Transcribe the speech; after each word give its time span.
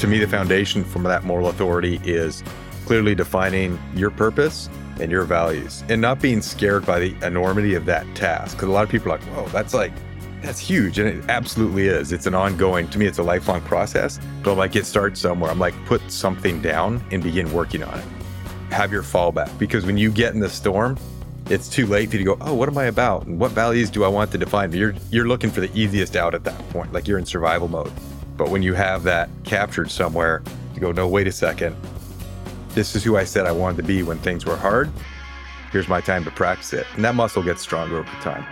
To 0.00 0.06
me, 0.06 0.18
the 0.18 0.28
foundation 0.28 0.84
from 0.84 1.02
that 1.02 1.24
moral 1.24 1.48
authority 1.48 2.00
is 2.04 2.44
clearly 2.86 3.14
defining 3.14 3.78
your 3.94 4.10
purpose 4.10 4.70
and 5.00 5.10
your 5.10 5.24
values 5.24 5.84
and 5.88 6.00
not 6.00 6.20
being 6.20 6.40
scared 6.40 6.86
by 6.86 6.98
the 7.00 7.16
enormity 7.26 7.74
of 7.74 7.84
that 7.86 8.06
task. 8.14 8.56
Because 8.56 8.68
a 8.68 8.72
lot 8.72 8.84
of 8.84 8.90
people 8.90 9.12
are 9.12 9.18
like, 9.18 9.26
whoa, 9.28 9.46
that's 9.48 9.74
like, 9.74 9.92
that's 10.40 10.60
huge. 10.60 11.00
And 11.00 11.08
it 11.08 11.28
absolutely 11.28 11.88
is. 11.88 12.12
It's 12.12 12.26
an 12.26 12.34
ongoing, 12.34 12.88
to 12.90 12.98
me, 12.98 13.06
it's 13.06 13.18
a 13.18 13.22
lifelong 13.22 13.60
process. 13.62 14.20
But 14.42 14.52
I'm 14.52 14.58
like, 14.58 14.76
it 14.76 14.86
starts 14.86 15.20
somewhere. 15.20 15.50
I'm 15.50 15.58
like, 15.58 15.74
put 15.86 16.00
something 16.10 16.62
down 16.62 17.04
and 17.10 17.22
begin 17.22 17.52
working 17.52 17.82
on 17.82 17.98
it. 17.98 18.06
Have 18.70 18.92
your 18.92 19.02
fallback. 19.02 19.58
Because 19.58 19.84
when 19.84 19.96
you 19.96 20.12
get 20.12 20.32
in 20.32 20.40
the 20.40 20.48
storm, 20.48 20.96
it's 21.50 21.68
too 21.68 21.86
late 21.86 22.10
for 22.10 22.16
you 22.16 22.18
to 22.18 22.24
go, 22.24 22.38
oh, 22.42 22.52
what 22.52 22.68
am 22.68 22.76
I 22.76 22.84
about? 22.84 23.26
And 23.26 23.38
what 23.38 23.52
values 23.52 23.88
do 23.88 24.04
I 24.04 24.08
want 24.08 24.30
to 24.32 24.38
define? 24.38 24.72
You're 24.72 24.94
you're 25.10 25.26
looking 25.26 25.50
for 25.50 25.60
the 25.60 25.70
easiest 25.78 26.14
out 26.14 26.34
at 26.34 26.44
that 26.44 26.58
point. 26.70 26.92
Like 26.92 27.08
you're 27.08 27.18
in 27.18 27.24
survival 27.24 27.68
mode. 27.68 27.92
But 28.36 28.50
when 28.50 28.62
you 28.62 28.74
have 28.74 29.02
that 29.04 29.30
captured 29.44 29.90
somewhere, 29.90 30.42
you 30.74 30.80
go, 30.80 30.92
no, 30.92 31.08
wait 31.08 31.26
a 31.26 31.32
second. 31.32 31.74
This 32.70 32.94
is 32.94 33.02
who 33.02 33.16
I 33.16 33.24
said 33.24 33.46
I 33.46 33.52
wanted 33.52 33.78
to 33.78 33.82
be 33.82 34.02
when 34.02 34.18
things 34.18 34.44
were 34.44 34.56
hard. 34.56 34.90
Here's 35.72 35.88
my 35.88 36.00
time 36.00 36.24
to 36.24 36.30
practice 36.30 36.72
it. 36.72 36.86
And 36.94 37.04
that 37.04 37.14
muscle 37.14 37.42
gets 37.42 37.62
stronger 37.62 37.98
over 37.98 38.10
time. 38.20 38.44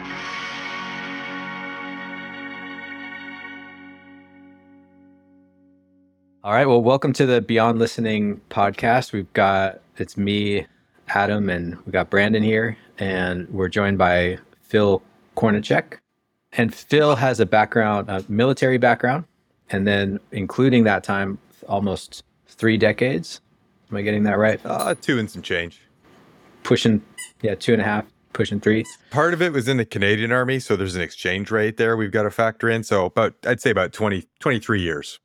All 6.43 6.53
right. 6.53 6.67
Well, 6.67 6.83
welcome 6.83 7.13
to 7.15 7.27
the 7.27 7.41
Beyond 7.41 7.79
Listening 7.79 8.41
podcast. 8.51 9.13
We've 9.13 9.33
got, 9.33 9.81
it's 9.99 10.17
me, 10.17 10.67
Adam, 11.09 11.49
and 11.51 11.77
we 11.85 11.93
got 11.93 12.11
Brandon 12.11 12.43
here, 12.43 12.77
and 12.99 13.49
we're 13.51 13.69
joined 13.69 13.99
by 13.99 14.39
Phil 14.63 15.03
Kornachuk. 15.37 15.99
And 16.53 16.75
Phil 16.75 17.17
has 17.17 17.41
a 17.41 17.47
background, 17.47 18.09
a 18.09 18.25
military 18.29 18.79
background, 18.79 19.25
and 19.71 19.87
then 19.87 20.21
including 20.33 20.85
that 20.85 21.05
time, 21.05 21.39
almost 21.69 22.23
three 22.47 22.79
decades. 22.79 23.41
Am 23.91 23.97
I 23.97 24.03
getting 24.03 24.23
that 24.25 24.39
right? 24.39 24.61
Uh, 24.65 24.95
two 25.01 25.19
and 25.19 25.31
some 25.31 25.43
change. 25.43 25.81
Pushing, 26.63 27.03
yeah, 27.43 27.55
two 27.55 27.73
and 27.73 27.83
a 27.83 27.85
half, 27.85 28.07
pushing 28.33 28.61
three. 28.61 28.85
Part 29.11 29.35
of 29.35 29.43
it 29.43 29.53
was 29.53 29.69
in 29.69 29.77
the 29.77 29.85
Canadian 29.85 30.33
Army, 30.33 30.59
so 30.59 30.77
there's 30.77 30.97
an 30.97 31.03
exchange 31.03 31.51
rate 31.51 31.77
there 31.77 31.97
we've 31.97 32.11
got 32.11 32.23
to 32.23 32.31
factor 32.31 32.69
in. 32.69 32.83
So 32.83 33.07
about, 33.07 33.35
I'd 33.47 33.61
say 33.61 33.71
about 33.71 33.93
20, 33.93 34.27
23 34.41 34.81
years. 34.81 35.21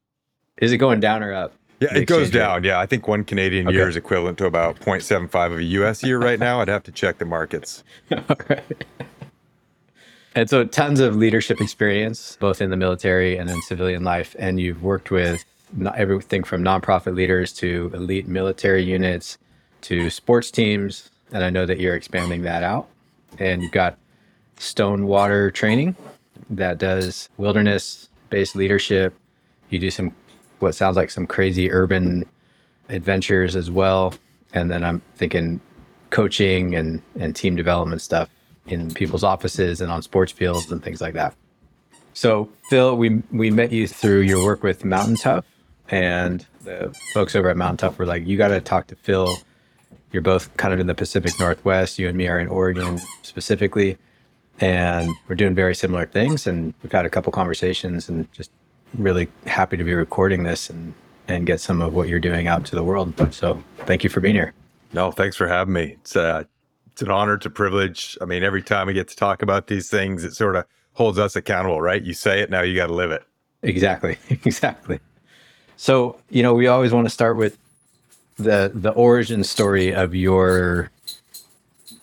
Is 0.58 0.72
it 0.72 0.78
going 0.78 1.00
down 1.00 1.23
or 1.23 1.34
up? 1.34 1.54
Yeah, 1.82 1.96
it 1.96 2.06
goes 2.06 2.30
down. 2.30 2.62
Rate? 2.62 2.68
Yeah, 2.68 2.80
I 2.80 2.86
think 2.86 3.08
one 3.08 3.24
Canadian 3.24 3.68
okay. 3.68 3.76
year 3.76 3.90
is 3.90 3.98
equivalent 3.98 4.38
to 4.38 4.46
about 4.46 4.80
0.75 4.80 5.46
of 5.48 5.58
a 5.58 5.64
US 5.64 6.04
year 6.04 6.20
right 6.20 6.40
now. 6.40 6.62
I'd 6.62 6.68
have 6.68 6.84
to 6.84 6.92
check 6.92 7.18
the 7.18 7.26
markets. 7.26 7.84
Right. 8.50 8.86
And 10.34 10.50
so, 10.50 10.64
tons 10.64 11.02
of 11.02 11.18
leadership 11.18 11.60
experience, 11.60 12.38
both 12.40 12.62
in 12.62 12.70
the 12.70 12.78
military 12.78 13.36
and 13.36 13.50
in 13.50 13.62
civilian 13.64 14.06
life. 14.06 14.34
And 14.40 14.62
you've 14.62 14.82
worked 14.82 15.12
with 15.12 15.44
everything 15.96 16.44
from 16.44 16.64
nonprofit 16.64 17.16
leaders 17.16 17.52
to 17.54 17.92
elite 17.94 18.30
military 18.30 18.82
units 18.82 19.38
to 19.82 20.10
sports 20.10 20.50
teams. 20.50 21.10
And 21.34 21.44
I 21.44 21.50
know 21.50 21.66
that 21.66 21.80
you're 21.80 21.95
expanding 21.95 22.44
that 22.44 22.64
out. 22.64 22.88
And 23.40 23.62
you've 23.62 23.73
got 23.73 23.98
Stonewater 24.58 25.52
training 25.52 25.95
that 26.50 26.78
does 26.78 27.28
wilderness 27.38 28.10
based 28.30 28.56
leadership. 28.56 29.14
You 29.70 29.80
do 29.80 29.92
some, 29.92 30.14
what 30.62 30.76
sounds 30.76 30.98
like 30.98 31.09
some 31.09 31.28
crazy 31.28 31.72
urban 31.72 32.26
adventures 32.90 33.56
as 33.56 33.72
well. 33.72 34.14
And 34.54 34.70
then 34.70 34.84
I'm 34.84 35.02
thinking 35.16 35.62
coaching 36.09 36.76
and, 36.76 37.02
and 37.20 37.36
team 37.36 37.56
development 37.56 38.02
stuff 38.02 38.30
in 38.67 38.94
people's 38.94 39.23
offices 39.23 39.82
and 39.82 39.92
on 39.92 40.02
sports 40.02 40.32
fields 40.32 40.72
and 40.72 40.84
things 40.84 41.02
like 41.02 41.14
that. 41.14 41.36
So, 42.14 42.50
Phil, 42.70 42.95
we 42.98 43.22
we 43.32 43.52
met 43.52 43.72
you 43.72 43.88
through 43.88 44.22
your 44.22 44.44
work 44.44 44.64
with 44.64 44.84
Mountain 44.84 45.16
Tough, 45.16 45.45
and 45.89 46.45
the 46.64 46.94
folks 47.14 47.36
over 47.36 47.50
at 47.50 47.58
Mountain 47.58 47.78
Tough 47.78 47.98
were 47.98 48.06
like, 48.06 48.28
"You 48.28 48.38
got 48.38 48.50
to 48.50 48.59
talk 48.59 48.88
to 48.88 48.95
Phil. 48.95 49.38
You're 50.11 50.22
both 50.22 50.55
kind 50.58 50.73
of 50.73 50.80
in 50.80 50.88
the 50.88 50.93
Pacific 50.93 51.32
Northwest. 51.39 51.98
You 51.98 52.10
and 52.10 52.17
me 52.17 52.28
are 52.28 52.38
in 52.38 52.49
Oregon 52.49 52.99
specifically, 53.22 53.98
and 54.60 55.10
we're 55.28 55.36
doing 55.36 55.55
very 55.55 55.73
similar 55.73 56.05
things. 56.05 56.45
And 56.48 56.73
we've 56.83 56.92
had 56.92 57.05
a 57.05 57.10
couple 57.10 57.32
conversations, 57.32 58.10
and 58.10 58.32
just 58.33 58.52
really 58.98 59.28
happy 59.46 59.78
to 59.78 59.84
be 59.84 59.94
recording 59.94 60.44
this 60.44 60.70
and 60.70 60.94
and 61.28 61.46
get 61.46 61.62
some 61.62 61.82
of 61.82 61.94
what 61.94 62.10
you're 62.10 62.20
doing 62.20 62.48
out 62.48 62.66
to 62.66 62.76
the 62.76 62.84
world. 62.84 63.14
So, 63.34 63.64
thank 63.86 64.04
you 64.04 64.10
for 64.10 64.20
being 64.20 64.36
here. 64.36 64.54
No, 64.92 65.12
thanks 65.12 65.38
for 65.38 65.48
having 65.48 65.74
me. 65.74 65.96
It's 66.02 66.16
uh, 66.16 66.44
it's 66.92 67.02
an 67.02 67.12
honor, 67.12 67.36
it's 67.36 67.46
a 67.46 67.50
privilege. 67.50 68.18
I 68.22 68.26
mean, 68.26 68.44
every 68.44 68.62
time 68.62 68.88
we 68.88 68.94
get 68.94 69.08
to 69.08 69.16
talk 69.16 69.42
about 69.42 69.68
these 69.68 69.90
things, 69.90 70.24
it 70.24 70.34
sort 70.34 70.56
of 70.56 70.66
holds 70.94 71.18
us 71.18 71.36
accountable, 71.36 71.82
right? 71.82 72.02
You 72.02 72.14
say 72.14 72.42
it, 72.42 72.50
now 72.50 72.62
you 72.62 72.76
got 72.76 72.88
to 72.88 72.94
live 72.94 73.12
it. 73.12 73.24
Exactly. 73.64 74.18
exactly. 74.30 75.00
So, 75.78 76.20
you 76.30 76.44
know, 76.44 76.54
we 76.54 76.68
always 76.68 76.92
want 76.92 77.06
to 77.06 77.10
start 77.10 77.38
with 77.38 77.58
the 78.38 78.72
the 78.73 78.92
origin 78.92 79.44
story 79.44 79.94
of 79.94 80.14
your 80.16 80.90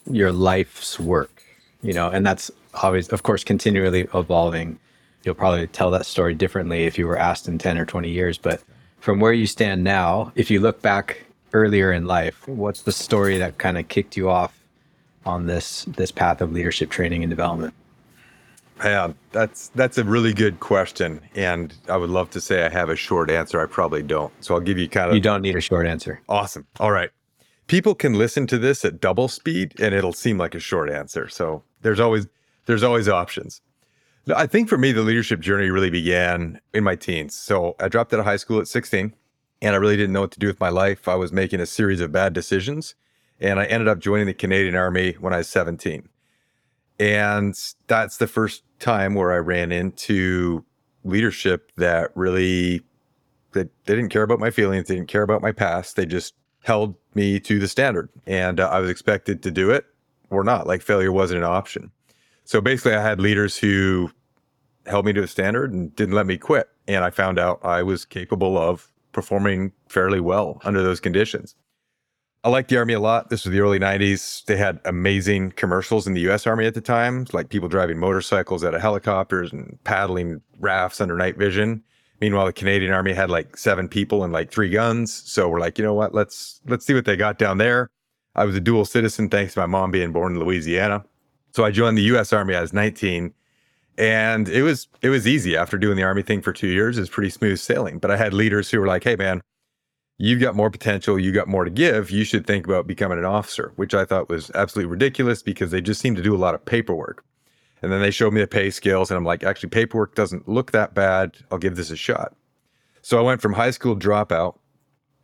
your 0.09 0.31
life's 0.31 0.99
work, 0.99 1.43
you 1.81 1.93
know, 1.93 2.09
and 2.09 2.25
that's 2.25 2.49
always 2.73 3.09
of 3.09 3.23
course 3.23 3.43
continually 3.43 4.07
evolving. 4.13 4.79
You'll 5.23 5.35
probably 5.35 5.67
tell 5.67 5.91
that 5.91 6.05
story 6.05 6.33
differently 6.33 6.85
if 6.85 6.97
you 6.97 7.05
were 7.07 7.17
asked 7.17 7.47
in 7.47 7.57
10 7.57 7.77
or 7.77 7.85
20 7.85 8.09
years, 8.09 8.37
but 8.37 8.63
from 8.99 9.19
where 9.19 9.33
you 9.33 9.47
stand 9.47 9.83
now, 9.83 10.31
if 10.35 10.49
you 10.49 10.59
look 10.59 10.81
back 10.81 11.25
earlier 11.53 11.91
in 11.91 12.05
life, 12.05 12.47
what's 12.47 12.83
the 12.83 12.91
story 12.91 13.37
that 13.37 13.57
kind 13.57 13.77
of 13.77 13.87
kicked 13.87 14.15
you 14.15 14.29
off 14.29 14.59
on 15.25 15.45
this 15.47 15.85
this 15.85 16.11
path 16.11 16.41
of 16.41 16.51
leadership 16.51 16.89
training 16.89 17.23
and 17.23 17.29
development? 17.29 17.73
Yeah, 18.83 19.11
that's 19.31 19.69
that's 19.69 19.97
a 19.97 20.03
really 20.03 20.33
good 20.33 20.59
question, 20.61 21.19
and 21.35 21.73
I 21.89 21.97
would 21.97 22.09
love 22.09 22.29
to 22.31 22.41
say 22.41 22.65
I 22.65 22.69
have 22.69 22.89
a 22.89 22.95
short 22.95 23.29
answer. 23.29 23.61
I 23.61 23.65
probably 23.65 24.03
don't, 24.03 24.31
so 24.43 24.55
I'll 24.55 24.61
give 24.61 24.77
you 24.77 24.87
kind 24.87 25.09
of. 25.09 25.15
You 25.15 25.21
don't 25.21 25.41
need 25.41 25.55
a 25.55 25.61
short 25.61 25.85
answer. 25.85 26.21
Awesome. 26.29 26.65
All 26.79 26.91
right, 26.91 27.09
people 27.67 27.93
can 27.93 28.13
listen 28.13 28.47
to 28.47 28.57
this 28.57 28.85
at 28.85 29.01
double 29.01 29.27
speed, 29.27 29.73
and 29.81 29.93
it'll 29.93 30.13
seem 30.13 30.37
like 30.37 30.55
a 30.55 30.59
short 30.59 30.89
answer. 30.89 31.27
So 31.27 31.63
there's 31.81 31.99
always 31.99 32.27
there's 32.67 32.83
always 32.83 33.09
options. 33.09 33.61
I 34.35 34.45
think 34.45 34.69
for 34.69 34.77
me, 34.77 34.91
the 34.91 35.01
leadership 35.01 35.39
journey 35.39 35.69
really 35.69 35.89
began 35.89 36.59
in 36.73 36.83
my 36.83 36.95
teens. 36.95 37.35
So 37.35 37.75
I 37.79 37.87
dropped 37.87 38.13
out 38.13 38.19
of 38.19 38.25
high 38.25 38.37
school 38.37 38.59
at 38.59 38.67
16, 38.67 39.13
and 39.61 39.75
I 39.75 39.77
really 39.77 39.97
didn't 39.97 40.13
know 40.13 40.21
what 40.21 40.31
to 40.31 40.39
do 40.39 40.47
with 40.47 40.59
my 40.59 40.69
life. 40.69 41.07
I 41.07 41.15
was 41.15 41.31
making 41.31 41.59
a 41.59 41.65
series 41.65 42.01
of 42.01 42.11
bad 42.11 42.33
decisions 42.33 42.95
and 43.39 43.59
I 43.59 43.65
ended 43.65 43.87
up 43.87 43.99
joining 43.99 44.25
the 44.25 44.33
Canadian 44.33 44.75
Army 44.75 45.13
when 45.13 45.33
I 45.33 45.37
was 45.37 45.49
17. 45.49 46.07
And 46.99 47.55
that's 47.87 48.17
the 48.17 48.27
first 48.27 48.63
time 48.79 49.15
where 49.15 49.31
I 49.31 49.37
ran 49.37 49.71
into 49.71 50.65
leadership 51.05 51.71
that 51.77 52.11
really 52.15 52.81
they, 53.53 53.63
they 53.63 53.95
didn't 53.95 54.09
care 54.09 54.23
about 54.23 54.39
my 54.39 54.51
feelings, 54.51 54.87
they 54.87 54.95
didn't 54.95 55.07
care 55.07 55.23
about 55.23 55.41
my 55.41 55.51
past. 55.51 55.95
They 55.95 56.05
just 56.05 56.35
held 56.63 56.95
me 57.15 57.39
to 57.39 57.57
the 57.57 57.67
standard. 57.67 58.09
And 58.27 58.59
uh, 58.59 58.69
I 58.69 58.79
was 58.79 58.89
expected 58.89 59.41
to 59.43 59.51
do 59.51 59.71
it 59.71 59.85
or 60.29 60.43
not. 60.43 60.67
Like 60.67 60.81
failure 60.81 61.11
wasn't 61.11 61.39
an 61.39 61.45
option. 61.45 61.91
So 62.49 62.61
basically 62.61 62.95
I 62.95 63.03
had 63.03 63.21
leaders 63.21 63.55
who 63.55 64.09
held 64.87 65.05
me 65.05 65.13
to 65.13 65.21
a 65.21 65.27
standard 65.27 65.71
and 65.71 65.95
didn't 65.95 66.15
let 66.15 66.25
me 66.25 66.35
quit. 66.35 66.67
And 66.87 67.03
I 67.03 67.11
found 67.11 67.37
out 67.37 67.63
I 67.63 67.83
was 67.83 68.05
capable 68.05 68.57
of 68.57 68.91
performing 69.11 69.71
fairly 69.87 70.19
well 70.19 70.59
under 70.63 70.81
those 70.81 70.99
conditions. 70.99 71.53
I 72.43 72.49
liked 72.49 72.69
the 72.69 72.77
Army 72.77 72.93
a 72.93 72.99
lot. 72.99 73.29
This 73.29 73.45
was 73.45 73.51
the 73.51 73.59
early 73.59 73.77
90s. 73.77 74.45
They 74.45 74.57
had 74.57 74.79
amazing 74.85 75.51
commercials 75.51 76.07
in 76.07 76.15
the 76.15 76.21
US 76.21 76.47
Army 76.47 76.65
at 76.65 76.73
the 76.73 76.81
time, 76.81 77.27
like 77.33 77.49
people 77.49 77.69
driving 77.69 77.99
motorcycles 77.99 78.63
out 78.63 78.73
of 78.73 78.81
helicopters 78.81 79.53
and 79.53 79.77
paddling 79.83 80.41
rafts 80.57 80.99
under 80.99 81.15
night 81.15 81.37
vision. 81.37 81.83
Meanwhile, 82.19 82.47
the 82.47 82.53
Canadian 82.53 82.91
Army 82.91 83.13
had 83.13 83.29
like 83.29 83.57
seven 83.57 83.87
people 83.87 84.23
and 84.23 84.33
like 84.33 84.49
three 84.49 84.69
guns. 84.71 85.13
So 85.13 85.47
we're 85.47 85.59
like, 85.59 85.77
you 85.77 85.83
know 85.83 85.93
what? 85.93 86.15
Let's 86.15 86.61
let's 86.65 86.83
see 86.83 86.95
what 86.95 87.05
they 87.05 87.15
got 87.15 87.37
down 87.37 87.59
there. 87.59 87.91
I 88.33 88.45
was 88.45 88.55
a 88.55 88.59
dual 88.59 88.85
citizen 88.85 89.29
thanks 89.29 89.53
to 89.53 89.59
my 89.59 89.67
mom 89.67 89.91
being 89.91 90.11
born 90.11 90.33
in 90.33 90.39
Louisiana. 90.39 91.05
So 91.51 91.65
I 91.65 91.71
joined 91.71 91.97
the 91.97 92.03
US 92.03 92.33
Army 92.33 92.55
I 92.55 92.61
was 92.61 92.73
19 92.73 93.33
and 93.97 94.47
it 94.47 94.63
was 94.63 94.87
it 95.01 95.09
was 95.09 95.27
easy 95.27 95.57
after 95.57 95.77
doing 95.77 95.97
the 95.97 96.03
army 96.03 96.21
thing 96.21 96.41
for 96.41 96.53
2 96.53 96.67
years. 96.67 96.97
It's 96.97 97.09
pretty 97.09 97.29
smooth 97.29 97.59
sailing, 97.59 97.99
but 97.99 98.11
I 98.11 98.17
had 98.17 98.33
leaders 98.33 98.71
who 98.71 98.79
were 98.79 98.87
like, 98.87 99.03
"Hey 99.03 99.15
man, 99.15 99.41
you've 100.19 100.41
got 100.41 100.55
more 100.55 100.69
potential, 100.69 101.17
you 101.17 101.31
got 101.31 101.47
more 101.47 101.63
to 101.63 101.71
give, 101.71 102.11
you 102.11 102.23
should 102.23 102.45
think 102.45 102.67
about 102.67 102.85
becoming 102.85 103.17
an 103.17 103.25
officer, 103.25 103.71
which 103.77 103.95
I 103.95 104.05
thought 104.05 104.29
was 104.29 104.51
absolutely 104.53 104.91
ridiculous 104.91 105.41
because 105.41 105.71
they 105.71 105.81
just 105.81 106.01
seemed 106.01 106.17
to 106.17 106.23
do 106.23 106.35
a 106.35 106.37
lot 106.37 106.53
of 106.53 106.63
paperwork. 106.65 107.23
And 107.81 107.91
then 107.91 108.01
they 108.01 108.11
showed 108.11 108.33
me 108.33 108.41
the 108.41 108.47
pay 108.47 108.69
scales, 108.69 109.09
and 109.09 109.17
I'm 109.17 109.23
like, 109.23 109.43
actually, 109.43 109.69
paperwork 109.69 110.13
doesn't 110.15 110.49
look 110.49 110.73
that 110.73 110.93
bad. 110.93 111.37
I'll 111.49 111.57
give 111.57 111.77
this 111.77 111.89
a 111.91 111.95
shot. 111.95 112.35
So 113.01 113.17
I 113.17 113.21
went 113.21 113.41
from 113.41 113.53
high 113.53 113.71
school 113.71 113.95
dropout 113.95 114.57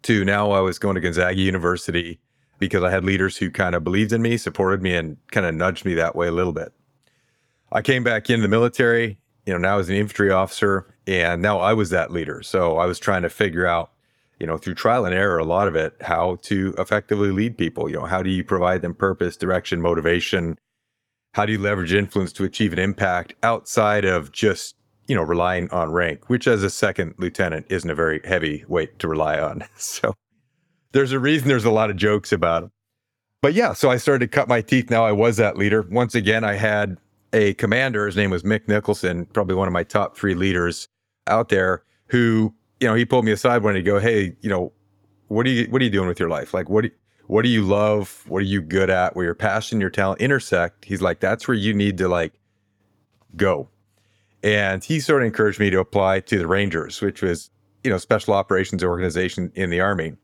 to 0.03 0.23
now 0.23 0.51
I 0.51 0.61
was 0.61 0.79
going 0.79 0.95
to 0.95 1.01
Gonzaga 1.01 1.35
University 1.35 2.19
because 2.59 2.83
I 2.83 2.89
had 2.89 3.03
leaders 3.03 3.37
who 3.37 3.49
kind 3.49 3.75
of 3.75 3.83
believed 3.83 4.11
in 4.11 4.21
me, 4.21 4.37
supported 4.37 4.81
me, 4.81 4.95
and 4.95 5.17
kind 5.31 5.45
of 5.45 5.55
nudged 5.55 5.85
me 5.85 5.93
that 5.95 6.15
way 6.15 6.27
a 6.27 6.31
little 6.31 6.53
bit. 6.53 6.73
I 7.71 7.81
came 7.81 8.03
back 8.03 8.29
into 8.29 8.43
the 8.43 8.47
military, 8.47 9.17
you 9.45 9.53
know, 9.53 9.59
now 9.59 9.79
as 9.79 9.89
an 9.89 9.95
infantry 9.95 10.31
officer, 10.31 10.93
and 11.07 11.41
now 11.41 11.59
I 11.59 11.73
was 11.73 11.89
that 11.89 12.11
leader. 12.11 12.41
So 12.41 12.77
I 12.77 12.85
was 12.85 12.99
trying 12.99 13.23
to 13.23 13.29
figure 13.29 13.65
out 13.65 13.91
you 14.39 14.45
know, 14.45 14.57
through 14.57 14.75
trial 14.75 15.05
and 15.05 15.15
error, 15.15 15.37
a 15.37 15.45
lot 15.45 15.65
of 15.65 15.75
it, 15.75 15.95
how 16.01 16.37
to 16.41 16.75
effectively 16.77 17.31
lead 17.31 17.57
people. 17.57 17.89
You 17.89 17.95
know, 17.95 18.05
how 18.05 18.21
do 18.21 18.29
you 18.29 18.43
provide 18.43 18.81
them 18.81 18.93
purpose, 18.93 19.37
direction, 19.37 19.81
motivation? 19.81 20.57
How 21.33 21.45
do 21.45 21.53
you 21.53 21.57
leverage 21.57 21.93
influence 21.93 22.33
to 22.33 22.43
achieve 22.43 22.73
an 22.73 22.79
impact 22.79 23.33
outside 23.43 24.03
of 24.03 24.33
just 24.33 24.75
you 25.07 25.15
know, 25.15 25.21
relying 25.21 25.69
on 25.69 25.91
rank, 25.91 26.29
which 26.29 26.47
as 26.47 26.63
a 26.63 26.69
second 26.69 27.13
lieutenant 27.17 27.65
isn't 27.69 27.89
a 27.89 27.95
very 27.95 28.21
heavy 28.23 28.65
weight 28.67 28.97
to 28.99 29.07
rely 29.07 29.39
on. 29.39 29.63
So 29.77 30.15
there's 30.95 31.11
a 31.11 31.19
reason 31.19 31.49
there's 31.49 31.65
a 31.65 31.71
lot 31.71 31.89
of 31.89 31.97
jokes 31.97 32.31
about 32.31 32.63
it. 32.63 32.69
But 33.41 33.53
yeah, 33.53 33.73
so 33.73 33.91
I 33.91 33.97
started 33.97 34.31
to 34.31 34.33
cut 34.33 34.47
my 34.47 34.61
teeth. 34.61 34.89
Now 34.89 35.05
I 35.05 35.11
was 35.11 35.35
that 35.35 35.57
leader. 35.57 35.81
Once 35.91 36.15
again, 36.15 36.45
I 36.45 36.53
had 36.53 36.97
a 37.33 37.53
commander. 37.55 38.05
His 38.05 38.15
name 38.15 38.31
was 38.31 38.43
Mick 38.43 38.69
Nicholson, 38.69 39.25
probably 39.25 39.55
one 39.55 39.67
of 39.67 39.73
my 39.73 39.83
top 39.83 40.15
three 40.15 40.35
leaders 40.35 40.87
out 41.27 41.49
there, 41.49 41.83
who, 42.07 42.53
you 42.79 42.87
know, 42.87 42.95
he 42.95 43.03
pulled 43.03 43.25
me 43.25 43.33
aside 43.33 43.61
when 43.61 43.75
he 43.75 43.81
go, 43.81 43.99
Hey, 43.99 44.37
you 44.39 44.49
know, 44.49 44.71
what 45.27 45.45
are 45.45 45.49
you 45.49 45.65
what 45.65 45.81
are 45.81 45.85
you 45.85 45.91
doing 45.91 46.07
with 46.07 46.19
your 46.19 46.29
life? 46.29 46.53
Like 46.53 46.69
what 46.69 46.83
do, 46.83 46.91
what 47.27 47.41
do 47.41 47.49
you 47.49 47.63
love? 47.63 48.23
What 48.29 48.39
are 48.39 48.45
you 48.45 48.61
good 48.61 48.89
at? 48.89 49.17
Where 49.17 49.25
your 49.25 49.35
passion, 49.35 49.81
your 49.81 49.89
talent 49.89 50.21
intersect? 50.21 50.85
He's 50.85 51.01
like, 51.01 51.19
that's 51.19 51.45
where 51.45 51.57
you 51.57 51.73
need 51.73 51.97
to 51.97 52.07
like 52.07 52.39
go. 53.35 53.67
And 54.43 54.81
he 54.81 55.01
sort 55.01 55.23
of 55.23 55.25
encouraged 55.25 55.59
me 55.59 55.69
to 55.71 55.79
apply 55.79 56.21
to 56.21 56.37
the 56.37 56.47
Rangers, 56.47 57.01
which 57.01 57.21
was, 57.21 57.49
you 57.83 57.89
know, 57.89 57.97
special 57.97 58.33
operations 58.33 58.81
organization 58.81 59.51
in 59.55 59.71
the 59.71 59.81
Army. 59.81 60.15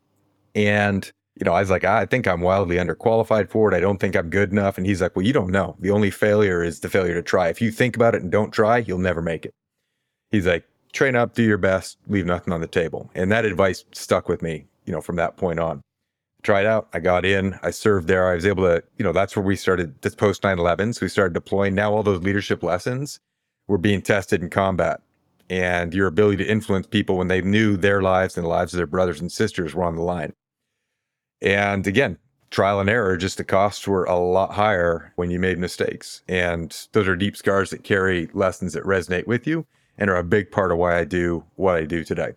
And, 0.54 1.10
you 1.38 1.44
know, 1.44 1.54
I 1.54 1.60
was 1.60 1.70
like, 1.70 1.84
I 1.84 2.06
think 2.06 2.26
I'm 2.26 2.40
wildly 2.40 2.76
underqualified 2.76 3.50
for 3.50 3.72
it. 3.72 3.76
I 3.76 3.80
don't 3.80 3.98
think 3.98 4.14
I'm 4.16 4.30
good 4.30 4.50
enough. 4.50 4.76
And 4.76 4.86
he's 4.86 5.00
like, 5.00 5.16
Well, 5.16 5.24
you 5.24 5.32
don't 5.32 5.50
know. 5.50 5.76
The 5.80 5.90
only 5.90 6.10
failure 6.10 6.62
is 6.62 6.80
the 6.80 6.88
failure 6.88 7.14
to 7.14 7.22
try. 7.22 7.48
If 7.48 7.60
you 7.60 7.70
think 7.70 7.96
about 7.96 8.14
it 8.14 8.22
and 8.22 8.30
don't 8.30 8.52
try, 8.52 8.78
you'll 8.78 8.98
never 8.98 9.22
make 9.22 9.44
it. 9.44 9.54
He's 10.30 10.46
like, 10.46 10.66
train 10.92 11.16
up, 11.16 11.34
do 11.34 11.42
your 11.42 11.58
best, 11.58 11.98
leave 12.06 12.26
nothing 12.26 12.52
on 12.52 12.60
the 12.60 12.66
table. 12.66 13.10
And 13.14 13.32
that 13.32 13.44
advice 13.44 13.84
stuck 13.92 14.28
with 14.28 14.42
me, 14.42 14.66
you 14.84 14.92
know, 14.92 15.00
from 15.00 15.16
that 15.16 15.36
point 15.36 15.58
on. 15.58 15.82
Tried 16.42 16.66
out, 16.66 16.88
I 16.92 16.98
got 16.98 17.24
in, 17.24 17.58
I 17.62 17.70
served 17.70 18.08
there. 18.08 18.28
I 18.28 18.34
was 18.34 18.46
able 18.46 18.64
to, 18.64 18.82
you 18.98 19.04
know, 19.04 19.12
that's 19.12 19.36
where 19.36 19.44
we 19.44 19.54
started 19.56 20.00
this 20.02 20.14
post 20.14 20.42
9 20.42 20.58
11. 20.58 20.94
So 20.94 21.04
we 21.06 21.08
started 21.08 21.34
deploying. 21.34 21.74
Now 21.74 21.92
all 21.92 22.02
those 22.02 22.22
leadership 22.22 22.62
lessons 22.62 23.20
were 23.68 23.78
being 23.78 24.02
tested 24.02 24.42
in 24.42 24.50
combat. 24.50 25.00
And 25.48 25.94
your 25.94 26.06
ability 26.06 26.38
to 26.38 26.50
influence 26.50 26.86
people 26.86 27.16
when 27.16 27.28
they 27.28 27.42
knew 27.42 27.76
their 27.76 28.02
lives 28.02 28.36
and 28.36 28.44
the 28.44 28.48
lives 28.48 28.72
of 28.72 28.78
their 28.78 28.86
brothers 28.86 29.20
and 29.20 29.30
sisters 29.30 29.74
were 29.74 29.84
on 29.84 29.96
the 29.96 30.02
line. 30.02 30.32
And 31.42 31.86
again, 31.86 32.18
trial 32.50 32.80
and 32.80 32.88
error, 32.88 33.16
just 33.16 33.36
the 33.36 33.44
costs 33.44 33.86
were 33.86 34.04
a 34.04 34.16
lot 34.16 34.54
higher 34.54 35.12
when 35.16 35.30
you 35.30 35.38
made 35.38 35.58
mistakes. 35.58 36.22
And 36.28 36.74
those 36.92 37.08
are 37.08 37.16
deep 37.16 37.36
scars 37.36 37.70
that 37.70 37.84
carry 37.84 38.28
lessons 38.32 38.72
that 38.72 38.84
resonate 38.84 39.26
with 39.26 39.46
you 39.46 39.66
and 39.98 40.08
are 40.08 40.16
a 40.16 40.24
big 40.24 40.50
part 40.50 40.72
of 40.72 40.78
why 40.78 40.98
I 40.98 41.04
do 41.04 41.44
what 41.56 41.76
I 41.76 41.84
do 41.84 42.04
today. 42.04 42.32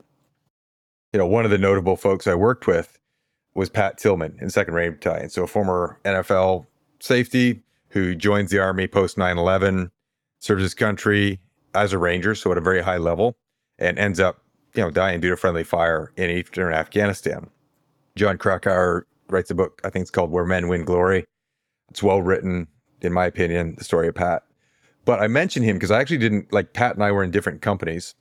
You 1.14 1.20
know, 1.20 1.28
one 1.28 1.46
of 1.46 1.52
the 1.52 1.58
notable 1.58 1.96
folks 1.96 2.28
I 2.28 2.36
worked 2.36 2.68
with 2.68 3.00
was 3.54 3.70
Pat 3.70 3.98
Tillman 3.98 4.38
in 4.42 4.50
Second 4.50 4.74
Ranger 4.74 4.94
Battalion. 4.94 5.30
So 5.30 5.44
a 5.44 5.48
former 5.48 6.00
NFL 6.04 6.66
safety 7.00 7.62
who 7.90 8.14
joins 8.14 8.52
the 8.52 8.60
Army 8.60 8.88
post 8.88 9.18
9 9.18 9.38
11, 9.38 9.90
serves 10.40 10.62
his 10.64 10.74
country 10.74 11.40
as 11.74 11.94
a 11.94 11.98
Ranger, 11.98 12.36
so 12.36 12.52
at 12.52 12.58
a 12.58 12.62
very 12.62 12.82
high 12.82 12.98
level, 12.98 13.38
and 13.80 13.98
ends 13.98 14.20
up, 14.20 14.42
you 14.74 14.82
know, 14.82 14.92
dying 14.92 15.22
due 15.22 15.30
to 15.30 15.38
friendly 15.38 15.64
fire 15.64 16.12
in 16.18 16.30
Eastern 16.30 16.74
Afghanistan. 16.74 17.50
Jon 18.16 18.38
Krakauer 18.38 19.06
writes 19.30 19.52
a 19.52 19.56
book, 19.56 19.82
I 19.84 19.90
think 19.90 20.04
it's 20.04 20.12
called 20.12 20.32
Where 20.32 20.46
Men 20.46 20.68
Win 20.68 20.86
Glory. 20.86 21.26
It's 21.90 22.02
well 22.02 22.22
written, 22.22 22.68
in 23.02 23.14
my 23.14 23.26
opinion, 23.26 23.76
the 23.78 23.84
story 23.84 24.08
of 24.08 24.16
Pat. 24.16 24.44
But 25.04 25.22
I 25.22 25.28
mentioned 25.28 25.66
him 25.66 25.76
because 25.76 25.92
I 25.92 26.00
actually 26.00 26.18
didn't 26.18 26.52
like 26.52 26.74
Pat 26.74 26.96
and 26.96 27.04
I 27.04 27.12
were 27.12 27.24
in 27.24 27.32
different 27.32 27.62
companies. 27.62 28.16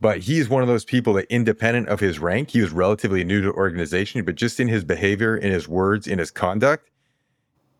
But 0.00 0.18
he's 0.18 0.48
one 0.48 0.62
of 0.62 0.68
those 0.68 0.84
people 0.84 1.12
that, 1.14 1.26
independent 1.30 1.88
of 1.88 2.00
his 2.00 2.18
rank, 2.18 2.50
he 2.50 2.62
was 2.62 2.70
relatively 2.70 3.22
new 3.24 3.42
to 3.42 3.52
organization, 3.52 4.24
but 4.24 4.34
just 4.34 4.58
in 4.58 4.68
his 4.68 4.84
behavior, 4.84 5.36
in 5.36 5.52
his 5.52 5.68
words, 5.68 6.06
in 6.06 6.18
his 6.18 6.30
conduct, 6.30 6.90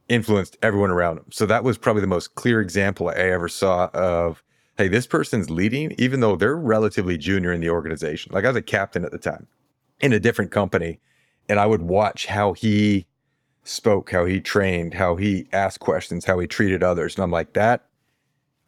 influenced 0.08 0.58
everyone 0.60 0.90
around 0.90 1.18
him. 1.18 1.26
So 1.30 1.46
that 1.46 1.64
was 1.64 1.78
probably 1.78 2.02
the 2.02 2.08
most 2.08 2.34
clear 2.34 2.60
example 2.60 3.08
I 3.08 3.12
ever 3.14 3.48
saw 3.48 3.86
of, 3.94 4.42
hey, 4.76 4.88
this 4.88 5.06
person's 5.06 5.48
leading, 5.48 5.94
even 5.96 6.20
though 6.20 6.36
they're 6.36 6.56
relatively 6.56 7.16
junior 7.16 7.52
in 7.52 7.60
the 7.60 7.70
organization. 7.70 8.32
Like 8.34 8.44
I 8.44 8.48
was 8.48 8.56
a 8.56 8.62
captain 8.62 9.04
at 9.04 9.12
the 9.12 9.18
time 9.18 9.46
in 10.00 10.12
a 10.12 10.20
different 10.20 10.50
company, 10.50 11.00
and 11.50 11.58
I 11.58 11.66
would 11.66 11.82
watch 11.82 12.26
how 12.26 12.52
he 12.52 13.06
spoke, 13.64 14.12
how 14.12 14.24
he 14.24 14.40
trained, 14.40 14.94
how 14.94 15.16
he 15.16 15.48
asked 15.52 15.80
questions, 15.80 16.24
how 16.24 16.38
he 16.38 16.46
treated 16.46 16.82
others. 16.82 17.16
And 17.16 17.24
I'm 17.24 17.32
like, 17.32 17.54
that, 17.54 17.86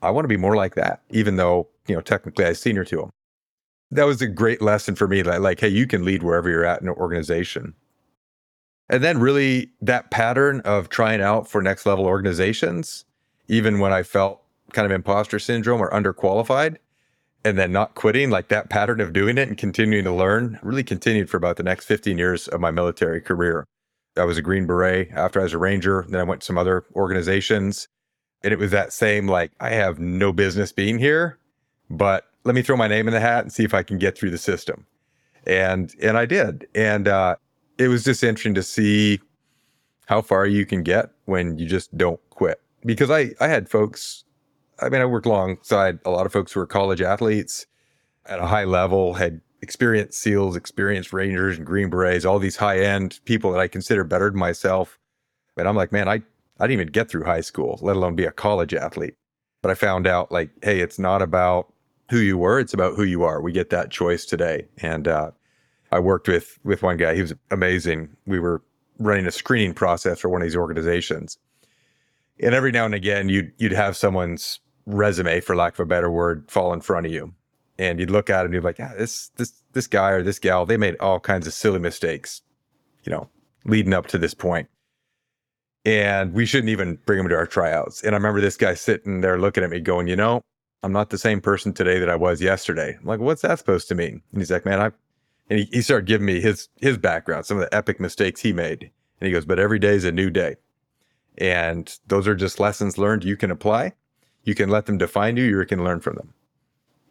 I 0.03 0.11
want 0.11 0.25
to 0.25 0.29
be 0.29 0.37
more 0.37 0.57
like 0.57 0.75
that, 0.75 1.01
even 1.11 1.37
though, 1.37 1.69
you 1.87 1.95
know, 1.95 2.01
technically 2.01 2.45
I 2.45 2.49
was 2.51 2.61
senior 2.61 2.85
to 2.87 3.05
him. 3.05 3.11
That 3.93 4.07
was 4.07 4.21
a 4.21 4.27
great 4.27 4.61
lesson 4.61 4.97
for 4.97 5.07
me. 5.07 5.23
Like, 5.23 5.61
hey, 5.61 5.69
you 5.69 5.87
can 5.87 6.05
lead 6.05 6.23
wherever 6.25 6.51
you're 6.51 6.65
at 6.65 6.83
in 6.83 6.89
an 6.89 6.95
organization. 6.95 7.75
And 8.89 9.03
then 9.03 9.21
really 9.21 9.71
that 9.81 10.11
pattern 10.11 10.61
of 10.65 10.89
trying 10.89 11.23
out 11.23 11.49
for 11.49 11.63
next 11.63 11.87
level 11.87 12.07
organizations, 12.07 13.05
even 13.47 13.79
when 13.79 13.93
I 13.93 14.03
felt 14.03 14.43
kind 14.73 14.87
of 14.87 14.93
imposter 14.93 15.39
syndrome 15.39 15.81
or 15.81 15.91
underqualified, 15.91 16.79
and 17.45 17.59
then 17.59 17.73
not 17.73 17.95
quitting, 17.95 18.31
like 18.31 18.49
that 18.49 18.71
pattern 18.71 19.01
of 19.01 19.13
doing 19.13 19.39
it 19.39 19.49
and 19.49 19.59
continuing 19.59 20.05
to 20.05 20.13
learn 20.13 20.59
really 20.63 20.85
continued 20.85 21.29
for 21.29 21.37
about 21.37 21.57
the 21.57 21.63
next 21.63 21.87
15 21.87 22.19
years 22.19 22.49
of 22.49 22.61
my 22.61 22.71
military 22.71 23.21
career. 23.21 23.67
I 24.17 24.25
was 24.25 24.39
a 24.39 24.43
Green 24.43 24.67
Beret 24.67 25.11
after 25.13 25.41
I 25.41 25.45
was 25.45 25.55
a 25.55 25.59
Ranger. 25.59 26.05
Then 26.09 26.21
I 26.21 26.25
went 26.25 26.43
to 26.43 26.47
some 26.47 26.59
other 26.59 26.85
organizations. 26.95 27.89
And 28.45 28.53
it 28.53 28.59
was 28.59 28.71
that 28.73 28.93
same, 28.93 29.27
like, 29.29 29.53
I 29.61 29.71
have 29.71 29.99
no 29.99 30.33
business 30.33 30.73
being 30.73 30.99
here, 30.99 31.39
but 31.89 32.27
let 32.45 32.55
me 32.55 32.63
throw 32.63 32.77
my 32.77 32.89
name 32.89 33.07
in 33.07 33.15
the 33.15 33.21
hat 33.21 33.45
and 33.45 33.53
see 33.53 33.65
if 33.65 33.73
I 33.73 33.83
can 33.83 33.99
get 33.99 34.19
through 34.19 34.31
the 34.31 34.39
system. 34.39 34.85
And 35.47 35.95
and 36.01 36.19
I 36.19 36.27
did. 36.27 36.67
And 36.75 37.09
uh, 37.09 37.37
it 37.79 37.89
was 37.89 38.05
just 38.05 38.23
interesting 38.23 38.55
to 38.55 38.63
see 38.63 39.21
how 40.07 40.23
far 40.23 40.47
you 40.47 40.67
can 40.67 40.83
get 40.83 41.11
when 41.27 41.59
you 41.59 41.67
just 41.67 41.97
don't 41.97 42.21
quit. 42.31 42.61
Because 42.85 43.11
I, 43.11 43.31
I 43.41 43.49
had 43.49 43.69
folks 43.69 44.25
I 44.83 44.89
mean, 44.89 45.01
I 45.01 45.05
worked 45.05 45.27
alongside 45.27 46.01
a 46.05 46.11
lot 46.11 46.27
of 46.27 46.33
folks 46.33 46.53
who 46.53 46.61
were 46.61 46.67
college 46.67 47.01
athletes 47.01 47.67
at 48.27 48.41
a 48.41 48.47
high 48.47 48.65
level, 48.65 49.15
had 49.15 49.41
experienced 49.61 50.21
SEALs, 50.21 50.57
experienced 50.57 51.13
Rangers 51.13 51.57
and 51.57 51.67
Green 51.67 51.89
Berets, 51.89 52.25
all 52.25 52.41
these 52.41 52.57
high 52.57 52.81
end 52.81 53.21
people 53.25 53.53
that 53.53 53.61
I 53.61 53.69
consider 53.69 54.03
better 54.03 54.29
than 54.29 54.39
myself. 54.39 54.99
But 55.55 55.67
I'm 55.67 55.77
like, 55.77 55.93
man, 55.93 56.09
I, 56.09 56.15
I 56.59 56.67
didn't 56.67 56.73
even 56.73 56.89
get 56.89 57.09
through 57.09 57.25
high 57.25 57.41
school, 57.41 57.79
let 57.81 57.97
alone 57.97 58.17
be 58.17 58.25
a 58.25 58.33
college 58.33 58.75
athlete. 58.75 59.15
But 59.63 59.71
I 59.71 59.75
found 59.75 60.07
out 60.07 60.33
like, 60.33 60.51
hey, 60.63 60.81
it's 60.81 60.99
not 60.99 61.23
about 61.23 61.73
who 62.11 62.19
you 62.19 62.37
were, 62.37 62.59
it's 62.59 62.75
about 62.75 62.97
who 62.97 63.05
you 63.05 63.23
are. 63.23 63.41
We 63.41 63.53
get 63.53 63.71
that 63.71 63.91
choice 63.91 64.25
today. 64.25 64.67
And 64.79 65.07
uh, 65.07 65.31
I 65.93 66.01
worked 66.01 66.27
with 66.27 66.59
with 66.65 66.83
one 66.83 66.97
guy, 66.97 67.15
he 67.15 67.23
was 67.23 67.35
amazing. 67.51 68.09
We 68.27 68.41
were 68.41 68.63
running 68.99 69.27
a 69.27 69.33
screening 69.33 69.75
process 69.75 70.19
for 70.19 70.29
one 70.29 70.43
of 70.43 70.47
these 70.47 70.57
organizations. 70.57 71.39
And 72.41 72.55
every 72.55 72.73
now 72.73 72.85
and 72.85 72.95
again 72.95 73.29
you'd 73.29 73.53
you'd 73.59 73.73
have 73.73 73.97
someone's 73.97 74.61
resume, 74.87 75.41
for 75.41 75.57
lack 75.57 75.75
of 75.75 75.81
a 75.81 75.87
better 75.87 76.11
word, 76.11 76.51
fall 76.51 76.73
in 76.73 76.81
front 76.81 77.07
of 77.07 77.13
you. 77.13 77.35
And 77.79 77.99
you'd 77.99 78.11
look 78.11 78.31
at 78.31 78.43
it 78.43 78.45
and 78.47 78.55
you'd 78.55 78.61
be 78.61 78.67
like, 78.67 78.79
yeah, 78.79 78.95
this 78.95 79.31
this 79.37 79.63
this 79.73 79.87
guy 79.87 80.11
or 80.11 80.23
this 80.23 80.39
gal, 80.39 80.67
they 80.67 80.77
made 80.77 80.97
all 81.01 81.21
kinds 81.21 81.47
of 81.47 81.53
silly 81.53 81.79
mistakes, 81.79 82.43
you 83.05 83.11
know, 83.11 83.29
leading 83.65 83.95
up 83.95 84.07
to 84.09 84.19
this 84.19 84.35
point. 84.35 84.69
And 85.85 86.33
we 86.33 86.47
shouldn't 86.47 86.71
even 86.71 86.99
bring 87.07 87.19
them 87.19 87.29
to 87.29 87.35
our 87.35 87.47
tryouts. 87.47 88.03
And 88.03 88.15
I 88.15 88.19
remember 88.19 88.41
this 88.41 88.57
guy 88.57 88.75
sitting 88.75 89.21
there 89.21 89.39
looking 89.39 89.65
at 89.65 89.71
me 89.71 89.81
going, 89.81 90.07
you 90.07 90.15
know, 90.15 90.43
I'm 90.85 90.93
not 90.93 91.11
the 91.11 91.19
same 91.19 91.41
person 91.41 91.73
today 91.73 91.99
that 91.99 92.11
I 92.11 92.15
was 92.15 92.41
yesterday. 92.41 92.97
I'm 93.01 93.07
like, 93.07 93.21
what's 93.21 93.43
that 93.43 93.59
supposed 93.59 93.89
to 93.89 93.95
mean? 93.95 94.23
And 94.33 94.41
he's 94.41 94.51
like, 94.51 94.65
man, 94.65 94.81
I 94.81 94.91
and 95.51 95.61
he, 95.61 95.69
he 95.73 95.83
started 95.83 96.07
giving 96.07 96.27
me 96.27 96.41
his 96.41 96.69
his 96.77 96.99
background, 96.99 97.47
some 97.47 97.57
of 97.57 97.63
the 97.63 97.75
epic 97.75 97.99
mistakes 97.99 98.41
he 98.41 98.53
made. 98.53 98.91
And 99.21 99.27
he 99.27 99.33
goes, 99.33 99.45
but 99.45 99.59
every 99.59 99.79
day 99.79 99.95
is 99.95 100.05
a 100.05 100.13
new 100.13 100.31
day. 100.31 100.57
And 101.39 101.99
those 102.09 102.29
are 102.29 102.35
just 102.35 102.61
lessons 102.61 102.99
learned 102.99 103.25
you 103.25 103.37
can 103.37 103.51
apply 103.51 103.95
you 104.45 104.55
can 104.55 104.69
let 104.69 104.87
them 104.87 104.99
define 104.99 105.37
you, 105.37 105.45
you 105.45 105.65
can 105.67 105.85
learn 105.85 106.01
from 106.01 106.17
them. 106.17 106.33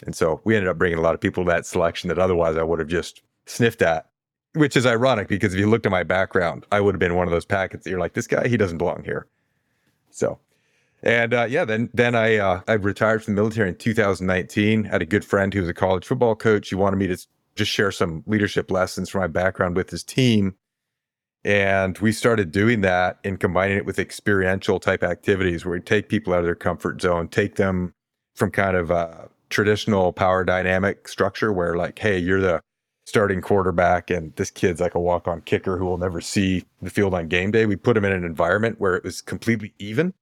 And 0.04 0.16
so 0.16 0.42
we 0.44 0.56
ended 0.56 0.70
up 0.70 0.78
bringing 0.78 0.98
a 0.98 1.02
lot 1.02 1.14
of 1.14 1.22
people 1.22 1.44
to 1.44 1.52
that 1.52 1.66
selection 1.66 2.08
that 2.10 2.20
otherwise 2.20 2.58
I 2.58 2.64
would 2.64 2.80
have 2.80 2.88
just 2.88 3.22
sniffed 3.46 3.82
at, 3.82 4.10
which 4.54 4.76
is 4.76 4.86
ironic 4.86 5.28
because 5.28 5.54
if 5.54 5.60
you 5.60 5.70
looked 5.70 5.86
at 5.86 5.92
my 5.92 6.04
background, 6.04 6.66
I 6.72 6.82
would 6.82 6.96
have 6.96 7.00
been 7.00 7.16
one 7.16 7.28
of 7.28 7.32
those 7.32 7.46
packets 7.46 7.84
that 7.84 7.90
you're 7.90 8.00
like, 8.00 8.14
this 8.14 8.28
guy, 8.28 8.48
he 8.48 8.58
doesn't 8.58 8.80
belong 8.80 9.04
here. 9.04 9.28
So, 10.10 10.40
and 11.04 11.34
uh, 11.34 11.48
yeah, 11.50 11.66
then 11.66 11.90
then 11.94 12.16
I 12.16 12.38
uh, 12.38 12.62
I 12.68 12.74
retired 12.74 13.24
from 13.24 13.36
the 13.36 13.42
military 13.42 13.70
in 13.70 13.76
2019. 13.76 14.86
I 14.86 14.90
had 14.90 15.02
a 15.02 15.06
good 15.06 15.26
friend 15.26 15.54
who 15.54 15.62
was 15.62 15.70
a 15.70 15.74
college 15.74 16.06
football 16.06 16.36
coach. 16.36 16.70
He 16.70 16.76
wanted 16.76 16.98
me 16.98 17.08
to 17.08 17.18
just 17.56 17.72
share 17.72 17.92
some 17.92 18.24
leadership 18.28 18.70
lessons 18.70 19.10
from 19.10 19.22
my 19.22 19.28
background 19.28 19.76
with 19.76 19.90
his 19.90 20.04
team. 20.04 20.56
And 21.44 21.98
we 21.98 22.12
started 22.12 22.52
doing 22.52 22.82
that 22.82 23.20
and 23.24 23.40
combining 23.40 23.78
it 23.78 23.86
with 23.86 23.98
experiential 23.98 24.80
type 24.80 25.04
activities 25.04 25.66
where 25.66 25.74
we 25.74 25.82
take 25.82 26.08
people 26.08 26.34
out 26.34 26.40
of 26.40 26.46
their 26.46 26.56
comfort 26.56 27.02
zone, 27.02 27.28
take 27.28 27.56
them 27.56 27.94
from 28.36 28.52
kind 28.52 28.78
of 28.78 28.92
a 28.92 29.30
traditional 29.50 30.14
power 30.14 30.44
dynamic 30.44 31.08
structure 31.08 31.52
where, 31.52 31.76
like, 31.76 31.98
hey, 31.98 32.18
you're 32.18 32.42
the 32.42 32.62
starting 33.06 33.42
quarterback 33.42 34.10
and 34.10 34.36
this 34.36 34.52
kid's 34.52 34.80
like 34.80 34.96
a 34.96 35.00
walk 35.00 35.28
on 35.28 35.42
kicker 35.42 35.78
who 35.78 35.86
will 35.86 35.98
never 35.98 36.22
see 36.22 36.64
the 36.82 36.90
field 36.90 37.14
on 37.14 37.28
game 37.28 37.52
day. 37.52 37.66
We 37.66 37.76
put 37.76 37.98
him 37.98 38.06
in 38.06 38.12
an 38.12 38.24
environment 38.24 38.80
where 38.80 38.96
it 38.96 39.04
was 39.04 39.22
completely 39.22 39.74
even 39.80 40.14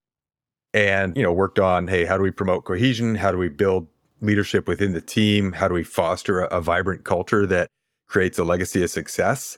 and, 0.74 1.16
you 1.18 1.24
know, 1.24 1.34
worked 1.34 1.60
on, 1.60 1.88
hey, 1.88 2.06
how 2.06 2.18
do 2.18 2.24
we 2.24 2.32
promote 2.32 2.64
cohesion? 2.64 3.16
How 3.16 3.32
do 3.32 3.38
we 3.38 3.50
build 3.50 3.88
leadership 4.22 4.68
within 4.68 4.94
the 4.94 5.02
team? 5.02 5.52
How 5.52 5.68
do 5.68 5.74
we 5.74 5.84
foster 5.84 6.42
a, 6.42 6.58
a 6.58 6.62
vibrant 6.62 7.04
culture 7.04 7.46
that 7.48 7.68
creates 8.08 8.40
a 8.40 8.44
legacy 8.44 8.82
of 8.84 8.90
success? 8.90 9.58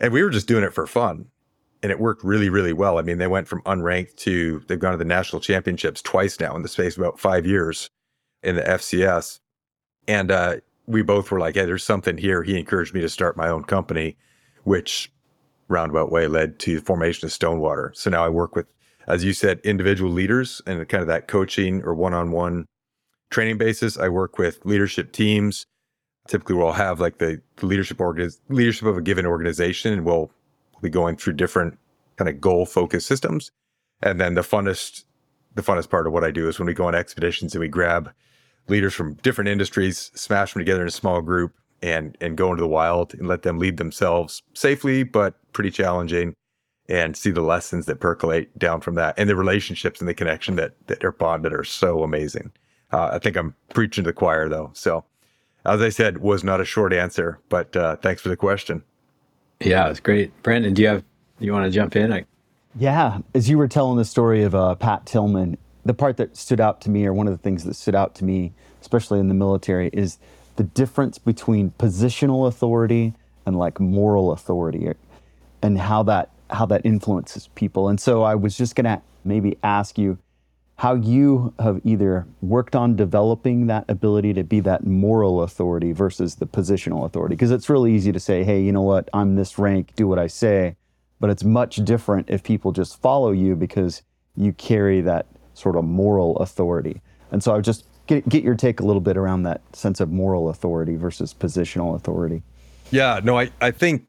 And 0.00 0.12
we 0.12 0.22
were 0.22 0.30
just 0.30 0.48
doing 0.48 0.64
it 0.64 0.74
for 0.74 0.86
fun. 0.86 1.26
And 1.82 1.90
it 1.90 2.00
worked 2.00 2.24
really, 2.24 2.48
really 2.48 2.72
well. 2.72 2.98
I 2.98 3.02
mean, 3.02 3.18
they 3.18 3.26
went 3.26 3.48
from 3.48 3.62
unranked 3.62 4.16
to 4.16 4.62
they've 4.68 4.78
gone 4.78 4.92
to 4.92 4.98
the 4.98 5.04
national 5.04 5.40
championships 5.40 6.02
twice 6.02 6.38
now 6.38 6.54
in 6.54 6.62
the 6.62 6.68
space 6.68 6.96
of 6.96 7.02
about 7.02 7.18
five 7.18 7.46
years 7.46 7.88
in 8.42 8.56
the 8.56 8.62
FCS. 8.62 9.40
And 10.06 10.30
uh, 10.30 10.56
we 10.86 11.02
both 11.02 11.30
were 11.30 11.38
like, 11.38 11.54
hey, 11.54 11.64
there's 11.64 11.84
something 11.84 12.18
here. 12.18 12.42
He 12.42 12.58
encouraged 12.58 12.94
me 12.94 13.00
to 13.00 13.08
start 13.08 13.36
my 13.36 13.48
own 13.48 13.64
company, 13.64 14.16
which 14.64 15.10
roundabout 15.68 16.10
way 16.10 16.26
led 16.26 16.58
to 16.60 16.80
the 16.80 16.84
formation 16.84 17.26
of 17.26 17.32
Stonewater. 17.32 17.92
So 17.94 18.10
now 18.10 18.24
I 18.24 18.28
work 18.28 18.54
with, 18.56 18.66
as 19.06 19.24
you 19.24 19.32
said, 19.32 19.60
individual 19.64 20.10
leaders 20.10 20.60
and 20.66 20.86
kind 20.88 21.00
of 21.00 21.08
that 21.08 21.28
coaching 21.28 21.82
or 21.82 21.94
one 21.94 22.12
on 22.12 22.32
one 22.32 22.66
training 23.30 23.56
basis. 23.56 23.96
I 23.96 24.08
work 24.08 24.36
with 24.36 24.64
leadership 24.64 25.12
teams. 25.12 25.64
Typically, 26.30 26.54
we'll 26.54 26.70
have 26.70 27.00
like 27.00 27.18
the, 27.18 27.42
leadership 27.60 28.00
leadership 28.48 28.86
of 28.86 28.96
a 28.96 29.02
given 29.02 29.26
organization, 29.26 29.92
and 29.92 30.04
we'll 30.04 30.30
be 30.80 30.88
going 30.88 31.16
through 31.16 31.32
different 31.32 31.76
kind 32.16 32.28
of 32.28 32.40
goal 32.40 32.64
focused 32.64 33.08
systems. 33.08 33.50
And 34.00 34.20
then 34.20 34.34
the 34.34 34.42
funnest, 34.42 35.02
the 35.56 35.62
funnest 35.62 35.90
part 35.90 36.06
of 36.06 36.12
what 36.12 36.22
I 36.22 36.30
do 36.30 36.48
is 36.48 36.56
when 36.60 36.66
we 36.66 36.72
go 36.72 36.86
on 36.86 36.94
expeditions 36.94 37.54
and 37.54 37.60
we 37.60 37.66
grab 37.66 38.12
leaders 38.68 38.94
from 38.94 39.14
different 39.14 39.48
industries, 39.48 40.12
smash 40.14 40.54
them 40.54 40.60
together 40.60 40.82
in 40.82 40.86
a 40.86 40.92
small 40.92 41.20
group, 41.20 41.52
and 41.82 42.16
and 42.20 42.36
go 42.36 42.50
into 42.52 42.62
the 42.62 42.68
wild 42.68 43.12
and 43.14 43.26
let 43.26 43.42
them 43.42 43.58
lead 43.58 43.76
themselves 43.78 44.40
safely, 44.54 45.02
but 45.02 45.34
pretty 45.52 45.72
challenging, 45.72 46.32
and 46.88 47.16
see 47.16 47.32
the 47.32 47.40
lessons 47.40 47.86
that 47.86 47.98
percolate 47.98 48.56
down 48.56 48.80
from 48.80 48.94
that, 48.94 49.14
and 49.18 49.28
the 49.28 49.34
relationships 49.34 49.98
and 49.98 50.08
the 50.08 50.14
connection 50.14 50.54
that 50.54 50.74
that 50.86 51.04
are 51.04 51.10
bonded 51.10 51.52
are 51.52 51.64
so 51.64 52.04
amazing. 52.04 52.52
Uh, 52.92 53.10
I 53.12 53.18
think 53.18 53.36
I'm 53.36 53.56
preaching 53.74 54.04
to 54.04 54.10
the 54.10 54.14
choir 54.14 54.48
though. 54.48 54.70
So, 54.74 55.04
as 55.64 55.80
I 55.80 55.88
said, 55.88 56.18
was 56.18 56.42
not 56.42 56.60
a 56.60 56.64
short 56.64 56.92
answer, 56.92 57.38
but 57.48 57.74
uh, 57.76 57.96
thanks 57.96 58.22
for 58.22 58.28
the 58.28 58.36
question. 58.36 58.82
Yeah, 59.60 59.88
it's 59.88 60.00
great, 60.00 60.30
Brandon. 60.42 60.72
Do 60.72 60.82
you 60.82 60.88
have 60.88 61.04
you 61.38 61.52
want 61.52 61.66
to 61.66 61.70
jump 61.70 61.96
in? 61.96 62.12
I- 62.12 62.24
yeah, 62.78 63.18
as 63.34 63.50
you 63.50 63.58
were 63.58 63.66
telling 63.68 63.96
the 63.96 64.04
story 64.04 64.44
of 64.44 64.54
uh, 64.54 64.76
Pat 64.76 65.04
Tillman, 65.04 65.58
the 65.84 65.92
part 65.94 66.16
that 66.18 66.36
stood 66.36 66.60
out 66.60 66.80
to 66.82 66.90
me, 66.90 67.04
or 67.04 67.12
one 67.12 67.26
of 67.26 67.32
the 67.32 67.42
things 67.42 67.64
that 67.64 67.74
stood 67.74 67.96
out 67.96 68.14
to 68.16 68.24
me, 68.24 68.52
especially 68.80 69.18
in 69.18 69.26
the 69.28 69.34
military, 69.34 69.90
is 69.92 70.18
the 70.56 70.62
difference 70.62 71.18
between 71.18 71.72
positional 71.78 72.46
authority 72.46 73.12
and 73.44 73.58
like 73.58 73.80
moral 73.80 74.30
authority, 74.32 74.92
and 75.62 75.78
how 75.78 76.02
that 76.04 76.30
how 76.50 76.64
that 76.66 76.82
influences 76.84 77.48
people. 77.54 77.88
And 77.88 78.00
so 78.00 78.22
I 78.22 78.34
was 78.34 78.56
just 78.56 78.76
gonna 78.76 79.02
maybe 79.24 79.56
ask 79.62 79.98
you 79.98 80.18
how 80.80 80.94
you 80.94 81.52
have 81.58 81.78
either 81.84 82.26
worked 82.40 82.74
on 82.74 82.96
developing 82.96 83.66
that 83.66 83.84
ability 83.90 84.32
to 84.32 84.42
be 84.42 84.60
that 84.60 84.86
moral 84.86 85.42
authority 85.42 85.92
versus 85.92 86.36
the 86.36 86.46
positional 86.46 87.04
authority, 87.04 87.34
because 87.34 87.50
it's 87.50 87.68
really 87.68 87.94
easy 87.94 88.10
to 88.10 88.18
say, 88.18 88.42
hey, 88.44 88.62
you 88.62 88.72
know 88.72 88.80
what, 88.80 89.06
I'm 89.12 89.36
this 89.36 89.58
rank, 89.58 89.94
do 89.94 90.08
what 90.08 90.18
I 90.18 90.26
say, 90.26 90.76
but 91.20 91.28
it's 91.28 91.44
much 91.44 91.84
different 91.84 92.30
if 92.30 92.42
people 92.42 92.72
just 92.72 92.98
follow 92.98 93.30
you 93.30 93.56
because 93.56 94.00
you 94.36 94.54
carry 94.54 95.02
that 95.02 95.26
sort 95.52 95.76
of 95.76 95.84
moral 95.84 96.38
authority. 96.38 97.02
And 97.30 97.42
so 97.42 97.52
I 97.52 97.56
would 97.56 97.64
just 97.66 97.84
get, 98.06 98.26
get 98.30 98.42
your 98.42 98.54
take 98.54 98.80
a 98.80 98.82
little 98.82 99.02
bit 99.02 99.18
around 99.18 99.42
that 99.42 99.60
sense 99.76 100.00
of 100.00 100.10
moral 100.10 100.48
authority 100.48 100.96
versus 100.96 101.34
positional 101.34 101.94
authority. 101.94 102.42
Yeah, 102.90 103.20
no, 103.22 103.38
I, 103.38 103.50
I 103.60 103.70
think 103.70 104.06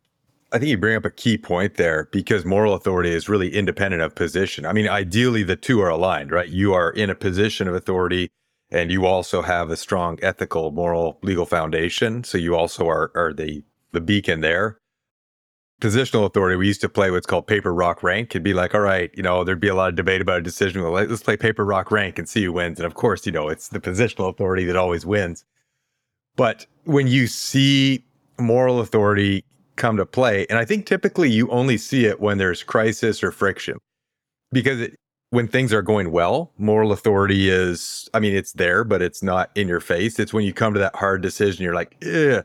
I 0.51 0.59
think 0.59 0.69
you 0.69 0.77
bring 0.77 0.97
up 0.97 1.05
a 1.05 1.11
key 1.11 1.37
point 1.37 1.75
there 1.75 2.09
because 2.11 2.43
moral 2.43 2.73
authority 2.73 3.11
is 3.11 3.29
really 3.29 3.55
independent 3.55 4.03
of 4.03 4.15
position. 4.15 4.65
I 4.65 4.73
mean, 4.73 4.87
ideally 4.87 5.43
the 5.43 5.55
two 5.55 5.79
are 5.81 5.89
aligned, 5.89 6.31
right? 6.31 6.49
You 6.49 6.73
are 6.73 6.91
in 6.91 7.09
a 7.09 7.15
position 7.15 7.67
of 7.67 7.75
authority 7.75 8.29
and 8.69 8.91
you 8.91 9.05
also 9.05 9.41
have 9.41 9.69
a 9.69 9.77
strong 9.77 10.19
ethical, 10.21 10.71
moral, 10.71 11.19
legal 11.23 11.45
foundation. 11.45 12.23
So 12.23 12.37
you 12.37 12.55
also 12.55 12.87
are 12.87 13.11
are 13.15 13.33
the 13.33 13.63
the 13.93 14.01
beacon 14.01 14.41
there 14.41 14.77
positional 15.81 16.25
authority, 16.25 16.55
we 16.55 16.67
used 16.67 16.79
to 16.81 16.87
play 16.87 17.11
what's 17.11 17.25
called 17.25 17.47
paper 17.47 17.73
rock 17.73 18.03
rank. 18.03 18.31
It'd 18.31 18.43
be 18.43 18.53
like, 18.53 18.73
all 18.73 18.81
right, 18.81 19.11
you 19.15 19.23
know, 19.23 19.43
there'd 19.43 19.59
be 19.59 19.67
a 19.67 19.75
lot 19.75 19.89
of 19.89 19.95
debate 19.95 20.21
about 20.21 20.37
a 20.37 20.43
decision. 20.43 20.81
Well, 20.81 20.91
let's 20.91 21.23
play 21.23 21.35
paper 21.35 21.65
rock 21.65 21.91
rank 21.91 22.17
and 22.17 22.29
see 22.29 22.43
who 22.43 22.53
wins. 22.53 22.79
And 22.79 22.85
of 22.85 22.93
course, 22.93 23.25
you 23.25 23.31
know, 23.31 23.49
it's 23.49 23.67
the 23.67 23.79
positional 23.79 24.29
authority 24.29 24.63
that 24.65 24.75
always 24.75 25.05
wins. 25.05 25.43
But 26.37 26.67
when 26.85 27.07
you 27.07 27.27
see 27.27 28.05
moral 28.39 28.79
authority 28.79 29.43
come 29.81 29.97
to 29.97 30.05
play, 30.05 30.45
and 30.49 30.57
I 30.57 30.65
think 30.65 30.85
typically 30.85 31.29
you 31.29 31.49
only 31.49 31.77
see 31.77 32.05
it 32.05 32.21
when 32.21 32.37
there's 32.37 32.63
crisis 32.63 33.23
or 33.23 33.31
friction, 33.31 33.77
because 34.51 34.79
it, 34.79 34.95
when 35.31 35.47
things 35.47 35.73
are 35.73 35.81
going 35.81 36.11
well, 36.11 36.51
moral 36.57 36.91
authority 36.91 37.49
is, 37.49 38.09
I 38.13 38.19
mean, 38.19 38.35
it's 38.35 38.53
there, 38.53 38.83
but 38.83 39.01
it's 39.01 39.23
not 39.23 39.49
in 39.55 39.67
your 39.67 39.79
face. 39.79 40.19
It's 40.19 40.33
when 40.33 40.45
you 40.45 40.53
come 40.53 40.73
to 40.73 40.79
that 40.79 40.95
hard 40.95 41.21
decision, 41.21 41.63
you're 41.63 41.75
like, 41.75 41.95
eh 42.03 42.41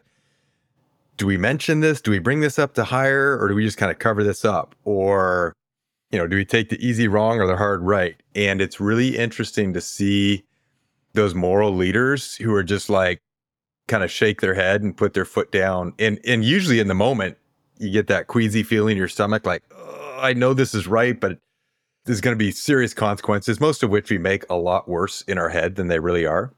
do 1.16 1.26
we 1.26 1.36
mention 1.36 1.80
this? 1.80 2.00
Do 2.00 2.10
we 2.10 2.18
bring 2.18 2.40
this 2.40 2.58
up 2.58 2.74
to 2.74 2.84
higher 2.84 3.38
or 3.38 3.48
do 3.48 3.54
we 3.54 3.64
just 3.64 3.78
kind 3.78 3.90
of 3.90 3.98
cover 3.98 4.22
this 4.22 4.44
up? 4.44 4.74
Or, 4.84 5.52
you 6.10 6.18
know, 6.18 6.26
do 6.26 6.36
we 6.36 6.44
take 6.44 6.68
the 6.68 6.86
easy 6.86 7.08
wrong 7.08 7.40
or 7.40 7.46
the 7.46 7.56
hard 7.56 7.82
right? 7.82 8.16
And 8.34 8.60
it's 8.60 8.80
really 8.80 9.16
interesting 9.16 9.72
to 9.72 9.80
see 9.80 10.44
those 11.14 11.34
moral 11.34 11.74
leaders 11.74 12.36
who 12.36 12.54
are 12.54 12.62
just 12.62 12.90
like 12.90 13.18
kind 13.88 14.02
of 14.02 14.10
shake 14.10 14.40
their 14.40 14.54
head 14.54 14.82
and 14.82 14.96
put 14.96 15.14
their 15.14 15.24
foot 15.24 15.52
down. 15.52 15.94
And 15.98 16.18
and 16.26 16.44
usually 16.44 16.80
in 16.80 16.88
the 16.88 16.94
moment, 16.94 17.38
you 17.78 17.90
get 17.90 18.06
that 18.08 18.26
queasy 18.26 18.62
feeling 18.62 18.92
in 18.92 18.98
your 18.98 19.08
stomach, 19.08 19.46
like, 19.46 19.62
oh, 19.74 20.18
I 20.20 20.32
know 20.32 20.54
this 20.54 20.74
is 20.74 20.86
right, 20.86 21.18
but 21.18 21.38
there's 22.04 22.20
going 22.20 22.34
to 22.34 22.38
be 22.38 22.52
serious 22.52 22.94
consequences, 22.94 23.60
most 23.60 23.82
of 23.82 23.90
which 23.90 24.10
we 24.10 24.18
make 24.18 24.44
a 24.48 24.56
lot 24.56 24.88
worse 24.88 25.22
in 25.22 25.38
our 25.38 25.48
head 25.48 25.74
than 25.74 25.88
they 25.88 25.98
really 25.98 26.24
are. 26.24 26.52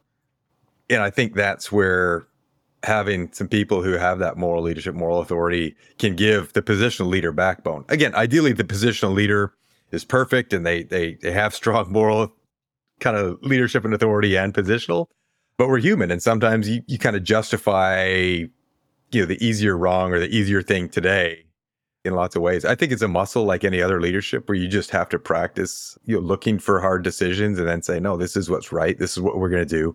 And 0.91 1.03
I 1.03 1.11
think 1.11 1.35
that's 1.35 1.73
where 1.73 2.27
having 2.85 3.33
some 3.33 3.49
people 3.49 3.83
who 3.83 3.93
have 3.93 4.19
that 4.21 4.37
moral 4.37 4.63
leadership, 4.63 4.95
moral 4.95 5.21
authority 5.21 5.75
can 5.99 6.15
give 6.15 6.53
the 6.53 6.63
positional 6.63 7.09
leader 7.09 7.33
backbone. 7.33 7.85
Again, 7.89 8.15
ideally 8.15 8.53
the 8.53 8.65
positional 8.65 9.15
leader 9.15 9.53
is 9.91 10.05
perfect 10.05 10.53
and 10.53 10.65
they 10.65 10.83
they 10.83 11.15
they 11.15 11.33
have 11.33 11.55
strong 11.55 11.91
moral 11.91 12.33
kind 13.01 13.17
of 13.17 13.39
leadership 13.43 13.85
and 13.85 13.95
authority 13.95 14.37
and 14.37 14.55
positional, 14.55 15.07
but 15.59 15.69
we're 15.69 15.79
human 15.79 16.11
and 16.11 16.23
sometimes 16.23 16.69
you, 16.69 16.83
you 16.87 16.99
kind 16.99 17.17
of 17.17 17.23
justify 17.23 18.07
you 18.07 19.21
know 19.21 19.27
the 19.27 19.45
easier 19.45 19.77
wrong 19.77 20.13
or 20.13 20.19
the 20.19 20.35
easier 20.35 20.63
thing 20.63 20.89
today 20.89 21.45
in 22.05 22.15
lots 22.15 22.37
of 22.37 22.43
ways. 22.43 22.65
I 22.65 22.75
think 22.75 22.93
it's 22.93 23.03
a 23.03 23.09
muscle 23.09 23.45
like 23.45 23.65
any 23.65 23.83
other 23.83 24.01
leadership 24.01 24.49
where 24.49 24.57
you 24.57 24.69
just 24.69 24.91
have 24.91 25.09
to 25.11 25.19
practice 25.19 25.99
you 26.05 26.17
know 26.17 26.23
looking 26.23 26.59
for 26.59 26.81
hard 26.81 27.03
decisions 27.03 27.59
and 27.59 27.69
then 27.69 27.83
say 27.83 28.01
no, 28.01 28.17
this 28.17 28.37
is 28.37 28.49
what's 28.49 28.73
right. 28.73 28.99
This 28.99 29.13
is 29.17 29.21
what 29.21 29.39
we're 29.39 29.51
going 29.51 29.67
to 29.67 29.77
do 29.77 29.95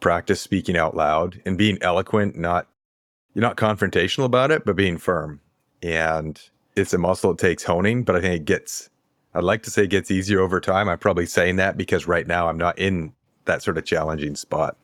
practice 0.00 0.40
speaking 0.40 0.76
out 0.76 0.96
loud 0.96 1.40
and 1.46 1.56
being 1.56 1.78
eloquent, 1.80 2.36
not 2.36 2.66
you're 3.34 3.42
not 3.42 3.56
confrontational 3.56 4.24
about 4.24 4.50
it, 4.50 4.64
but 4.66 4.76
being 4.76 4.98
firm. 4.98 5.40
And 5.82 6.38
it's 6.76 6.92
a 6.92 6.98
muscle 6.98 7.30
it 7.30 7.38
takes 7.38 7.62
honing, 7.62 8.02
but 8.02 8.16
I 8.16 8.20
think 8.20 8.34
it 8.34 8.44
gets 8.44 8.90
I'd 9.34 9.44
like 9.44 9.62
to 9.62 9.70
say 9.70 9.84
it 9.84 9.90
gets 9.90 10.10
easier 10.10 10.40
over 10.40 10.60
time. 10.60 10.90
I'm 10.90 10.98
probably 10.98 11.24
saying 11.24 11.56
that 11.56 11.78
because 11.78 12.06
right 12.06 12.26
now 12.26 12.48
I'm 12.48 12.58
not 12.58 12.78
in 12.78 13.14
that 13.46 13.62
sort 13.62 13.78
of 13.78 13.86
challenging 13.86 14.36
spot. 14.36 14.76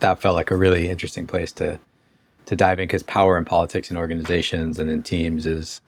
That 0.00 0.20
felt 0.20 0.34
like 0.34 0.50
a 0.50 0.56
really 0.56 0.88
interesting 0.88 1.26
place 1.26 1.52
to 1.52 1.78
to 2.46 2.56
dive 2.56 2.80
in 2.80 2.88
because 2.88 3.02
power 3.04 3.38
in 3.38 3.44
politics 3.44 3.90
and 3.90 3.98
organizations 3.98 4.78
and 4.78 4.90
in 4.90 5.02
teams 5.02 5.46
is 5.46 5.80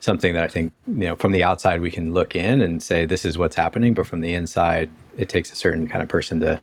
something 0.00 0.34
that 0.34 0.44
I 0.44 0.48
think, 0.48 0.72
you 0.86 1.04
know, 1.06 1.16
from 1.16 1.32
the 1.32 1.44
outside 1.44 1.80
we 1.80 1.90
can 1.90 2.12
look 2.12 2.34
in 2.36 2.60
and 2.60 2.82
say 2.82 3.06
this 3.06 3.24
is 3.24 3.38
what's 3.38 3.56
happening, 3.56 3.94
but 3.94 4.06
from 4.06 4.20
the 4.20 4.34
inside 4.34 4.90
it 5.16 5.28
takes 5.28 5.52
a 5.52 5.56
certain 5.56 5.86
kind 5.86 6.02
of 6.02 6.08
person 6.08 6.40
to 6.40 6.60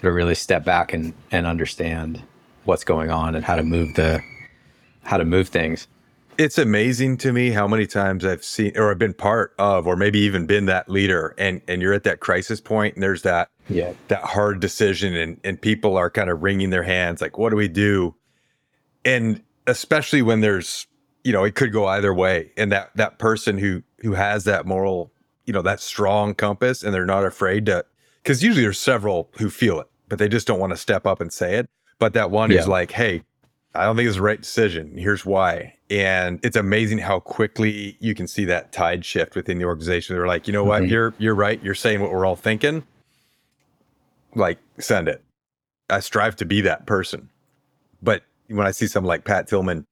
sort 0.00 0.10
of 0.10 0.14
really 0.14 0.34
step 0.34 0.64
back 0.64 0.92
and, 0.92 1.12
and 1.30 1.46
understand 1.46 2.22
what's 2.64 2.82
going 2.82 3.10
on 3.10 3.34
and 3.34 3.44
how 3.44 3.56
to 3.56 3.62
move 3.62 3.94
the 3.94 4.20
how 5.04 5.16
to 5.16 5.24
move 5.24 5.48
things. 5.48 5.86
It's 6.38 6.58
amazing 6.58 7.18
to 7.18 7.32
me 7.32 7.50
how 7.50 7.68
many 7.68 7.86
times 7.86 8.24
I've 8.24 8.44
seen 8.44 8.72
or 8.76 8.90
I've 8.90 8.98
been 8.98 9.14
part 9.14 9.54
of 9.58 9.86
or 9.86 9.96
maybe 9.96 10.18
even 10.20 10.46
been 10.46 10.66
that 10.66 10.88
leader 10.88 11.34
and 11.38 11.60
and 11.68 11.82
you're 11.82 11.92
at 11.92 12.04
that 12.04 12.20
crisis 12.20 12.60
point 12.60 12.94
and 12.94 13.02
there's 13.02 13.22
that 13.22 13.50
yeah 13.68 13.92
that 14.08 14.22
hard 14.22 14.60
decision 14.60 15.14
and 15.14 15.38
and 15.44 15.60
people 15.60 15.96
are 15.96 16.10
kind 16.10 16.30
of 16.30 16.42
wringing 16.42 16.70
their 16.70 16.82
hands 16.82 17.20
like 17.20 17.38
what 17.38 17.50
do 17.50 17.56
we 17.56 17.68
do? 17.68 18.14
And 19.04 19.42
especially 19.66 20.22
when 20.22 20.40
there's 20.40 20.86
you 21.24 21.32
know, 21.32 21.44
it 21.44 21.54
could 21.54 21.72
go 21.72 21.86
either 21.86 22.12
way. 22.12 22.50
And 22.56 22.72
that 22.72 22.90
that 22.96 23.18
person 23.18 23.58
who 23.58 23.82
who 24.00 24.12
has 24.14 24.44
that 24.44 24.66
moral, 24.66 25.12
you 25.46 25.52
know, 25.52 25.62
that 25.62 25.80
strong 25.80 26.34
compass 26.34 26.82
and 26.82 26.92
they're 26.92 27.06
not 27.06 27.24
afraid 27.24 27.66
to 27.66 27.84
because 28.22 28.42
usually 28.42 28.62
there's 28.62 28.78
several 28.78 29.30
who 29.38 29.50
feel 29.50 29.80
it, 29.80 29.88
but 30.08 30.18
they 30.18 30.28
just 30.28 30.46
don't 30.46 30.60
want 30.60 30.72
to 30.72 30.76
step 30.76 31.06
up 31.06 31.20
and 31.20 31.32
say 31.32 31.56
it. 31.56 31.68
But 31.98 32.14
that 32.14 32.30
one 32.30 32.50
yeah. 32.50 32.64
like, 32.64 32.92
hey, 32.92 33.22
I 33.74 33.84
don't 33.84 33.96
think 33.96 34.08
it's 34.08 34.16
the 34.16 34.22
right 34.22 34.40
decision. 34.40 34.96
Here's 34.96 35.24
why. 35.24 35.74
And 35.92 36.40
it's 36.42 36.56
amazing 36.56 36.98
how 36.98 37.20
quickly 37.20 37.98
you 38.00 38.14
can 38.14 38.26
see 38.26 38.46
that 38.46 38.72
tide 38.72 39.04
shift 39.04 39.36
within 39.36 39.58
the 39.58 39.66
organization. 39.66 40.16
They're 40.16 40.26
like, 40.26 40.46
you 40.46 40.52
know 40.52 40.64
what, 40.64 40.82
mm-hmm. 40.82 40.92
you're 40.92 41.14
you're 41.18 41.34
right. 41.34 41.62
You're 41.62 41.74
saying 41.74 42.00
what 42.00 42.10
we're 42.10 42.24
all 42.24 42.36
thinking. 42.36 42.82
Like, 44.34 44.58
send 44.78 45.08
it. 45.08 45.22
I 45.90 46.00
strive 46.00 46.34
to 46.36 46.46
be 46.46 46.62
that 46.62 46.86
person. 46.86 47.28
But 48.02 48.22
when 48.48 48.66
I 48.66 48.70
see 48.70 48.86
someone 48.86 49.08
like 49.08 49.24
Pat 49.24 49.46
Tillman 49.46 49.84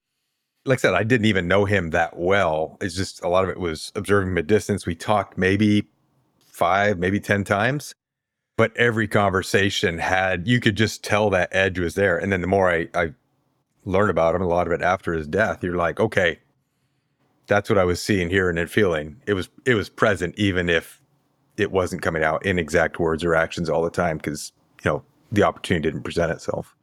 like 0.65 0.79
I 0.79 0.81
said, 0.81 0.93
I 0.93 1.03
didn't 1.03 1.25
even 1.25 1.47
know 1.47 1.65
him 1.65 1.89
that 1.91 2.17
well. 2.17 2.77
It's 2.81 2.95
just 2.95 3.23
a 3.23 3.27
lot 3.27 3.43
of 3.43 3.49
it 3.49 3.59
was 3.59 3.91
observing 3.95 4.31
him 4.31 4.37
at 4.37 4.47
distance. 4.47 4.85
We 4.85 4.95
talked 4.95 5.37
maybe 5.37 5.87
five, 6.45 6.99
maybe 6.99 7.19
10 7.19 7.43
times, 7.43 7.93
but 8.57 8.75
every 8.77 9.07
conversation 9.07 9.97
had, 9.97 10.47
you 10.47 10.59
could 10.59 10.75
just 10.75 11.03
tell 11.03 11.29
that 11.31 11.49
edge 11.51 11.79
was 11.79 11.95
there. 11.95 12.17
And 12.17 12.31
then 12.31 12.41
the 12.41 12.47
more 12.47 12.69
I, 12.69 12.87
I 12.93 13.13
learned 13.85 14.09
about 14.09 14.35
him, 14.35 14.41
a 14.41 14.47
lot 14.47 14.67
of 14.67 14.73
it 14.73 14.81
after 14.81 15.13
his 15.13 15.27
death, 15.27 15.63
you're 15.63 15.75
like, 15.75 15.99
okay, 15.99 16.39
that's 17.47 17.69
what 17.69 17.79
I 17.79 17.83
was 17.83 18.01
seeing, 18.01 18.29
hearing, 18.29 18.57
and 18.57 18.69
feeling. 18.69 19.21
It 19.25 19.33
was, 19.33 19.49
it 19.65 19.75
was 19.75 19.89
present, 19.89 20.35
even 20.37 20.69
if 20.69 21.01
it 21.57 21.71
wasn't 21.71 22.01
coming 22.01 22.23
out 22.23 22.45
in 22.45 22.57
exact 22.59 22.99
words 22.99 23.23
or 23.23 23.35
actions 23.35 23.69
all 23.69 23.83
the 23.83 23.89
time. 23.89 24.19
Cause, 24.19 24.51
you 24.83 24.91
know, 24.91 25.03
the 25.31 25.43
opportunity 25.43 25.83
didn't 25.83 26.03
present 26.03 26.31
itself. 26.31 26.75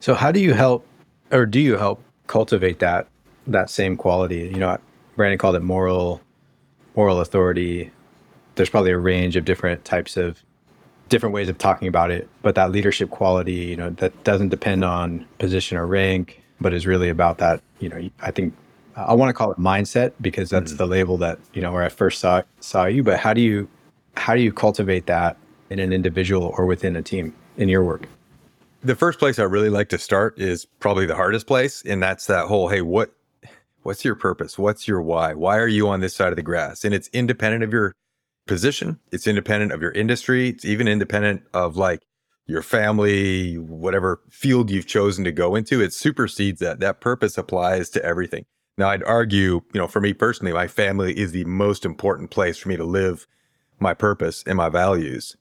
So 0.00 0.14
how 0.14 0.30
do 0.32 0.40
you 0.40 0.54
help 0.54 0.86
or 1.30 1.46
do 1.46 1.60
you 1.60 1.76
help 1.76 2.02
cultivate 2.26 2.78
that 2.80 3.08
that 3.46 3.70
same 3.70 3.96
quality? 3.96 4.50
You 4.52 4.58
know, 4.58 4.78
Brandon 5.16 5.38
called 5.38 5.56
it 5.56 5.62
moral 5.62 6.20
moral 6.94 7.20
authority. 7.20 7.90
There's 8.54 8.70
probably 8.70 8.92
a 8.92 8.98
range 8.98 9.36
of 9.36 9.44
different 9.44 9.84
types 9.84 10.16
of 10.16 10.42
different 11.08 11.34
ways 11.34 11.48
of 11.48 11.58
talking 11.58 11.88
about 11.88 12.10
it, 12.10 12.28
but 12.42 12.54
that 12.54 12.70
leadership 12.70 13.10
quality, 13.10 13.52
you 13.52 13.76
know, 13.76 13.90
that 13.90 14.24
doesn't 14.24 14.48
depend 14.48 14.84
on 14.84 15.26
position 15.38 15.76
or 15.76 15.86
rank, 15.86 16.42
but 16.60 16.72
is 16.72 16.86
really 16.86 17.08
about 17.08 17.38
that, 17.38 17.60
you 17.78 17.88
know, 17.88 18.10
I 18.20 18.30
think 18.30 18.54
I 18.96 19.12
want 19.12 19.28
to 19.28 19.34
call 19.34 19.52
it 19.52 19.58
mindset 19.58 20.12
because 20.20 20.48
that's 20.50 20.72
mm 20.72 20.78
the 20.78 20.86
label 20.86 21.18
that, 21.18 21.38
you 21.52 21.62
know, 21.62 21.72
where 21.72 21.82
I 21.82 21.88
first 21.88 22.20
saw 22.20 22.42
saw 22.60 22.86
you, 22.86 23.02
but 23.02 23.18
how 23.18 23.32
do 23.32 23.40
you 23.40 23.68
how 24.16 24.34
do 24.34 24.40
you 24.40 24.52
cultivate 24.52 25.06
that 25.06 25.36
in 25.70 25.78
an 25.78 25.92
individual 25.92 26.54
or 26.56 26.66
within 26.66 26.96
a 26.96 27.02
team 27.02 27.34
in 27.56 27.68
your 27.68 27.84
work? 27.84 28.08
The 28.82 28.94
first 28.94 29.18
place 29.18 29.38
I 29.38 29.44
really 29.44 29.70
like 29.70 29.88
to 29.90 29.98
start 29.98 30.38
is 30.38 30.64
probably 30.80 31.06
the 31.06 31.14
hardest 31.14 31.46
place, 31.46 31.82
and 31.84 32.02
that's 32.02 32.26
that 32.26 32.46
whole 32.46 32.68
hey, 32.68 32.80
what 32.80 33.12
what's 33.82 34.04
your 34.04 34.14
purpose? 34.14 34.58
What's 34.58 34.88
your 34.88 35.00
why? 35.02 35.34
Why 35.34 35.58
are 35.58 35.68
you 35.68 35.88
on 35.88 36.00
this 36.00 36.14
side 36.14 36.30
of 36.30 36.36
the 36.36 36.42
grass? 36.42 36.84
And 36.84 36.94
it's 36.94 37.08
independent 37.12 37.62
of 37.62 37.72
your 37.72 37.94
position, 38.46 39.00
it's 39.12 39.26
independent 39.26 39.72
of 39.72 39.82
your 39.82 39.92
industry, 39.92 40.48
it's 40.48 40.64
even 40.64 40.88
independent 40.88 41.42
of 41.52 41.76
like 41.76 42.02
your 42.46 42.62
family, 42.62 43.54
whatever 43.54 44.20
field 44.30 44.70
you've 44.70 44.86
chosen 44.86 45.24
to 45.24 45.32
go 45.32 45.54
into, 45.54 45.80
it 45.80 45.92
supersedes 45.92 46.60
that. 46.60 46.80
That 46.80 47.00
purpose 47.00 47.36
applies 47.36 47.90
to 47.90 48.04
everything. 48.04 48.44
Now, 48.78 48.90
I'd 48.90 49.02
argue, 49.04 49.62
you 49.72 49.80
know, 49.80 49.88
for 49.88 50.00
me 50.00 50.12
personally, 50.12 50.52
my 50.52 50.68
family 50.68 51.18
is 51.18 51.32
the 51.32 51.44
most 51.44 51.84
important 51.84 52.30
place 52.30 52.58
for 52.58 52.68
me 52.68 52.76
to 52.76 52.84
live 52.84 53.26
my 53.80 53.94
purpose 53.94 54.44
and 54.46 54.56
my 54.56 54.68
values. 54.68 55.36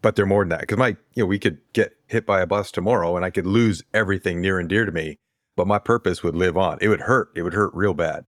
But 0.00 0.16
they're 0.16 0.26
more 0.26 0.42
than 0.42 0.48
that 0.48 0.60
because 0.60 0.78
my 0.78 0.96
you 1.14 1.22
know 1.22 1.26
we 1.26 1.38
could 1.38 1.58
get 1.72 1.94
hit 2.08 2.26
by 2.26 2.40
a 2.40 2.46
bus 2.46 2.72
tomorrow 2.72 3.14
and 3.14 3.24
i 3.24 3.30
could 3.30 3.46
lose 3.46 3.84
everything 3.94 4.40
near 4.40 4.58
and 4.58 4.68
dear 4.68 4.84
to 4.84 4.90
me 4.90 5.20
but 5.56 5.66
my 5.66 5.78
purpose 5.78 6.22
would 6.22 6.34
live 6.34 6.56
on. 6.56 6.78
It 6.80 6.88
would 6.88 7.02
hurt. 7.02 7.30
It 7.34 7.42
would 7.42 7.54
hurt 7.54 7.74
real 7.74 7.94
bad 7.94 8.24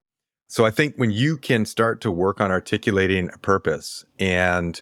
so 0.55 0.65
i 0.65 0.71
think 0.71 0.95
when 0.97 1.11
you 1.11 1.37
can 1.37 1.65
start 1.65 2.01
to 2.01 2.11
work 2.11 2.41
on 2.41 2.51
articulating 2.51 3.29
a 3.33 3.39
purpose 3.39 4.05
and 4.19 4.81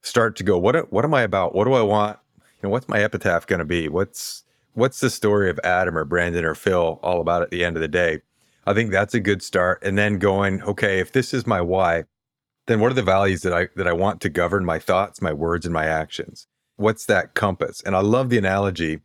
start 0.00 0.36
to 0.36 0.42
go 0.42 0.56
what 0.56 0.90
what 0.92 1.04
am 1.04 1.12
i 1.12 1.22
about 1.22 1.54
what 1.54 1.64
do 1.64 1.74
i 1.74 1.82
want 1.82 2.18
you 2.38 2.42
know 2.62 2.70
what's 2.70 2.88
my 2.88 3.02
epitaph 3.02 3.46
going 3.46 3.58
to 3.58 3.64
be 3.64 3.88
what's 3.88 4.42
what's 4.72 5.00
the 5.00 5.10
story 5.10 5.50
of 5.50 5.60
adam 5.64 5.98
or 5.98 6.04
brandon 6.04 6.44
or 6.44 6.54
phil 6.54 6.98
all 7.02 7.20
about 7.20 7.42
at 7.42 7.50
the 7.50 7.62
end 7.62 7.76
of 7.76 7.82
the 7.82 7.88
day 7.88 8.20
i 8.66 8.72
think 8.72 8.90
that's 8.90 9.12
a 9.12 9.20
good 9.20 9.42
start 9.42 9.78
and 9.82 9.98
then 9.98 10.18
going 10.18 10.62
okay 10.62 10.98
if 10.98 11.12
this 11.12 11.34
is 11.34 11.46
my 11.46 11.60
why 11.60 12.04
then 12.66 12.80
what 12.80 12.90
are 12.90 12.94
the 12.94 13.02
values 13.02 13.42
that 13.42 13.52
I 13.52 13.68
that 13.76 13.88
I 13.88 13.92
want 13.92 14.20
to 14.22 14.28
govern 14.28 14.64
my 14.64 14.78
thoughts, 14.78 15.20
my 15.20 15.32
words, 15.32 15.66
and 15.66 15.72
my 15.72 15.86
actions? 15.86 16.46
What's 16.76 17.06
that 17.06 17.34
compass? 17.34 17.82
And 17.82 17.96
I 17.96 18.00
love 18.00 18.30
the 18.30 18.38
analogy. 18.38 19.00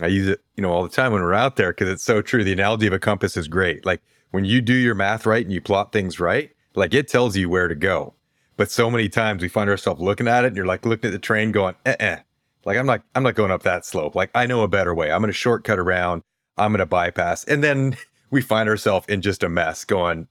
I 0.00 0.06
use 0.06 0.28
it, 0.28 0.40
you 0.56 0.62
know, 0.62 0.70
all 0.70 0.84
the 0.84 0.88
time 0.88 1.12
when 1.12 1.22
we're 1.22 1.34
out 1.34 1.56
there 1.56 1.72
because 1.72 1.88
it's 1.88 2.04
so 2.04 2.22
true. 2.22 2.44
The 2.44 2.52
analogy 2.52 2.86
of 2.86 2.92
a 2.92 2.98
compass 2.98 3.36
is 3.36 3.48
great. 3.48 3.84
Like 3.84 4.00
when 4.30 4.44
you 4.44 4.60
do 4.60 4.74
your 4.74 4.94
math 4.94 5.26
right 5.26 5.44
and 5.44 5.52
you 5.52 5.60
plot 5.60 5.92
things 5.92 6.20
right, 6.20 6.50
like 6.74 6.94
it 6.94 7.08
tells 7.08 7.36
you 7.36 7.48
where 7.48 7.68
to 7.68 7.74
go. 7.74 8.14
But 8.56 8.70
so 8.70 8.90
many 8.90 9.08
times 9.08 9.42
we 9.42 9.48
find 9.48 9.70
ourselves 9.70 10.00
looking 10.00 10.28
at 10.28 10.44
it 10.44 10.48
and 10.48 10.56
you're 10.56 10.66
like 10.66 10.84
looking 10.84 11.08
at 11.08 11.12
the 11.12 11.18
train 11.18 11.52
going, 11.52 11.74
eh, 11.86 11.96
eh. 12.00 12.18
Like 12.64 12.76
I'm 12.76 12.86
not, 12.86 13.02
I'm 13.14 13.22
not 13.22 13.34
going 13.34 13.50
up 13.50 13.62
that 13.62 13.84
slope. 13.84 14.14
Like 14.14 14.30
I 14.34 14.46
know 14.46 14.62
a 14.62 14.68
better 14.68 14.94
way. 14.94 15.12
I'm 15.12 15.20
going 15.20 15.28
to 15.28 15.32
shortcut 15.32 15.78
around. 15.78 16.22
I'm 16.56 16.72
going 16.72 16.80
to 16.80 16.86
bypass. 16.86 17.44
And 17.44 17.62
then 17.62 17.96
we 18.30 18.42
find 18.42 18.68
ourselves 18.68 19.06
in 19.08 19.22
just 19.22 19.42
a 19.42 19.48
mess 19.48 19.84
going, 19.84 20.28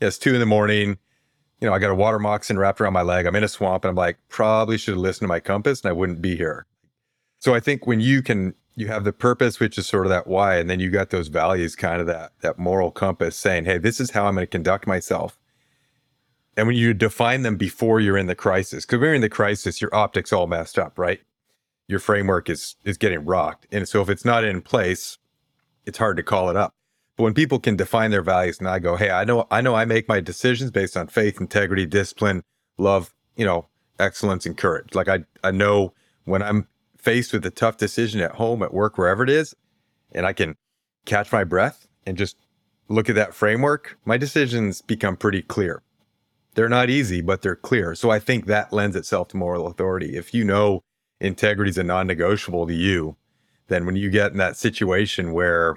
yeah, 0.00 0.08
it's 0.08 0.18
two 0.18 0.34
in 0.34 0.40
the 0.40 0.46
morning 0.46 0.98
you 1.60 1.68
know, 1.68 1.74
I 1.74 1.78
got 1.78 1.90
a 1.90 1.94
water 1.94 2.18
moccasin 2.18 2.58
wrapped 2.58 2.80
around 2.80 2.94
my 2.94 3.02
leg. 3.02 3.26
I'm 3.26 3.36
in 3.36 3.44
a 3.44 3.48
swamp 3.48 3.84
and 3.84 3.90
I'm 3.90 3.96
like, 3.96 4.18
probably 4.28 4.78
should 4.78 4.94
have 4.94 5.00
listened 5.00 5.24
to 5.24 5.28
my 5.28 5.40
compass 5.40 5.82
and 5.82 5.90
I 5.90 5.92
wouldn't 5.92 6.22
be 6.22 6.36
here. 6.36 6.66
So 7.38 7.54
I 7.54 7.60
think 7.60 7.86
when 7.86 8.00
you 8.00 8.22
can, 8.22 8.54
you 8.80 8.88
have 8.88 9.04
the 9.04 9.12
purpose, 9.12 9.60
which 9.60 9.78
is 9.78 9.86
sort 9.86 10.06
of 10.06 10.10
that 10.10 10.26
why, 10.26 10.56
and 10.56 10.68
then 10.68 10.80
you 10.80 10.90
got 10.90 11.10
those 11.10 11.28
values, 11.28 11.76
kind 11.76 12.00
of 12.00 12.06
that, 12.06 12.32
that 12.40 12.58
moral 12.58 12.90
compass 12.90 13.36
saying, 13.36 13.66
hey, 13.66 13.78
this 13.78 14.00
is 14.00 14.10
how 14.10 14.26
I'm 14.26 14.34
going 14.34 14.46
to 14.46 14.50
conduct 14.50 14.86
myself. 14.86 15.38
And 16.56 16.66
when 16.66 16.76
you 16.76 16.94
define 16.94 17.42
them 17.42 17.56
before 17.56 18.00
you're 18.00 18.18
in 18.18 18.26
the 18.26 18.34
crisis, 18.34 18.84
because 18.84 18.98
when 18.98 19.06
you're 19.06 19.14
in 19.14 19.20
the 19.20 19.28
crisis, 19.28 19.80
your 19.80 19.94
optics 19.94 20.32
all 20.32 20.46
messed 20.46 20.78
up, 20.78 20.98
right? 20.98 21.20
Your 21.86 22.00
framework 22.00 22.48
is 22.50 22.76
is 22.84 22.96
getting 22.96 23.24
rocked. 23.24 23.66
And 23.70 23.88
so 23.88 24.00
if 24.00 24.08
it's 24.08 24.24
not 24.24 24.44
in 24.44 24.60
place, 24.62 25.18
it's 25.86 25.98
hard 25.98 26.16
to 26.16 26.22
call 26.22 26.50
it 26.50 26.56
up. 26.56 26.74
But 27.16 27.24
when 27.24 27.34
people 27.34 27.58
can 27.58 27.76
define 27.76 28.10
their 28.10 28.22
values 28.22 28.58
and 28.58 28.68
I 28.68 28.78
go, 28.78 28.96
hey, 28.96 29.10
I 29.10 29.24
know 29.24 29.46
I 29.50 29.60
know 29.60 29.74
I 29.74 29.84
make 29.84 30.08
my 30.08 30.20
decisions 30.20 30.70
based 30.70 30.96
on 30.96 31.06
faith, 31.06 31.40
integrity, 31.40 31.86
discipline, 31.86 32.42
love, 32.78 33.14
you 33.36 33.44
know, 33.44 33.66
excellence 33.98 34.46
and 34.46 34.56
courage. 34.56 34.94
Like 34.94 35.08
I 35.08 35.20
I 35.42 35.50
know 35.50 35.94
when 36.24 36.42
I'm 36.42 36.66
faced 37.02 37.32
with 37.32 37.44
a 37.46 37.50
tough 37.50 37.76
decision 37.76 38.20
at 38.20 38.32
home, 38.32 38.62
at 38.62 38.74
work, 38.74 38.98
wherever 38.98 39.22
it 39.22 39.30
is, 39.30 39.54
and 40.12 40.26
I 40.26 40.32
can 40.32 40.56
catch 41.04 41.32
my 41.32 41.44
breath 41.44 41.86
and 42.06 42.16
just 42.16 42.36
look 42.88 43.08
at 43.08 43.14
that 43.14 43.34
framework, 43.34 43.98
my 44.04 44.16
decisions 44.16 44.82
become 44.82 45.16
pretty 45.16 45.42
clear. 45.42 45.82
They're 46.54 46.68
not 46.68 46.90
easy, 46.90 47.20
but 47.20 47.42
they're 47.42 47.56
clear. 47.56 47.94
So 47.94 48.10
I 48.10 48.18
think 48.18 48.46
that 48.46 48.72
lends 48.72 48.96
itself 48.96 49.28
to 49.28 49.36
moral 49.36 49.66
authority. 49.66 50.16
If 50.16 50.34
you 50.34 50.44
know 50.44 50.82
integrity 51.20 51.70
is 51.70 51.78
a 51.78 51.84
non 51.84 52.08
negotiable 52.08 52.66
to 52.66 52.74
you, 52.74 53.16
then 53.68 53.86
when 53.86 53.96
you 53.96 54.10
get 54.10 54.32
in 54.32 54.38
that 54.38 54.56
situation 54.56 55.32
where 55.32 55.76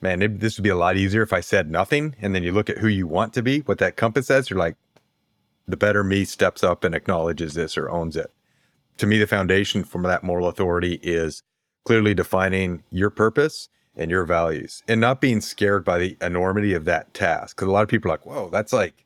man, 0.00 0.22
it, 0.22 0.40
this 0.40 0.56
would 0.56 0.64
be 0.64 0.70
a 0.70 0.76
lot 0.76 0.96
easier 0.96 1.22
if 1.22 1.32
I 1.32 1.40
said 1.40 1.70
nothing. 1.70 2.14
And 2.20 2.34
then 2.34 2.42
you 2.42 2.52
look 2.52 2.68
at 2.68 2.78
who 2.78 2.88
you 2.88 3.06
want 3.06 3.32
to 3.34 3.42
be, 3.42 3.60
what 3.60 3.78
that 3.78 3.96
compass 3.96 4.26
says, 4.26 4.50
you're 4.50 4.58
like, 4.58 4.76
the 5.66 5.76
better 5.76 6.04
me 6.04 6.24
steps 6.24 6.62
up 6.62 6.84
and 6.84 6.94
acknowledges 6.94 7.54
this 7.54 7.76
or 7.76 7.90
owns 7.90 8.16
it. 8.16 8.32
To 8.98 9.06
me, 9.06 9.18
the 9.18 9.26
foundation 9.26 9.84
for 9.84 10.00
that 10.02 10.22
moral 10.22 10.48
authority 10.48 10.98
is 11.02 11.42
clearly 11.84 12.14
defining 12.14 12.82
your 12.90 13.10
purpose 13.10 13.68
and 13.94 14.10
your 14.10 14.24
values 14.24 14.82
and 14.88 15.00
not 15.00 15.20
being 15.20 15.40
scared 15.40 15.84
by 15.84 15.98
the 15.98 16.16
enormity 16.20 16.74
of 16.74 16.84
that 16.86 17.12
task. 17.14 17.56
Because 17.56 17.68
a 17.68 17.72
lot 17.72 17.82
of 17.82 17.88
people 17.88 18.10
are 18.10 18.14
like, 18.14 18.26
whoa, 18.26 18.48
that's 18.50 18.72
like, 18.72 19.04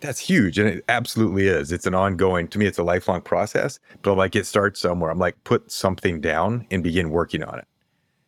that's 0.00 0.20
huge. 0.20 0.58
And 0.58 0.68
it 0.68 0.84
absolutely 0.88 1.48
is. 1.48 1.72
It's 1.72 1.86
an 1.86 1.94
ongoing, 1.94 2.48
to 2.48 2.58
me, 2.58 2.66
it's 2.66 2.78
a 2.78 2.84
lifelong 2.84 3.20
process. 3.20 3.78
But 4.02 4.12
I'm 4.12 4.18
like, 4.18 4.36
it 4.36 4.46
starts 4.46 4.80
somewhere. 4.80 5.10
I'm 5.10 5.18
like, 5.18 5.42
put 5.44 5.70
something 5.70 6.20
down 6.20 6.66
and 6.70 6.82
begin 6.82 7.10
working 7.10 7.42
on 7.42 7.58
it 7.58 7.66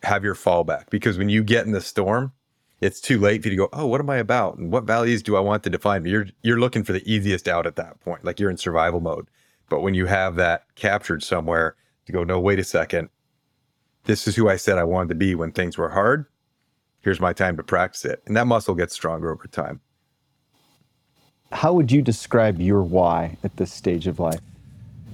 have 0.02 0.24
your 0.24 0.34
fallback 0.34 0.88
because 0.90 1.18
when 1.18 1.28
you 1.28 1.42
get 1.42 1.66
in 1.66 1.72
the 1.72 1.80
storm, 1.80 2.32
it's 2.80 3.00
too 3.00 3.18
late 3.18 3.42
for 3.42 3.48
you 3.48 3.52
to 3.52 3.56
go, 3.56 3.68
oh, 3.72 3.86
what 3.86 4.00
am 4.00 4.08
I 4.08 4.16
about? 4.16 4.56
And 4.56 4.72
what 4.72 4.84
values 4.84 5.22
do 5.22 5.36
I 5.36 5.40
want 5.40 5.62
to 5.64 5.70
define? 5.70 6.06
You're 6.06 6.26
you're 6.42 6.58
looking 6.58 6.84
for 6.84 6.92
the 6.92 7.02
easiest 7.10 7.46
out 7.46 7.66
at 7.66 7.76
that 7.76 8.00
point. 8.00 8.24
Like 8.24 8.40
you're 8.40 8.50
in 8.50 8.56
survival 8.56 9.00
mode. 9.00 9.28
But 9.70 9.80
when 9.80 9.94
you 9.94 10.04
have 10.04 10.36
that 10.36 10.64
captured 10.74 11.22
somewhere, 11.22 11.76
to 12.04 12.12
go, 12.12 12.24
no, 12.24 12.38
wait 12.38 12.58
a 12.58 12.64
second. 12.64 13.08
This 14.04 14.28
is 14.28 14.36
who 14.36 14.48
I 14.48 14.56
said 14.56 14.76
I 14.76 14.84
wanted 14.84 15.10
to 15.10 15.14
be 15.14 15.34
when 15.34 15.52
things 15.52 15.78
were 15.78 15.90
hard. 15.90 16.26
Here's 17.00 17.20
my 17.20 17.32
time 17.32 17.56
to 17.56 17.62
practice 17.62 18.04
it. 18.04 18.22
And 18.26 18.36
that 18.36 18.46
muscle 18.46 18.74
gets 18.74 18.94
stronger 18.94 19.32
over 19.32 19.46
time. 19.46 19.80
How 21.52 21.72
would 21.72 21.90
you 21.90 22.02
describe 22.02 22.60
your 22.60 22.82
why 22.82 23.38
at 23.42 23.56
this 23.56 23.72
stage 23.72 24.06
of 24.06 24.20
life? 24.20 24.40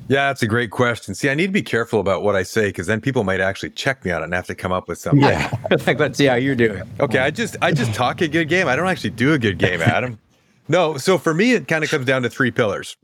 Yeah, 0.09 0.29
that's 0.29 0.43
a 0.43 0.47
great 0.47 0.71
question. 0.71 1.15
See, 1.15 1.29
I 1.29 1.35
need 1.35 1.47
to 1.47 1.53
be 1.53 1.63
careful 1.63 1.99
about 1.99 2.23
what 2.23 2.37
I 2.37 2.45
say 2.45 2.69
because 2.69 2.87
then 2.87 3.01
people 3.01 3.25
might 3.25 3.41
actually 3.41 3.71
check 3.71 4.05
me 4.05 4.13
on 4.13 4.23
it 4.23 4.27
and 4.27 4.35
have 4.35 4.47
to 4.47 4.55
come 4.55 4.71
up 4.71 4.87
with 4.89 4.99
something. 4.99 5.23
Yeah, 5.23 5.51
like 5.87 5.99
let's 5.99 6.17
see 6.17 6.27
how 6.27 6.37
you're 6.37 6.55
doing. 6.55 6.83
Okay, 7.01 7.19
I 7.19 7.31
just 7.31 7.57
I 7.61 7.73
just 7.73 7.93
talk 7.93 8.21
a 8.21 8.29
good 8.29 8.49
game. 8.49 8.69
I 8.69 8.77
don't 8.77 8.87
actually 8.87 9.11
do 9.11 9.33
a 9.33 9.39
good 9.39 9.59
game, 9.59 9.83
Adam. 9.83 10.19
no, 10.69 10.97
so 10.97 11.19
for 11.19 11.35
me, 11.35 11.55
it 11.55 11.67
kind 11.67 11.83
of 11.83 11.91
comes 11.91 12.07
down 12.07 12.23
to 12.23 12.31
three 12.31 12.53
pillars, 12.53 12.97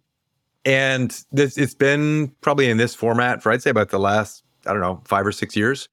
and 0.64 1.24
this 1.32 1.56
it's 1.58 1.74
been 1.74 2.32
probably 2.40 2.70
in 2.70 2.76
this 2.76 2.94
format 2.94 3.42
for 3.42 3.52
I'd 3.52 3.62
say 3.62 3.70
about 3.70 3.90
the 3.90 3.98
last 3.98 4.44
I 4.66 4.72
don't 4.72 4.80
know 4.80 5.02
five 5.04 5.26
or 5.26 5.32
six 5.32 5.56
years. 5.56 5.88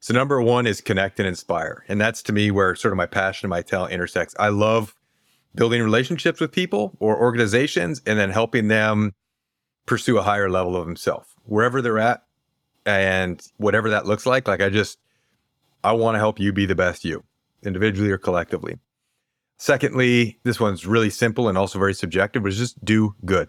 So 0.00 0.14
number 0.14 0.40
one 0.40 0.66
is 0.66 0.80
connect 0.80 1.18
and 1.18 1.26
inspire, 1.26 1.84
and 1.88 2.00
that's 2.00 2.22
to 2.24 2.32
me 2.32 2.50
where 2.50 2.74
sort 2.74 2.92
of 2.92 2.96
my 2.96 3.06
passion 3.06 3.46
and 3.46 3.50
my 3.50 3.62
talent 3.62 3.92
intersects. 3.92 4.34
I 4.38 4.48
love 4.48 4.94
building 5.54 5.82
relationships 5.82 6.40
with 6.40 6.52
people 6.52 6.96
or 7.00 7.18
organizations, 7.18 8.02
and 8.06 8.18
then 8.18 8.30
helping 8.30 8.68
them 8.68 9.14
pursue 9.86 10.18
a 10.18 10.22
higher 10.22 10.50
level 10.50 10.76
of 10.76 10.84
themselves 10.84 11.28
wherever 11.44 11.80
they're 11.80 11.98
at 11.98 12.22
and 12.84 13.40
whatever 13.56 13.90
that 13.90 14.04
looks 14.04 14.26
like 14.26 14.46
like 14.46 14.60
i 14.60 14.68
just 14.68 14.98
i 15.84 15.92
want 15.92 16.14
to 16.14 16.18
help 16.18 16.38
you 16.38 16.52
be 16.52 16.66
the 16.66 16.74
best 16.74 17.04
you 17.04 17.22
individually 17.64 18.10
or 18.10 18.18
collectively 18.18 18.76
secondly 19.58 20.38
this 20.42 20.60
one's 20.60 20.86
really 20.86 21.10
simple 21.10 21.48
and 21.48 21.56
also 21.56 21.78
very 21.78 21.94
subjective 21.94 22.42
but 22.42 22.52
just 22.52 22.84
do 22.84 23.14
good 23.24 23.48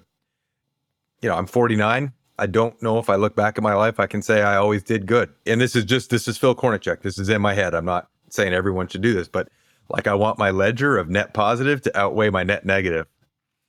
you 1.21 1.30
know 1.30 1.36
i'm 1.36 1.47
49 1.47 2.12
i 2.39 2.45
don't 2.45 2.82
know 2.82 2.99
if 2.99 3.10
i 3.10 3.15
look 3.15 3.36
back 3.36 3.58
at 3.58 3.63
my 3.63 3.73
life 3.73 3.99
i 3.99 4.08
can 4.08 4.21
say 4.21 4.41
i 4.41 4.56
always 4.56 4.84
did 4.84 5.06
good 5.06 5.30
and 5.45 5.60
this 5.60 5.75
is 5.75 5.86
just 5.86 6.10
this 6.10 6.27
is 6.27 6.38
phil 6.38 6.56
Kornachuk 6.56 7.01
this 7.01 7.17
is 7.17 7.30
in 7.30 7.41
my 7.41 7.53
head 7.53 7.73
i'm 7.73 7.86
not 7.86 8.10
saying 8.30 8.53
everyone 8.53 8.88
should 8.88 9.01
do 9.01 9.13
this 9.13 9.27
but 9.27 9.49
like 9.89 10.08
i 10.08 10.13
want 10.13 10.38
my 10.38 10.51
ledger 10.51 10.97
of 10.97 11.10
net 11.10 11.34
positive 11.34 11.82
to 11.82 11.97
outweigh 11.97 12.30
my 12.30 12.43
net 12.43 12.65
negative 12.65 13.08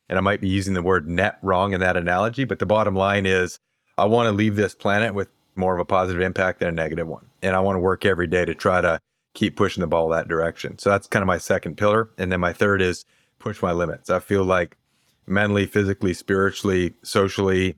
and 0.09 0.19
I 0.19 0.21
might 0.21 0.41
be 0.41 0.49
using 0.49 0.75
the 0.75 0.83
word 0.83 1.09
net 1.09 1.39
wrong 1.43 1.73
in 1.73 1.81
that 1.81 1.97
analogy, 1.97 2.45
but 2.45 2.59
the 2.59 2.67
bottom 2.67 2.95
line 2.95 3.27
is 3.27 3.59
I 3.97 4.07
want 4.07 4.27
to 4.27 4.33
leave 4.33 4.57
this 4.57 4.75
planet 4.75 5.15
with 5.15 5.29
more 5.55 5.75
of 5.75 5.81
a 5.81 5.85
positive 5.85 6.23
impact 6.23 6.61
than 6.61 6.69
a 6.69 6.73
negative 6.73 7.07
one. 7.07 7.27
And 7.43 7.55
I 7.55 7.61
want 7.61 7.77
to 7.77 7.81
work 7.81 8.05
every 8.05 8.27
day 8.27 8.45
to 8.45 8.55
try 8.55 8.81
to 8.81 9.01
keep 9.35 9.57
pushing 9.57 9.81
the 9.81 9.87
ball 9.87 10.09
that 10.09 10.29
direction. 10.29 10.79
So 10.79 10.91
that's 10.91 11.07
kind 11.07 11.23
of 11.23 11.27
my 11.27 11.39
second 11.39 11.77
pillar. 11.77 12.09
And 12.17 12.33
then 12.33 12.41
my 12.41 12.53
third 12.53 12.81
is 12.81 13.05
push 13.39 13.61
my 13.61 13.73
limits. 13.73 14.09
I 14.09 14.21
feel 14.21 14.45
like 14.45 14.77
mentally, 15.29 15.67
physically, 15.67 16.15
spiritually, 16.15 16.95
socially, 17.03 17.77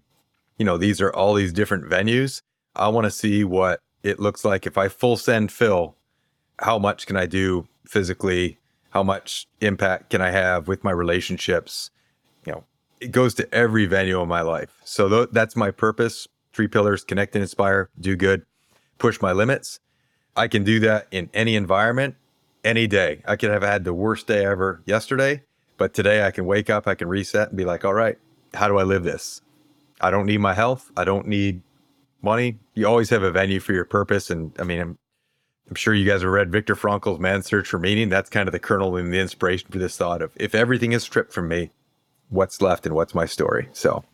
you 0.59 0.65
know, 0.65 0.77
these 0.77 1.01
are 1.01 1.13
all 1.13 1.35
these 1.35 1.53
different 1.53 1.89
venues. 1.89 2.43
I 2.77 2.89
want 2.89 3.07
to 3.07 3.11
see 3.11 3.45
what 3.45 3.81
it 4.03 4.21
looks 4.21 4.45
like 4.45 4.67
if 4.67 4.77
I 4.77 4.89
full 4.89 5.17
send 5.17 5.51
Phil. 5.51 5.97
How 6.59 6.79
much 6.79 7.07
can 7.07 7.17
I 7.17 7.27
do 7.27 7.67
physically? 7.87 8.59
How 8.91 9.03
much 9.03 9.47
impact 9.61 10.11
can 10.11 10.21
I 10.21 10.31
have 10.31 10.69
with 10.69 10.85
my 10.85 10.91
relationships? 10.91 11.91
You 12.45 12.53
know, 12.53 12.65
it 13.01 13.13
goes 13.13 13.35
to 13.35 13.55
every 13.55 13.87
venue 13.87 14.21
of 14.21 14.29
my 14.29 14.43
life. 14.43 14.81
So 14.85 15.09
th- 15.09 15.29
that's 15.33 15.57
my 15.57 15.71
purpose. 15.71 16.29
Three 16.53 16.69
pillars: 16.69 17.05
connect 17.05 17.35
and 17.35 17.43
inspire, 17.43 17.89
do 17.99 18.17
good, 18.17 18.45
push 18.99 19.21
my 19.21 19.33
limits. 19.33 19.81
I 20.37 20.49
can 20.49 20.65
do 20.65 20.81
that 20.81 21.07
in 21.11 21.31
any 21.33 21.57
environment, 21.57 22.17
any 22.65 22.87
day. 22.87 23.23
I 23.27 23.37
could 23.37 23.51
have 23.51 23.63
had 23.63 23.85
the 23.85 23.95
worst 23.95 24.27
day 24.27 24.45
ever 24.45 24.83
yesterday, 24.85 25.43
but 25.81 25.95
today 25.95 26.27
I 26.27 26.31
can 26.31 26.45
wake 26.45 26.69
up, 26.69 26.87
I 26.87 26.95
can 26.95 27.09
reset 27.09 27.49
and 27.49 27.57
be 27.57 27.65
like, 27.65 27.87
all 27.87 27.95
right, 27.95 28.19
how 28.53 28.69
do 28.69 28.77
I 28.77 28.83
live 28.83 29.03
this? 29.03 29.41
I 29.99 30.11
don't 30.11 30.27
need 30.27 30.37
my 30.37 30.53
health. 30.53 30.93
I 30.95 31.05
don't 31.05 31.27
need 31.27 31.63
money. 32.21 32.59
You 32.75 32.87
always 32.87 33.09
have 33.09 33.23
a 33.23 33.31
venue 33.31 33.61
for 33.61 33.73
your 33.73 33.87
purpose. 33.87 34.29
And 34.29 34.53
I 34.59 34.65
mean, 34.65 34.79
I'm, 34.79 34.99
I'm 35.71 35.75
sure 35.75 35.95
you 35.95 36.05
guys 36.05 36.21
have 36.21 36.31
read 36.31 36.53
Viktor 36.53 36.75
Frankl's 36.75 37.19
Man's 37.19 37.47
Search 37.47 37.67
for 37.67 37.79
Meaning. 37.79 38.11
That's 38.11 38.29
kind 38.29 38.47
of 38.47 38.53
the 38.53 38.59
kernel 38.59 38.95
and 38.99 39.11
the 39.11 39.19
inspiration 39.19 39.71
for 39.71 39.79
this 39.79 39.97
thought 39.97 40.21
of 40.21 40.33
if 40.37 40.55
everything 40.55 40.93
is 40.93 41.03
stripped 41.03 41.33
from 41.33 41.49
me, 41.49 41.71
what's 42.29 42.61
left 42.61 42.85
and 42.85 42.95
what's 42.95 43.15
my 43.15 43.25
story? 43.25 43.71
So 43.73 44.05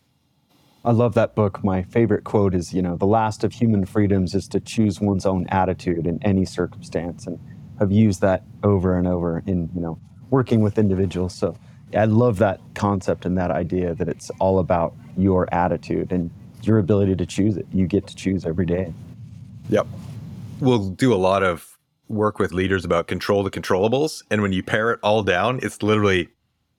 I 0.85 0.91
love 0.91 1.15
that 1.15 1.35
book. 1.35 1.65
My 1.65 1.83
favorite 1.83 2.23
quote 2.23 2.55
is, 2.55 2.73
you 2.73 2.81
know, 2.81 2.95
the 2.95 3.05
last 3.05 3.43
of 3.43 3.51
human 3.51 3.85
freedoms 3.85 4.33
is 4.33 4.47
to 4.47 4.61
choose 4.61 5.01
one's 5.01 5.25
own 5.25 5.47
attitude 5.49 6.07
in 6.07 6.23
any 6.23 6.45
circumstance. 6.45 7.27
And 7.27 7.37
I've 7.81 7.91
used 7.91 8.21
that 8.21 8.45
over 8.63 8.97
and 8.97 9.05
over 9.05 9.43
in, 9.45 9.69
you 9.75 9.81
know, 9.81 9.99
working 10.29 10.61
with 10.61 10.77
individuals. 10.77 11.33
So 11.33 11.57
I 11.95 12.05
love 12.05 12.37
that 12.39 12.59
concept 12.75 13.25
and 13.25 13.37
that 13.37 13.51
idea 13.51 13.93
that 13.95 14.07
it's 14.07 14.29
all 14.39 14.59
about 14.59 14.93
your 15.17 15.51
attitude 15.53 16.11
and 16.11 16.29
your 16.63 16.79
ability 16.79 17.15
to 17.15 17.25
choose 17.25 17.57
it. 17.57 17.65
You 17.73 17.87
get 17.87 18.07
to 18.07 18.15
choose 18.15 18.45
every 18.45 18.65
day. 18.65 18.93
Yep. 19.69 19.87
We'll 20.59 20.89
do 20.89 21.13
a 21.13 21.15
lot 21.15 21.43
of 21.43 21.77
work 22.09 22.39
with 22.39 22.51
leaders 22.51 22.85
about 22.85 23.07
control 23.07 23.43
the 23.43 23.51
controllables. 23.51 24.23
And 24.31 24.41
when 24.41 24.53
you 24.53 24.63
pare 24.63 24.91
it 24.91 24.99
all 25.03 25.23
down, 25.23 25.59
it's 25.61 25.81
literally 25.83 26.29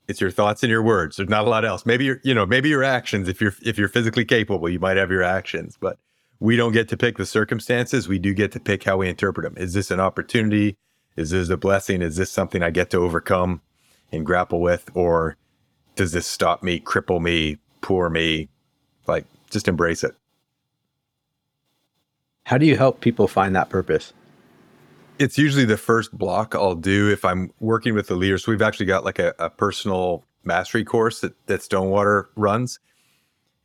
it's 0.08 0.20
your 0.20 0.30
thoughts 0.30 0.62
and 0.62 0.70
your 0.70 0.82
words. 0.82 1.16
There's 1.16 1.28
not 1.28 1.46
a 1.46 1.50
lot 1.50 1.64
else. 1.64 1.84
Maybe 1.84 2.06
your, 2.06 2.20
you 2.24 2.34
know, 2.34 2.46
maybe 2.46 2.68
your 2.70 2.82
actions. 2.82 3.28
If 3.28 3.40
you're 3.40 3.54
if 3.62 3.78
you're 3.78 3.88
physically 3.88 4.24
capable, 4.24 4.68
you 4.68 4.78
might 4.78 4.96
have 4.96 5.10
your 5.10 5.22
actions, 5.22 5.76
but 5.78 5.98
we 6.40 6.56
don't 6.56 6.72
get 6.72 6.88
to 6.88 6.96
pick 6.96 7.18
the 7.18 7.26
circumstances. 7.26 8.08
We 8.08 8.18
do 8.18 8.32
get 8.32 8.52
to 8.52 8.60
pick 8.60 8.84
how 8.84 8.96
we 8.98 9.08
interpret 9.08 9.44
them. 9.44 9.62
Is 9.62 9.74
this 9.74 9.90
an 9.90 10.00
opportunity? 10.00 10.76
Is 11.18 11.30
this 11.30 11.48
a 11.48 11.56
blessing? 11.56 12.00
Is 12.00 12.14
this 12.14 12.30
something 12.30 12.62
I 12.62 12.70
get 12.70 12.90
to 12.90 12.98
overcome 12.98 13.60
and 14.12 14.24
grapple 14.24 14.60
with? 14.60 14.88
Or 14.94 15.36
does 15.96 16.12
this 16.12 16.28
stop 16.28 16.62
me, 16.62 16.78
cripple 16.78 17.20
me, 17.20 17.58
poor 17.80 18.08
me? 18.08 18.48
Like, 19.08 19.24
just 19.50 19.66
embrace 19.66 20.04
it. 20.04 20.14
How 22.44 22.56
do 22.56 22.66
you 22.66 22.76
help 22.76 23.00
people 23.00 23.26
find 23.26 23.56
that 23.56 23.68
purpose? 23.68 24.12
It's 25.18 25.36
usually 25.36 25.64
the 25.64 25.76
first 25.76 26.16
block 26.16 26.54
I'll 26.54 26.76
do 26.76 27.10
if 27.10 27.24
I'm 27.24 27.50
working 27.58 27.94
with 27.94 28.06
the 28.06 28.14
leaders. 28.14 28.44
So 28.44 28.52
we've 28.52 28.62
actually 28.62 28.86
got 28.86 29.04
like 29.04 29.18
a, 29.18 29.34
a 29.40 29.50
personal 29.50 30.24
mastery 30.44 30.84
course 30.84 31.20
that, 31.22 31.34
that 31.48 31.62
Stonewater 31.62 32.30
runs. 32.36 32.78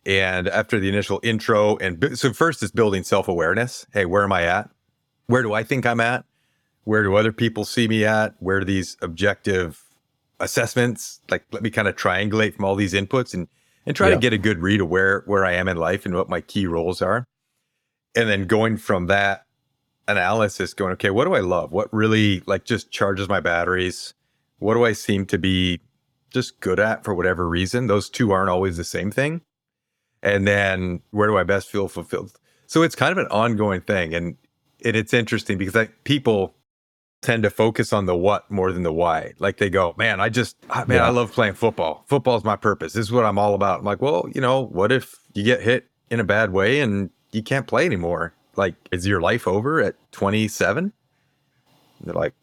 And 0.07 0.47
after 0.47 0.79
the 0.79 0.89
initial 0.89 1.19
intro, 1.21 1.77
and 1.77 2.17
so 2.17 2.33
first 2.33 2.63
is 2.63 2.71
building 2.71 3.03
self 3.03 3.27
awareness. 3.27 3.85
Hey, 3.93 4.05
where 4.05 4.23
am 4.23 4.33
I 4.33 4.43
at? 4.43 4.71
Where 5.27 5.43
do 5.43 5.53
I 5.53 5.61
think 5.61 5.85
I'm 5.85 5.99
at? 5.99 6.25
Where 6.83 7.03
do 7.03 7.15
other 7.15 7.31
people 7.31 7.65
see 7.65 7.87
me 7.87 8.05
at? 8.05 8.35
Where 8.39 8.59
do 8.59 8.65
these 8.65 8.97
objective 9.01 9.83
assessments 10.39 11.21
like 11.29 11.45
let 11.51 11.63
me 11.63 11.69
kind 11.69 11.87
of 11.87 11.95
triangulate 11.95 12.55
from 12.55 12.65
all 12.65 12.75
these 12.75 12.93
inputs 12.93 13.33
and 13.33 13.47
and 13.85 13.95
try 13.95 14.09
yeah. 14.09 14.15
to 14.15 14.19
get 14.19 14.33
a 14.33 14.37
good 14.37 14.61
read 14.61 14.81
of 14.81 14.89
where 14.89 15.23
where 15.25 15.45
I 15.45 15.53
am 15.53 15.67
in 15.67 15.77
life 15.77 16.05
and 16.05 16.15
what 16.15 16.29
my 16.29 16.41
key 16.41 16.67
roles 16.67 17.01
are. 17.01 17.25
And 18.15 18.29
then 18.29 18.45
going 18.45 18.77
from 18.77 19.07
that 19.07 19.45
analysis 20.07 20.73
going 20.73 20.91
okay, 20.93 21.09
what 21.09 21.25
do 21.25 21.33
I 21.33 21.39
love? 21.39 21.71
What 21.71 21.91
really 21.93 22.41
like 22.45 22.65
just 22.65 22.91
charges 22.91 23.29
my 23.29 23.39
batteries? 23.39 24.13
What 24.59 24.75
do 24.75 24.85
I 24.85 24.93
seem 24.93 25.25
to 25.27 25.37
be 25.37 25.81
just 26.29 26.59
good 26.59 26.79
at 26.79 27.03
for 27.03 27.13
whatever 27.13 27.47
reason? 27.47 27.87
Those 27.87 28.09
two 28.09 28.31
aren't 28.31 28.49
always 28.49 28.77
the 28.77 28.83
same 28.83 29.11
thing. 29.11 29.41
And 30.21 30.47
then 30.47 31.01
where 31.11 31.27
do 31.27 31.37
I 31.37 31.43
best 31.43 31.69
feel 31.69 31.87
fulfilled? 31.87 32.39
So 32.65 32.81
it's 32.81 32.95
kind 32.95 33.11
of 33.11 33.17
an 33.17 33.27
ongoing 33.27 33.81
thing 33.81 34.13
and 34.13 34.37
and 34.85 34.95
it's 34.95 35.13
interesting 35.13 35.57
because 35.57 35.75
like 35.75 36.03
people 36.03 36.55
tend 37.23 37.43
to 37.43 37.49
focus 37.49 37.93
on 37.93 38.05
the 38.05 38.15
what 38.15 38.49
more 38.51 38.71
than 38.71 38.83
the 38.83 38.93
why. 38.93 39.33
Like 39.39 39.57
they 39.57 39.69
go, 39.69 39.95
man, 39.97 40.19
I 40.19 40.29
just, 40.29 40.57
man, 40.69 40.85
yeah. 40.89 41.07
I 41.07 41.09
love 41.09 41.31
playing 41.31 41.53
football. 41.53 42.03
Football 42.07 42.37
is 42.37 42.43
my 42.43 42.55
purpose. 42.55 42.93
This 42.93 43.05
is 43.05 43.11
what 43.11 43.25
I'm 43.25 43.39
all 43.39 43.55
about. 43.55 43.79
I'm 43.79 43.85
like, 43.85 44.01
well, 44.01 44.27
you 44.35 44.41
know, 44.41 44.61
what 44.65 44.91
if 44.91 45.15
you 45.33 45.43
get 45.43 45.61
hit 45.61 45.89
in 46.11 46.19
a 46.19 46.23
bad 46.23 46.51
way 46.51 46.81
and 46.81 47.09
you 47.31 47.41
can't 47.41 47.65
play 47.65 47.85
anymore? 47.85 48.33
Like, 48.55 48.75
is 48.91 49.07
your 49.07 49.21
life 49.21 49.47
over 49.47 49.81
at 49.81 49.95
27? 50.11 50.93
They're 52.01 52.13
like, 52.13 52.33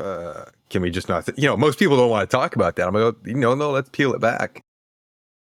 uh, 0.00 0.46
can 0.70 0.82
we 0.82 0.90
just 0.90 1.08
not, 1.08 1.26
th-? 1.26 1.38
you 1.38 1.46
know, 1.46 1.56
most 1.56 1.78
people 1.78 1.96
don't 1.96 2.10
want 2.10 2.28
to 2.28 2.36
talk 2.36 2.56
about 2.56 2.76
that. 2.76 2.88
I'm 2.88 2.94
like, 2.94 3.14
you 3.24 3.34
know, 3.34 3.54
no, 3.54 3.70
let's 3.70 3.90
peel 3.90 4.14
it 4.14 4.20
back. 4.20 4.64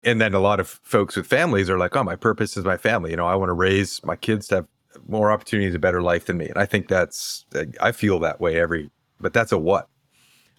And 0.02 0.20
then 0.20 0.34
a 0.34 0.40
lot 0.40 0.58
of 0.58 0.80
folks 0.82 1.14
with 1.14 1.26
families 1.26 1.70
are 1.70 1.78
like, 1.78 1.94
oh, 1.94 2.02
my 2.02 2.16
purpose 2.16 2.56
is 2.56 2.64
my 2.64 2.76
family. 2.76 3.10
You 3.10 3.16
know, 3.16 3.26
I 3.26 3.36
want 3.36 3.50
to 3.50 3.54
raise 3.54 4.02
my 4.02 4.16
kids 4.16 4.48
to 4.48 4.56
have 4.56 4.66
more 5.08 5.30
opportunities, 5.30 5.74
a 5.74 5.78
better 5.78 6.02
life 6.02 6.26
than 6.26 6.36
me. 6.36 6.48
And 6.48 6.58
I 6.58 6.66
think 6.66 6.88
that's, 6.88 7.44
I 7.80 7.92
feel 7.92 8.18
that 8.20 8.40
way 8.40 8.60
every, 8.60 8.90
but 9.20 9.32
that's 9.32 9.52
a 9.52 9.58
what? 9.58 9.88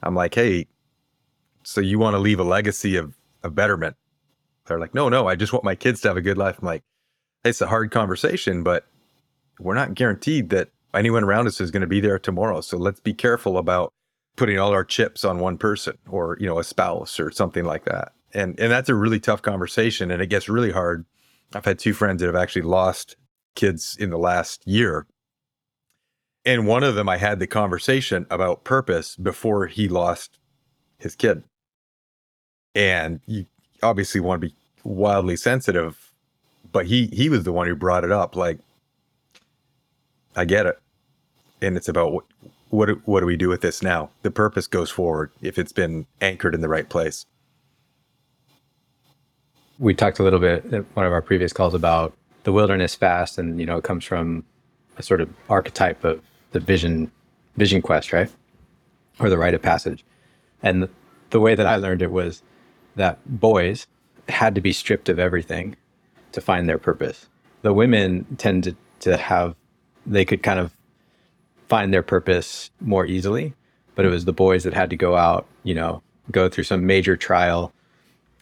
I'm 0.01 0.15
like, 0.15 0.35
hey, 0.35 0.67
so 1.63 1.81
you 1.81 1.99
want 1.99 2.15
to 2.15 2.19
leave 2.19 2.39
a 2.39 2.43
legacy 2.43 2.95
of, 2.95 3.15
of 3.43 3.55
betterment? 3.55 3.95
They're 4.65 4.79
like, 4.79 4.93
no, 4.93 5.09
no, 5.09 5.27
I 5.27 5.35
just 5.35 5.53
want 5.53 5.65
my 5.65 5.75
kids 5.75 6.01
to 6.01 6.07
have 6.09 6.17
a 6.17 6.21
good 6.21 6.37
life. 6.37 6.57
I'm 6.61 6.65
like, 6.65 6.83
it's 7.43 7.61
a 7.61 7.67
hard 7.67 7.91
conversation, 7.91 8.63
but 8.63 8.85
we're 9.59 9.75
not 9.75 9.93
guaranteed 9.93 10.49
that 10.49 10.69
anyone 10.93 11.23
around 11.23 11.47
us 11.47 11.59
is 11.59 11.71
going 11.71 11.81
to 11.81 11.87
be 11.87 11.99
there 11.99 12.19
tomorrow. 12.19 12.61
So 12.61 12.77
let's 12.77 12.99
be 12.99 13.13
careful 13.13 13.57
about 13.57 13.93
putting 14.35 14.57
all 14.57 14.71
our 14.71 14.83
chips 14.83 15.23
on 15.25 15.39
one 15.39 15.57
person 15.57 15.97
or, 16.09 16.37
you 16.39 16.47
know, 16.47 16.59
a 16.59 16.63
spouse 16.63 17.19
or 17.19 17.31
something 17.31 17.65
like 17.65 17.85
that. 17.85 18.13
And 18.33 18.59
and 18.59 18.71
that's 18.71 18.89
a 18.89 18.95
really 18.95 19.19
tough 19.19 19.41
conversation 19.41 20.09
and 20.09 20.21
it 20.21 20.27
gets 20.27 20.49
really 20.49 20.71
hard. 20.71 21.05
I've 21.53 21.65
had 21.65 21.77
two 21.77 21.93
friends 21.93 22.21
that 22.21 22.27
have 22.27 22.35
actually 22.35 22.63
lost 22.63 23.15
kids 23.55 23.95
in 23.99 24.09
the 24.09 24.17
last 24.17 24.65
year. 24.67 25.05
And 26.45 26.67
one 26.67 26.83
of 26.83 26.95
them, 26.95 27.07
I 27.07 27.17
had 27.17 27.39
the 27.39 27.47
conversation 27.47 28.25
about 28.29 28.63
purpose 28.63 29.15
before 29.15 29.67
he 29.67 29.87
lost 29.87 30.39
his 30.97 31.15
kid. 31.15 31.43
And 32.75 33.21
you 33.25 33.45
obviously 33.81 34.19
want 34.19 34.41
to 34.41 34.47
be 34.47 34.55
wildly 34.83 35.35
sensitive, 35.37 36.11
but 36.71 36.87
he 36.87 37.07
he 37.13 37.29
was 37.29 37.43
the 37.43 37.53
one 37.53 37.67
who 37.67 37.75
brought 37.75 38.03
it 38.03 38.11
up. 38.11 38.35
Like, 38.35 38.59
I 40.35 40.45
get 40.45 40.65
it, 40.65 40.79
and 41.61 41.77
it's 41.77 41.87
about 41.87 42.11
what 42.11 42.25
what 42.69 43.07
what 43.07 43.19
do 43.19 43.25
we 43.25 43.37
do 43.37 43.47
with 43.47 43.61
this 43.61 43.83
now? 43.83 44.09
The 44.23 44.31
purpose 44.31 44.67
goes 44.67 44.89
forward 44.89 45.31
if 45.41 45.59
it's 45.59 45.71
been 45.71 46.07
anchored 46.19 46.55
in 46.55 46.61
the 46.61 46.69
right 46.69 46.89
place. 46.89 47.25
We 49.79 49.93
talked 49.93 50.19
a 50.19 50.23
little 50.23 50.39
bit 50.39 50.65
in 50.65 50.83
one 50.93 51.05
of 51.05 51.11
our 51.11 51.21
previous 51.21 51.53
calls 51.53 51.73
about 51.73 52.15
the 52.43 52.51
wilderness 52.51 52.95
fast, 52.95 53.37
and 53.37 53.59
you 53.59 53.65
know, 53.65 53.77
it 53.77 53.83
comes 53.83 54.03
from 54.05 54.43
a 54.97 55.03
sort 55.03 55.21
of 55.21 55.29
archetype 55.49 56.03
of 56.03 56.21
the 56.51 56.59
vision 56.59 57.11
vision 57.57 57.81
quest, 57.81 58.13
right, 58.13 58.31
or 59.19 59.29
the 59.29 59.37
rite 59.37 59.53
of 59.53 59.61
passage. 59.61 60.03
And 60.61 60.83
the, 60.83 60.89
the 61.29 61.39
way 61.39 61.55
that 61.55 61.67
I 61.67 61.75
learned 61.75 62.01
it 62.01 62.11
was 62.11 62.41
that 62.95 63.19
boys 63.25 63.87
had 64.29 64.55
to 64.55 64.61
be 64.61 64.73
stripped 64.73 65.09
of 65.09 65.19
everything 65.19 65.75
to 66.31 66.41
find 66.41 66.67
their 66.67 66.77
purpose. 66.77 67.27
The 67.61 67.73
women 67.73 68.25
tend 68.37 68.63
to, 68.63 68.75
to 69.01 69.17
have 69.17 69.55
they 70.05 70.25
could 70.25 70.43
kind 70.43 70.59
of 70.59 70.75
find 71.69 71.93
their 71.93 72.03
purpose 72.03 72.71
more 72.81 73.05
easily, 73.05 73.53
but 73.95 74.05
it 74.05 74.09
was 74.09 74.25
the 74.25 74.33
boys 74.33 74.63
that 74.63 74.73
had 74.73 74.89
to 74.89 74.95
go 74.95 75.15
out, 75.15 75.45
you 75.63 75.73
know, 75.73 76.01
go 76.31 76.49
through 76.49 76.65
some 76.65 76.85
major 76.85 77.15
trial 77.15 77.73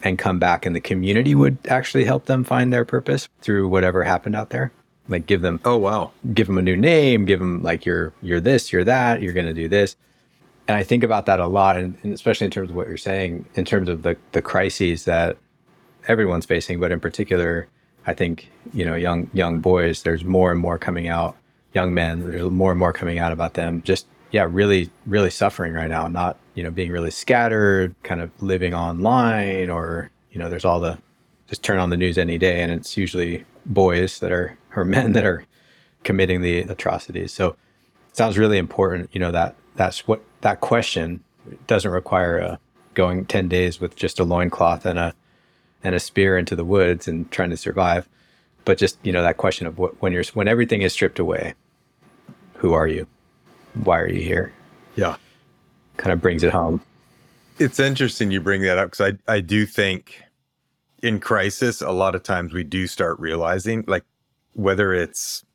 and 0.04 0.18
come 0.18 0.40
back 0.40 0.66
and 0.66 0.76
the 0.76 0.82
community 0.82 1.36
would 1.36 1.58
actually 1.68 2.06
help 2.06 2.26
them 2.26 2.44
find 2.44 2.72
their 2.72 2.86
purpose 2.86 3.28
through 3.42 3.68
whatever 3.68 4.04
happened 4.04 4.36
out 4.36 4.50
there. 4.50 4.72
Like 5.08 5.26
give 5.26 5.42
them 5.42 5.60
oh 5.66 5.78
wow. 5.78 6.12
give 6.34 6.48
them 6.48 6.58
a 6.58 6.62
new 6.62 6.78
name 6.78 7.26
give 7.26 7.40
them 7.40 7.62
like 7.64 7.86
you're 7.86 8.14
you're 8.22 8.40
this 8.40 8.72
you're 8.72 8.84
that 8.84 9.22
you're 9.22 9.34
going 9.34 9.48
to 9.48 9.54
do 9.54 9.68
this. 9.68 9.96
And 10.68 10.78
i 10.78 10.84
think 10.84 11.04
about 11.04 11.26
that 11.26 11.40
a 11.40 11.48
lot 11.48 11.76
and, 11.76 11.98
and, 12.04 12.14
especially 12.14 12.46
in 12.46 12.52
terms 12.52 12.70
of 12.70 12.76
what 12.76 12.88
you're 12.88 12.98
saying 12.98 13.46
in 13.56 13.66
terms 13.66 13.90
of 13.90 14.04
the 14.04 14.16
the 14.32 14.42
crises 14.42 15.06
that 15.06 15.38
everyone's 16.08 16.46
facing 16.46 16.80
but 16.80 16.92
in 16.92 17.00
particular 17.00 17.68
i 18.08 18.14
think 18.14 18.50
you 18.74 18.86
know 18.86 18.96
young 18.96 19.30
young 19.34 19.60
boys 19.60 20.04
there's 20.04 20.24
more 20.24 20.52
and 20.52 20.62
more 20.62 20.78
coming 20.78 21.08
out 21.08 21.36
young 21.74 21.94
men 21.94 22.30
there's 22.30 22.50
more 22.50 22.72
and 22.72 22.80
more 22.80 22.94
coming 22.94 23.20
out 23.20 23.32
about 23.32 23.56
them 23.56 23.82
just 23.82 24.06
yeah 24.32 24.48
really 24.50 24.90
really 25.06 25.30
suffering 25.30 25.74
right 25.74 25.90
now 25.90 26.08
not 26.08 26.38
you 26.54 26.64
know, 26.64 26.72
being 26.72 26.92
really 26.92 27.12
scattered, 27.12 27.96
kind 28.04 28.22
of 28.22 28.30
living 28.42 28.74
online, 28.74 29.70
or, 29.70 30.12
you 30.32 30.40
know, 30.40 30.50
there's 30.50 30.66
all 30.66 30.80
the 30.80 30.98
just 31.48 31.64
turn 31.64 31.80
on 31.80 31.90
the 31.90 31.98
news 31.98 32.18
any 32.18 32.38
day 32.38 32.62
and 32.62 32.72
it's 32.72 32.96
usually 32.96 33.46
boys 33.66 34.20
that 34.20 34.32
are, 34.32 34.58
or 34.76 34.86
men 34.86 35.12
that 35.14 35.26
are 35.26 35.46
committing 36.04 36.42
the 36.42 36.60
atrocities. 36.60 37.34
So 37.34 37.50
it 38.10 38.18
sounds 38.18 38.38
really 38.38 38.58
important, 38.58 39.10
you 39.14 39.20
know, 39.20 39.32
that 39.32 39.56
that's 39.76 40.08
what 40.08 40.22
that 40.42 40.60
question 40.60 41.24
doesn't 41.68 41.92
require 41.92 42.38
a, 42.38 42.60
going 42.94 43.26
10 43.26 43.48
days 43.48 43.80
with 43.80 43.96
just 43.96 44.20
a 44.20 44.24
loincloth 44.26 44.86
and 44.86 45.00
a, 45.00 45.14
and 45.84 45.96
a 45.96 46.00
spear 46.00 46.38
into 46.38 46.56
the 46.56 46.66
woods 46.66 47.08
and 47.08 47.32
trying 47.32 47.50
to 47.50 47.58
survive. 47.58 48.08
but 48.66 48.78
just 48.78 48.98
you 49.04 49.12
know 49.12 49.22
that 49.24 49.38
question 49.38 49.66
of 49.66 49.78
what, 49.78 50.00
when 50.02 50.14
you're 50.14 50.24
when 50.34 50.48
everything 50.48 50.82
is 50.82 50.94
stripped 50.94 51.18
away, 51.18 51.54
who 52.56 52.74
are 52.74 52.88
you? 52.88 53.08
Why 53.74 54.00
are 54.00 54.10
you 54.10 54.22
here? 54.22 54.54
Yeah. 54.96 55.16
Kind 55.98 56.14
of 56.14 56.22
brings 56.22 56.44
it 56.44 56.52
home. 56.52 56.82
It's 57.60 57.80
interesting 57.80 58.32
you 58.32 58.42
bring 58.42 58.62
that 58.64 58.78
up 58.78 58.92
because 58.92 59.14
I, 59.28 59.34
I 59.34 59.40
do 59.40 59.66
think 59.66 60.22
in 61.04 61.20
crisis, 61.20 61.82
a 61.82 61.92
lot 61.92 62.16
of 62.16 62.24
times 62.24 62.54
we 62.54 62.64
do 62.64 62.88
start 62.88 63.20
realizing, 63.20 63.84
like, 63.88 64.04
whether 64.54 64.94
it's 64.94 65.46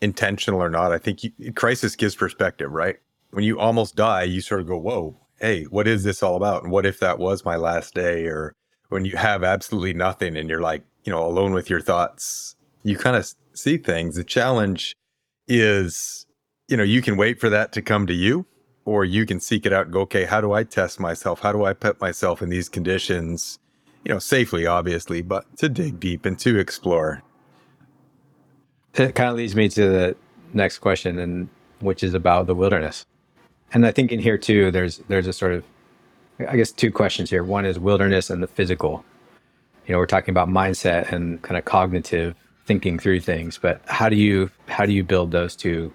intentional 0.00 0.62
or 0.62 0.70
not, 0.70 0.92
I 0.92 0.98
think 0.98 1.24
you, 1.24 1.52
crisis 1.52 1.96
gives 1.96 2.14
perspective, 2.14 2.72
right? 2.72 2.96
When 3.30 3.44
you 3.44 3.58
almost 3.58 3.96
die, 3.96 4.22
you 4.22 4.40
sort 4.40 4.60
of 4.60 4.66
go, 4.66 4.76
whoa, 4.76 5.16
hey, 5.40 5.64
what 5.64 5.86
is 5.86 6.04
this 6.04 6.22
all 6.22 6.36
about? 6.36 6.62
And 6.62 6.72
what 6.72 6.86
if 6.86 7.00
that 7.00 7.18
was 7.18 7.44
my 7.44 7.56
last 7.56 7.94
day? 7.94 8.26
Or 8.26 8.54
when 8.88 9.04
you 9.04 9.16
have 9.16 9.42
absolutely 9.44 9.92
nothing 9.92 10.36
and 10.36 10.48
you're 10.48 10.60
like, 10.60 10.84
you 11.04 11.12
know, 11.12 11.24
alone 11.24 11.52
with 11.52 11.68
your 11.68 11.80
thoughts, 11.80 12.56
you 12.82 12.96
kind 12.96 13.16
of 13.16 13.32
see 13.54 13.76
things. 13.76 14.16
The 14.16 14.24
challenge 14.24 14.94
is, 15.48 16.23
you 16.68 16.76
know, 16.76 16.82
you 16.82 17.02
can 17.02 17.16
wait 17.16 17.40
for 17.40 17.50
that 17.50 17.72
to 17.72 17.82
come 17.82 18.06
to 18.06 18.14
you, 18.14 18.46
or 18.84 19.04
you 19.04 19.26
can 19.26 19.40
seek 19.40 19.66
it 19.66 19.72
out 19.72 19.86
and 19.86 19.92
go, 19.92 20.00
okay, 20.02 20.24
how 20.24 20.40
do 20.40 20.52
I 20.52 20.64
test 20.64 21.00
myself? 21.00 21.40
How 21.40 21.52
do 21.52 21.64
I 21.64 21.72
put 21.72 22.00
myself 22.00 22.42
in 22.42 22.48
these 22.48 22.68
conditions? 22.68 23.58
You 24.04 24.12
know, 24.12 24.18
safely, 24.18 24.66
obviously, 24.66 25.22
but 25.22 25.56
to 25.58 25.68
dig 25.68 26.00
deep 26.00 26.26
and 26.26 26.38
to 26.40 26.58
explore. 26.58 27.22
It 28.94 29.14
kind 29.14 29.30
of 29.30 29.36
leads 29.36 29.56
me 29.56 29.68
to 29.70 29.88
the 29.88 30.16
next 30.52 30.78
question, 30.78 31.18
and 31.18 31.48
which 31.80 32.02
is 32.02 32.14
about 32.14 32.46
the 32.46 32.54
wilderness. 32.54 33.04
And 33.72 33.86
I 33.86 33.90
think 33.90 34.12
in 34.12 34.20
here 34.20 34.38
too, 34.38 34.70
there's 34.70 34.98
there's 35.08 35.26
a 35.26 35.32
sort 35.32 35.52
of, 35.52 35.64
I 36.48 36.56
guess, 36.56 36.70
two 36.70 36.92
questions 36.92 37.30
here. 37.30 37.42
One 37.42 37.64
is 37.64 37.78
wilderness 37.78 38.30
and 38.30 38.42
the 38.42 38.46
physical. 38.46 39.04
You 39.86 39.92
know, 39.92 39.98
we're 39.98 40.06
talking 40.06 40.32
about 40.32 40.48
mindset 40.48 41.12
and 41.12 41.42
kind 41.42 41.58
of 41.58 41.64
cognitive 41.64 42.34
thinking 42.66 42.98
through 42.98 43.20
things, 43.20 43.58
but 43.58 43.82
how 43.86 44.08
do 44.08 44.16
you 44.16 44.50
how 44.68 44.86
do 44.86 44.92
you 44.92 45.02
build 45.02 45.32
those 45.32 45.56
two? 45.56 45.92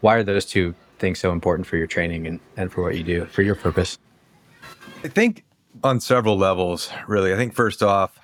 Why 0.00 0.16
are 0.16 0.22
those 0.22 0.44
two 0.44 0.74
things 0.98 1.18
so 1.18 1.32
important 1.32 1.66
for 1.66 1.76
your 1.76 1.86
training 1.86 2.26
and, 2.26 2.40
and 2.56 2.72
for 2.72 2.82
what 2.82 2.96
you 2.96 3.02
do 3.02 3.26
for 3.26 3.42
your 3.42 3.54
purpose? 3.54 3.98
I 5.04 5.08
think 5.08 5.44
on 5.84 6.00
several 6.00 6.36
levels, 6.36 6.90
really. 7.06 7.32
I 7.32 7.36
think 7.36 7.54
first 7.54 7.82
off, 7.82 8.18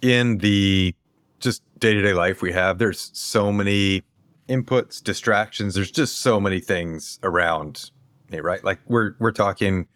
in 0.00 0.38
the 0.38 0.94
just 1.38 1.62
day 1.78 1.94
to 1.94 2.02
day 2.02 2.12
life 2.12 2.42
we 2.42 2.52
have, 2.52 2.78
there's 2.78 3.10
so 3.12 3.52
many 3.52 4.02
inputs, 4.48 5.02
distractions. 5.02 5.74
There's 5.74 5.90
just 5.90 6.20
so 6.20 6.40
many 6.40 6.60
things 6.60 7.18
around 7.22 7.90
me, 8.30 8.40
right? 8.40 8.62
Like 8.64 8.80
we're 8.86 9.14
we're 9.18 9.32
talking 9.32 9.86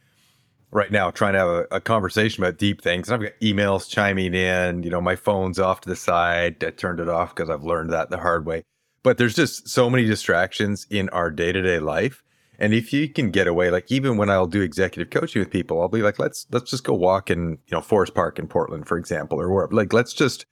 right 0.71 0.91
now, 0.91 1.11
trying 1.11 1.35
to 1.35 1.39
have 1.39 1.49
a, 1.49 1.67
a 1.71 1.81
conversation 1.81 2.43
about 2.43 2.59
deep 2.59 2.83
things. 2.83 3.09
And 3.09 3.15
I've 3.15 3.31
got 3.31 3.41
emails 3.41 3.89
chiming 3.89 4.35
in. 4.35 4.83
You 4.83 4.91
know, 4.91 5.01
my 5.01 5.17
phone's 5.17 5.59
off 5.59 5.81
to 5.83 5.89
the 5.89 5.97
side. 5.97 6.63
I 6.65 6.71
turned 6.71 7.01
it 7.01 7.09
off 7.09 7.35
because 7.35 7.49
I've 7.49 7.65
learned 7.65 7.91
that 7.91 8.11
the 8.11 8.19
hard 8.19 8.45
way. 8.45 8.65
But 9.05 9.19
there's 9.19 9.37
just 9.37 9.69
so 9.69 9.89
many 9.89 10.05
distractions 10.05 10.89
in 10.91 11.09
our 11.11 11.31
day 11.31 11.53
to 11.53 11.63
day 11.63 11.79
life. 11.79 12.25
And 12.59 12.75
if 12.75 12.93
you 12.93 13.09
can 13.09 13.31
get 13.31 13.47
away, 13.47 13.71
like 13.71 13.91
even 13.93 14.17
when 14.17 14.31
I'll 14.31 14.47
do 14.47 14.63
executive 14.63 15.11
coaching 15.11 15.41
with 15.41 15.51
people, 15.51 15.81
I'll 15.81 15.89
be 15.89 16.03
like, 16.03 16.19
let's 16.19 16.47
let's 16.51 16.71
just 16.71 16.83
go 16.83 16.95
walk 16.95 17.31
in, 17.31 17.51
you 17.51 17.73
know, 17.73 17.81
Forest 17.81 18.15
Park 18.15 18.41
in 18.41 18.49
Portland, 18.49 18.89
for 18.89 18.99
example, 18.99 19.41
or 19.41 19.53
where 19.53 19.69
like 19.71 19.93
let's 19.93 20.13
just 20.13 20.47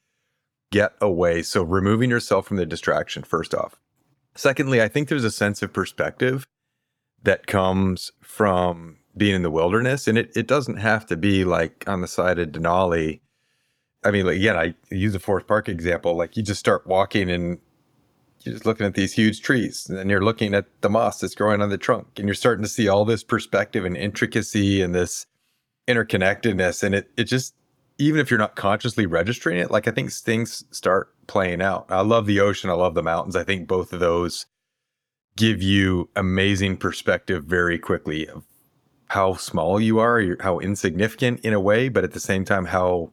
get 0.71 0.93
away. 1.01 1.43
So 1.43 1.62
removing 1.62 2.11
yourself 2.11 2.47
from 2.47 2.59
the 2.59 2.67
distraction, 2.67 3.25
first 3.25 3.55
off. 3.55 3.77
Secondly, 4.35 4.81
I 4.81 4.88
think 4.88 5.09
there's 5.09 5.25
a 5.25 5.31
sense 5.31 5.62
of 5.62 5.73
perspective 5.73 6.47
that 7.23 7.47
comes 7.47 8.11
from 8.21 8.99
being 9.17 9.35
in 9.35 9.43
the 9.43 9.51
wilderness. 9.51 10.09
And 10.09 10.19
it, 10.19 10.33
it 10.35 10.47
doesn't 10.47 10.77
have 10.77 11.07
to 11.07 11.17
be 11.17 11.45
like 11.45 11.85
on 11.87 12.01
the 12.01 12.09
side 12.09 12.38
of 12.38 12.49
Denali. 12.49 13.21
I 14.05 14.11
mean, 14.11 14.27
like, 14.27 14.37
again, 14.37 14.57
I 14.57 14.75
use 14.91 15.12
the 15.12 15.21
Forest 15.21 15.47
Park 15.47 15.69
example. 15.69 16.17
Like 16.17 16.37
you 16.37 16.43
just 16.43 16.61
start 16.61 16.87
walking 16.87 17.31
and 17.31 17.59
you're 18.44 18.55
just 18.55 18.66
looking 18.66 18.87
at 18.87 18.94
these 18.94 19.12
huge 19.12 19.42
trees 19.42 19.88
and 19.88 20.11
you're 20.11 20.24
looking 20.24 20.55
at 20.55 20.66
the 20.81 20.90
moss 20.90 21.20
that's 21.20 21.35
growing 21.35 21.62
on 21.62 21.70
the 21.70 21.78
trunk 21.78 22.07
and 22.16 22.26
you're 22.26 22.35
starting 22.35 22.62
to 22.62 22.68
see 22.68 22.88
all 22.88 23.05
this 23.05 23.24
perspective 23.24 23.85
and 23.85 23.96
intricacy 23.96 24.83
and 24.83 24.94
this 24.94 25.26
interconnectedness. 25.88 26.83
And 26.83 26.94
it, 26.94 27.11
it 27.16 27.24
just, 27.24 27.55
even 27.98 28.20
if 28.20 28.31
you're 28.31 28.38
not 28.38 28.57
consciously 28.57 29.07
registering 29.07 29.59
it, 29.59 29.70
like 29.70 29.87
I 29.87 29.90
think 29.90 30.12
things 30.12 30.64
start 30.70 31.14
playing 31.26 31.62
out. 31.62 31.87
I 31.88 32.00
love 32.00 32.26
the 32.26 32.40
ocean. 32.40 32.70
I 32.70 32.74
love 32.74 32.94
the 32.94 33.02
mountains. 33.02 33.37
I 33.37 33.44
think 33.44 33.68
both 33.68 33.92
of 33.92 34.00
those 34.00 34.46
give 35.37 35.62
you 35.62 36.11
amazing 36.16 36.76
perspective 36.76 37.44
very 37.44 37.78
quickly 37.78 38.28
of 38.28 38.44
how 39.09 39.35
small 39.35 39.81
you 39.81 39.98
are, 39.98 40.37
how 40.40 40.59
insignificant 40.59 41.40
in 41.40 41.52
a 41.52 41.61
way, 41.61 41.88
but 41.88 42.05
at 42.05 42.12
the 42.12 42.20
same 42.20 42.44
time, 42.44 42.66
how 42.66 43.12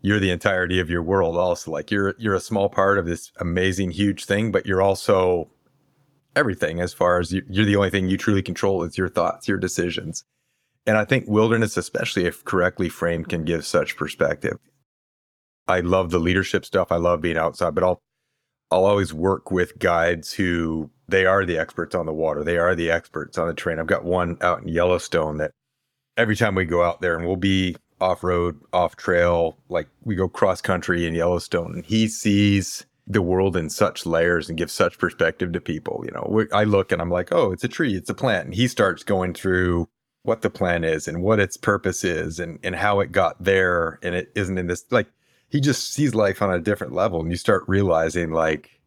you're 0.00 0.20
the 0.20 0.30
entirety 0.30 0.78
of 0.80 0.90
your 0.90 1.02
world 1.02 1.36
also. 1.36 1.70
Like 1.70 1.90
you're 1.90 2.14
you're 2.18 2.34
a 2.34 2.40
small 2.40 2.68
part 2.68 2.98
of 2.98 3.06
this 3.06 3.32
amazing, 3.40 3.90
huge 3.90 4.24
thing, 4.24 4.52
but 4.52 4.66
you're 4.66 4.82
also 4.82 5.50
everything 6.36 6.80
as 6.80 6.92
far 6.92 7.18
as 7.18 7.32
you, 7.32 7.42
you're 7.48 7.64
the 7.64 7.76
only 7.76 7.90
thing 7.90 8.08
you 8.08 8.16
truly 8.16 8.42
control 8.42 8.82
is 8.84 8.96
your 8.96 9.08
thoughts, 9.08 9.48
your 9.48 9.58
decisions. 9.58 10.24
And 10.86 10.96
I 10.96 11.04
think 11.04 11.26
wilderness, 11.28 11.76
especially 11.76 12.26
if 12.26 12.44
correctly 12.44 12.88
framed, 12.88 13.28
can 13.28 13.44
give 13.44 13.66
such 13.66 13.96
perspective. 13.96 14.58
I 15.66 15.80
love 15.80 16.10
the 16.10 16.18
leadership 16.18 16.64
stuff. 16.64 16.90
I 16.90 16.96
love 16.96 17.20
being 17.20 17.36
outside, 17.36 17.74
but 17.74 17.84
I'll 17.84 18.00
I'll 18.70 18.84
always 18.84 19.14
work 19.14 19.50
with 19.50 19.78
guides 19.78 20.32
who 20.32 20.90
they 21.08 21.24
are 21.26 21.44
the 21.44 21.58
experts 21.58 21.94
on 21.94 22.06
the 22.06 22.12
water. 22.12 22.44
They 22.44 22.58
are 22.58 22.74
the 22.74 22.90
experts 22.90 23.38
on 23.38 23.48
the 23.48 23.54
terrain. 23.54 23.78
I've 23.78 23.86
got 23.86 24.04
one 24.04 24.36
out 24.42 24.62
in 24.62 24.68
Yellowstone 24.68 25.38
that 25.38 25.52
every 26.16 26.36
time 26.36 26.54
we 26.54 26.64
go 26.66 26.82
out 26.82 27.00
there 27.00 27.16
and 27.16 27.26
we'll 27.26 27.36
be 27.36 27.76
off 28.00 28.22
road, 28.22 28.60
off 28.72 28.96
trail, 28.96 29.56
like 29.68 29.88
we 30.04 30.14
go 30.14 30.28
cross 30.28 30.60
country 30.60 31.06
in 31.06 31.14
Yellowstone, 31.14 31.74
and 31.74 31.84
he 31.84 32.08
sees 32.08 32.86
the 33.10 33.22
world 33.22 33.56
in 33.56 33.70
such 33.70 34.04
layers 34.04 34.48
and 34.48 34.58
gives 34.58 34.72
such 34.72 34.98
perspective 34.98 35.52
to 35.52 35.60
people. 35.60 36.04
You 36.04 36.12
know, 36.12 36.46
I 36.52 36.64
look 36.64 36.92
and 36.92 37.00
I'm 37.00 37.10
like, 37.10 37.32
oh, 37.32 37.52
it's 37.52 37.64
a 37.64 37.68
tree, 37.68 37.96
it's 37.96 38.10
a 38.10 38.14
plant. 38.14 38.46
And 38.46 38.54
he 38.54 38.68
starts 38.68 39.02
going 39.02 39.32
through 39.32 39.88
what 40.24 40.42
the 40.42 40.50
plant 40.50 40.84
is 40.84 41.08
and 41.08 41.22
what 41.22 41.40
its 41.40 41.56
purpose 41.56 42.04
is 42.04 42.38
and, 42.38 42.58
and 42.62 42.76
how 42.76 43.00
it 43.00 43.10
got 43.10 43.42
there. 43.42 43.98
And 44.02 44.14
it 44.14 44.30
isn't 44.34 44.58
in 44.58 44.66
this, 44.66 44.84
like, 44.90 45.06
he 45.48 45.58
just 45.58 45.94
sees 45.94 46.14
life 46.14 46.42
on 46.42 46.52
a 46.52 46.60
different 46.60 46.92
level. 46.92 47.20
And 47.20 47.30
you 47.30 47.38
start 47.38 47.64
realizing, 47.66 48.30
like, 48.30 48.78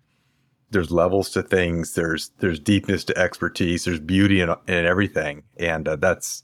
there's 0.69 0.91
levels 0.91 1.31
to 1.31 1.41
things, 1.41 1.95
there's 1.95 2.29
there's 2.39 2.59
deepness 2.59 3.03
to 3.05 3.17
expertise, 3.17 3.85
there's 3.85 3.99
beauty 3.99 4.39
in, 4.39 4.49
in 4.67 4.85
everything. 4.85 5.43
And 5.57 5.87
uh, 5.87 5.95
that's, 5.95 6.43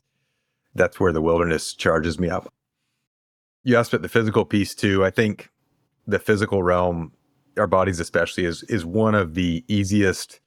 that's 0.73 0.99
where 0.99 1.13
the 1.13 1.21
wilderness 1.21 1.75
charges 1.75 2.17
me 2.17 2.29
up. 2.29 2.51
You 3.67 3.75
asked 3.75 3.91
about 3.91 4.01
the 4.01 4.07
physical 4.07 4.45
piece 4.45 4.73
too. 4.73 5.03
I 5.03 5.09
think 5.09 5.49
the 6.07 6.19
physical 6.19 6.63
realm, 6.63 7.11
our 7.57 7.67
bodies 7.67 7.99
especially, 7.99 8.45
is 8.45 8.63
is 8.63 8.85
one 8.85 9.13
of 9.13 9.33
the 9.33 9.65
easiest 9.67 10.39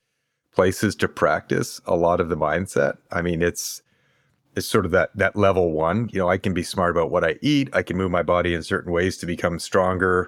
places 0.55 0.97
to 0.97 1.07
practice 1.07 1.83
a 1.85 1.95
lot 1.95 2.19
of 2.19 2.31
the 2.31 2.37
mindset. 2.39 2.97
I 3.13 3.21
mean, 3.21 3.43
it's 3.43 3.83
is 4.57 4.67
sort 4.67 4.87
of 4.87 4.93
that 4.93 5.11
that 5.17 5.37
level 5.37 5.73
one. 5.73 6.09
You 6.15 6.21
know, 6.21 6.31
I 6.31 6.39
can 6.39 6.55
be 6.55 6.63
smart 6.63 6.93
about 6.97 7.11
what 7.11 7.23
I 7.23 7.35
eat. 7.43 7.69
I 7.75 7.83
can 7.83 7.99
move 7.99 8.11
my 8.11 8.23
body 8.23 8.55
in 8.55 8.63
certain 8.63 8.91
ways 8.91 9.19
to 9.19 9.27
become 9.27 9.59
stronger. 9.59 10.27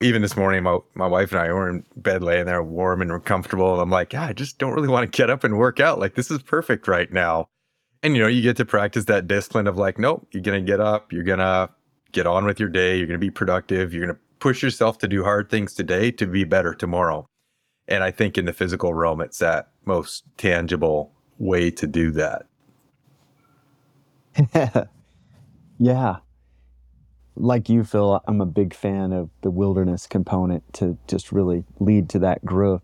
Even 0.00 0.20
this 0.20 0.36
morning, 0.36 0.64
my 0.64 0.78
my 0.94 1.06
wife 1.06 1.30
and 1.30 1.40
I 1.40 1.52
were 1.52 1.70
in 1.70 1.84
bed 1.94 2.24
laying 2.24 2.46
there 2.46 2.60
warm 2.60 3.02
and 3.02 3.24
comfortable. 3.24 3.72
And 3.72 3.80
I'm 3.80 3.90
like, 3.90 4.12
yeah, 4.12 4.24
I 4.24 4.32
just 4.32 4.58
don't 4.58 4.74
really 4.74 4.88
want 4.88 5.12
to 5.12 5.16
get 5.16 5.30
up 5.30 5.44
and 5.44 5.58
work 5.58 5.78
out. 5.78 6.00
Like 6.00 6.16
this 6.16 6.32
is 6.32 6.42
perfect 6.42 6.88
right 6.88 7.12
now. 7.12 7.46
And 8.02 8.16
you 8.16 8.22
know, 8.22 8.28
you 8.28 8.42
get 8.42 8.56
to 8.56 8.64
practice 8.64 9.04
that 9.04 9.28
discipline 9.28 9.68
of 9.68 9.76
like, 9.76 9.96
nope, 9.96 10.26
you're 10.32 10.42
gonna 10.42 10.60
get 10.60 10.80
up, 10.80 11.12
you're 11.12 11.22
gonna 11.22 11.70
get 12.12 12.26
on 12.26 12.44
with 12.44 12.60
your 12.60 12.68
day, 12.68 12.96
you're 12.96 13.06
gonna 13.06 13.18
be 13.18 13.30
productive, 13.30 13.92
you're 13.92 14.06
gonna 14.06 14.18
push 14.38 14.62
yourself 14.62 14.98
to 14.98 15.08
do 15.08 15.24
hard 15.24 15.50
things 15.50 15.74
today 15.74 16.10
to 16.12 16.26
be 16.26 16.44
better 16.44 16.74
tomorrow. 16.74 17.26
And 17.88 18.02
I 18.02 18.10
think 18.10 18.36
in 18.36 18.44
the 18.44 18.52
physical 18.52 18.94
realm, 18.94 19.20
it's 19.20 19.38
that 19.38 19.70
most 19.84 20.24
tangible 20.36 21.12
way 21.38 21.70
to 21.70 21.86
do 21.86 22.10
that. 22.12 22.46
yeah. 25.78 26.16
Like 27.36 27.68
you, 27.68 27.84
Phil, 27.84 28.20
I'm 28.26 28.40
a 28.40 28.46
big 28.46 28.74
fan 28.74 29.12
of 29.12 29.30
the 29.42 29.50
wilderness 29.50 30.06
component 30.06 30.72
to 30.74 30.96
just 31.06 31.32
really 31.32 31.64
lead 31.78 32.08
to 32.10 32.18
that 32.20 32.44
growth. 32.44 32.82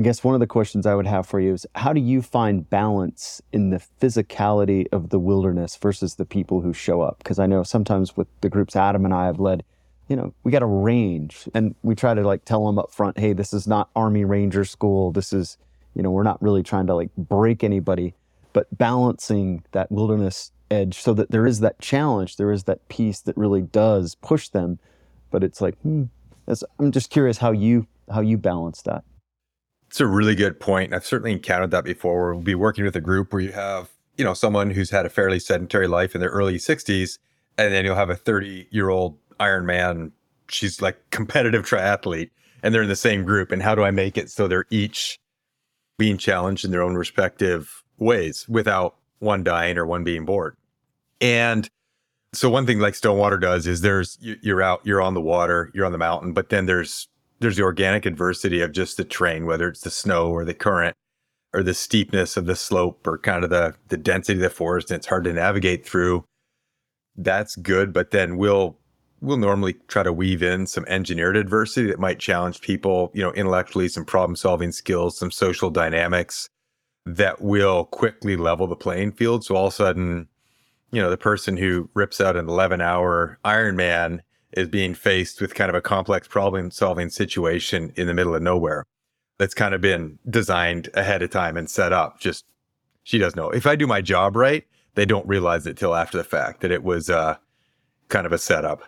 I 0.00 0.02
guess 0.02 0.24
one 0.24 0.32
of 0.32 0.40
the 0.40 0.46
questions 0.46 0.86
I 0.86 0.94
would 0.94 1.06
have 1.06 1.26
for 1.26 1.40
you 1.40 1.52
is 1.52 1.66
how 1.74 1.92
do 1.92 2.00
you 2.00 2.22
find 2.22 2.68
balance 2.70 3.42
in 3.52 3.68
the 3.68 3.82
physicality 4.00 4.86
of 4.92 5.10
the 5.10 5.18
wilderness 5.18 5.76
versus 5.76 6.14
the 6.14 6.24
people 6.24 6.62
who 6.62 6.72
show 6.72 7.02
up? 7.02 7.18
Because 7.18 7.38
I 7.38 7.44
know 7.44 7.62
sometimes 7.62 8.16
with 8.16 8.26
the 8.40 8.48
groups 8.48 8.74
Adam 8.74 9.04
and 9.04 9.12
I 9.12 9.26
have 9.26 9.38
led, 9.38 9.62
you 10.08 10.16
know, 10.16 10.32
we 10.42 10.52
got 10.52 10.62
a 10.62 10.66
range 10.66 11.46
and 11.52 11.74
we 11.82 11.94
try 11.94 12.14
to 12.14 12.22
like 12.22 12.46
tell 12.46 12.64
them 12.64 12.78
up 12.78 12.90
front, 12.90 13.18
hey, 13.18 13.34
this 13.34 13.52
is 13.52 13.68
not 13.68 13.90
Army 13.94 14.24
Ranger 14.24 14.64
school. 14.64 15.12
This 15.12 15.34
is, 15.34 15.58
you 15.94 16.02
know, 16.02 16.10
we're 16.10 16.22
not 16.22 16.40
really 16.40 16.62
trying 16.62 16.86
to 16.86 16.94
like 16.94 17.14
break 17.18 17.62
anybody, 17.62 18.14
but 18.54 18.68
balancing 18.78 19.64
that 19.72 19.92
wilderness 19.92 20.50
edge 20.70 20.98
so 20.98 21.12
that 21.12 21.30
there 21.30 21.46
is 21.46 21.60
that 21.60 21.78
challenge, 21.78 22.38
there 22.38 22.52
is 22.52 22.64
that 22.64 22.88
piece 22.88 23.20
that 23.20 23.36
really 23.36 23.60
does 23.60 24.14
push 24.14 24.48
them. 24.48 24.78
But 25.30 25.44
it's 25.44 25.60
like, 25.60 25.78
hmm, 25.80 26.04
I'm 26.78 26.90
just 26.90 27.10
curious 27.10 27.36
how 27.36 27.50
you 27.52 27.86
how 28.10 28.22
you 28.22 28.38
balance 28.38 28.80
that. 28.82 29.04
It's 29.90 30.00
a 30.00 30.06
really 30.06 30.34
good 30.34 30.60
point. 30.60 30.94
I've 30.94 31.04
certainly 31.04 31.32
encountered 31.32 31.72
that 31.72 31.84
before 31.84 32.22
where 32.22 32.34
we'll 32.34 32.42
be 32.42 32.54
working 32.54 32.84
with 32.84 32.96
a 32.96 33.00
group 33.00 33.32
where 33.32 33.42
you 33.42 33.52
have, 33.52 33.90
you 34.16 34.24
know, 34.24 34.34
someone 34.34 34.70
who's 34.70 34.90
had 34.90 35.04
a 35.04 35.10
fairly 35.10 35.40
sedentary 35.40 35.88
life 35.88 36.14
in 36.14 36.20
their 36.20 36.30
early 36.30 36.56
60s, 36.56 37.18
and 37.58 37.74
then 37.74 37.84
you'll 37.84 37.96
have 37.96 38.10
a 38.10 38.16
30 38.16 38.68
year 38.70 38.88
old 38.88 39.18
Ironman 39.40 40.12
she's 40.52 40.82
like 40.82 40.98
competitive 41.10 41.64
triathlete 41.64 42.30
and 42.62 42.74
they're 42.74 42.82
in 42.82 42.88
the 42.88 42.96
same 42.96 43.24
group. 43.24 43.52
And 43.52 43.62
how 43.62 43.74
do 43.74 43.82
I 43.82 43.90
make 43.90 44.18
it 44.18 44.30
so 44.30 44.46
they're 44.46 44.66
each 44.70 45.18
being 45.98 46.18
challenged 46.18 46.64
in 46.64 46.70
their 46.70 46.82
own 46.82 46.94
respective 46.94 47.82
ways 47.98 48.46
without 48.48 48.96
one 49.18 49.44
dying 49.44 49.78
or 49.78 49.86
one 49.86 50.04
being 50.04 50.24
bored? 50.24 50.56
And 51.20 51.68
so 52.32 52.48
one 52.48 52.66
thing 52.66 52.78
like 52.78 52.94
Stonewater 52.94 53.38
does 53.38 53.66
is 53.66 53.80
there's 53.80 54.18
you're 54.20 54.62
out, 54.62 54.80
you're 54.84 55.02
on 55.02 55.14
the 55.14 55.20
water, 55.20 55.70
you're 55.74 55.86
on 55.86 55.92
the 55.92 55.98
mountain, 55.98 56.32
but 56.32 56.48
then 56.48 56.66
there's 56.66 57.08
there's 57.40 57.56
the 57.56 57.62
organic 57.62 58.06
adversity 58.06 58.60
of 58.60 58.72
just 58.72 58.96
the 58.96 59.04
terrain, 59.04 59.46
whether 59.46 59.68
it's 59.68 59.80
the 59.80 59.90
snow 59.90 60.30
or 60.30 60.44
the 60.44 60.54
current 60.54 60.94
or 61.52 61.62
the 61.62 61.74
steepness 61.74 62.36
of 62.36 62.46
the 62.46 62.54
slope 62.54 63.06
or 63.06 63.18
kind 63.18 63.44
of 63.44 63.50
the 63.50 63.74
the 63.88 63.96
density 63.96 64.38
of 64.38 64.42
the 64.42 64.50
forest 64.50 64.90
and 64.90 64.98
it's 64.98 65.06
hard 65.06 65.24
to 65.24 65.32
navigate 65.32 65.86
through. 65.86 66.24
That's 67.16 67.56
good 67.56 67.92
but 67.92 68.10
then 68.10 68.36
we'll 68.36 68.78
we'll 69.20 69.36
normally 69.36 69.74
try 69.88 70.02
to 70.02 70.12
weave 70.12 70.42
in 70.42 70.66
some 70.66 70.84
engineered 70.86 71.36
adversity 71.36 71.88
that 71.88 71.98
might 71.98 72.18
challenge 72.18 72.60
people 72.60 73.10
you 73.14 73.22
know 73.22 73.32
intellectually 73.32 73.88
some 73.88 74.04
problem 74.04 74.36
solving 74.36 74.72
skills 74.72 75.18
some 75.18 75.30
social 75.30 75.70
dynamics 75.70 76.48
that 77.04 77.40
will 77.40 77.84
quickly 77.86 78.36
level 78.36 78.66
the 78.66 78.76
playing 78.76 79.10
field. 79.12 79.44
So 79.44 79.56
all 79.56 79.66
of 79.66 79.72
a 79.72 79.76
sudden 79.76 80.28
you 80.92 81.02
know 81.02 81.10
the 81.10 81.16
person 81.16 81.56
who 81.56 81.90
rips 81.94 82.20
out 82.20 82.36
an 82.36 82.48
11 82.48 82.80
hour 82.80 83.38
ironman 83.44 84.20
is 84.52 84.68
being 84.68 84.94
faced 84.94 85.40
with 85.40 85.54
kind 85.54 85.68
of 85.68 85.74
a 85.74 85.80
complex 85.80 86.26
problem 86.26 86.70
solving 86.70 87.08
situation 87.08 87.92
in 87.96 88.06
the 88.06 88.14
middle 88.14 88.34
of 88.34 88.42
nowhere 88.42 88.84
that's 89.38 89.54
kind 89.54 89.74
of 89.74 89.80
been 89.80 90.18
designed 90.28 90.88
ahead 90.94 91.22
of 91.22 91.30
time 91.30 91.56
and 91.56 91.70
set 91.70 91.92
up. 91.92 92.20
Just 92.20 92.44
she 93.04 93.18
doesn't 93.18 93.36
know. 93.36 93.50
If 93.50 93.66
I 93.66 93.76
do 93.76 93.86
my 93.86 94.00
job 94.00 94.36
right, 94.36 94.64
they 94.94 95.06
don't 95.06 95.26
realize 95.26 95.66
it 95.66 95.76
till 95.76 95.94
after 95.94 96.18
the 96.18 96.24
fact 96.24 96.60
that 96.60 96.70
it 96.70 96.82
was 96.82 97.08
uh, 97.08 97.36
kind 98.08 98.26
of 98.26 98.32
a 98.32 98.38
setup. 98.38 98.82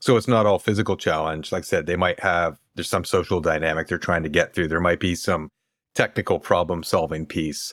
So 0.00 0.16
it's 0.16 0.28
not 0.28 0.46
all 0.46 0.58
physical 0.58 0.96
challenge. 0.96 1.52
Like 1.52 1.62
I 1.62 1.64
said, 1.64 1.86
they 1.86 1.96
might 1.96 2.20
have 2.20 2.58
there's 2.74 2.88
some 2.88 3.04
social 3.04 3.40
dynamic 3.40 3.88
they're 3.88 3.98
trying 3.98 4.24
to 4.24 4.28
get 4.28 4.54
through. 4.54 4.68
There 4.68 4.80
might 4.80 5.00
be 5.00 5.14
some 5.14 5.48
technical 5.94 6.38
problem 6.38 6.82
solving 6.82 7.26
piece, 7.26 7.72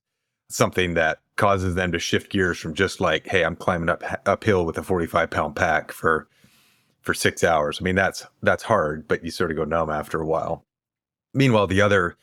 something 0.50 0.93
that 0.93 1.19
causes 1.38 1.76
them 1.76 1.91
to 1.91 2.00
shift 2.00 2.32
gears 2.32 2.60
from 2.60 2.74
just 2.74 3.02
like, 3.02 3.28
hey, 3.28 3.43
I'm 3.43 3.56
climbing 3.56 3.89
up 3.89 4.04
uphill 4.26 4.65
with 4.65 4.78
a 4.78 4.84
45 4.84 5.30
pound 5.30 5.56
pack 5.56 5.91
for 5.91 6.28
for 7.10 7.15
six 7.15 7.43
hours. 7.43 7.80
I 7.82 7.84
mean, 7.84 7.95
that's 7.95 8.28
that's 8.43 8.62
hard, 8.62 9.08
but 9.08 9.26
you 9.26 9.32
sort 9.32 9.50
of 9.50 9.58
go 9.58 9.63
numb 9.63 9.89
after 9.89 10.22
a 10.22 10.28
while. 10.28 10.63
Meanwhile, 11.34 11.65
the 11.65 11.82
other, 11.82 12.15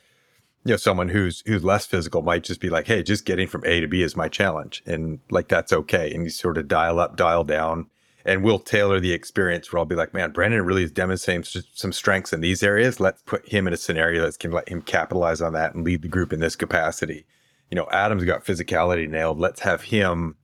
you 0.64 0.74
know, 0.74 0.76
someone 0.76 1.08
who's 1.08 1.42
who's 1.44 1.64
less 1.64 1.86
physical 1.86 2.22
might 2.22 2.44
just 2.44 2.60
be 2.60 2.70
like, 2.70 2.86
hey, 2.86 3.02
just 3.02 3.24
getting 3.24 3.48
from 3.48 3.64
A 3.66 3.80
to 3.80 3.88
B 3.88 4.02
is 4.02 4.14
my 4.14 4.28
challenge. 4.28 4.84
And 4.86 5.18
like 5.28 5.48
that's 5.48 5.72
okay. 5.72 6.12
And 6.14 6.22
you 6.22 6.30
sort 6.30 6.56
of 6.56 6.68
dial 6.68 7.00
up, 7.00 7.16
dial 7.16 7.42
down. 7.42 7.90
And 8.24 8.44
we'll 8.44 8.60
tailor 8.60 9.00
the 9.00 9.12
experience 9.12 9.72
where 9.72 9.80
I'll 9.80 9.86
be 9.86 9.96
like, 9.96 10.14
man, 10.14 10.30
Brandon 10.30 10.64
really 10.64 10.84
is 10.84 10.92
demonstrating 10.92 11.42
some 11.74 11.92
strengths 11.92 12.32
in 12.32 12.40
these 12.40 12.62
areas. 12.62 13.00
Let's 13.00 13.22
put 13.22 13.48
him 13.48 13.66
in 13.66 13.72
a 13.72 13.76
scenario 13.76 14.22
that's 14.22 14.36
can 14.36 14.52
let 14.52 14.68
him 14.68 14.82
capitalize 14.82 15.40
on 15.40 15.52
that 15.54 15.74
and 15.74 15.84
lead 15.84 16.02
the 16.02 16.08
group 16.08 16.32
in 16.32 16.38
this 16.38 16.54
capacity. 16.54 17.26
You 17.72 17.74
know, 17.74 17.88
Adam's 17.90 18.22
got 18.22 18.44
physicality 18.44 19.08
nailed. 19.08 19.40
Let's 19.40 19.62
have 19.62 19.82
him, 19.82 20.36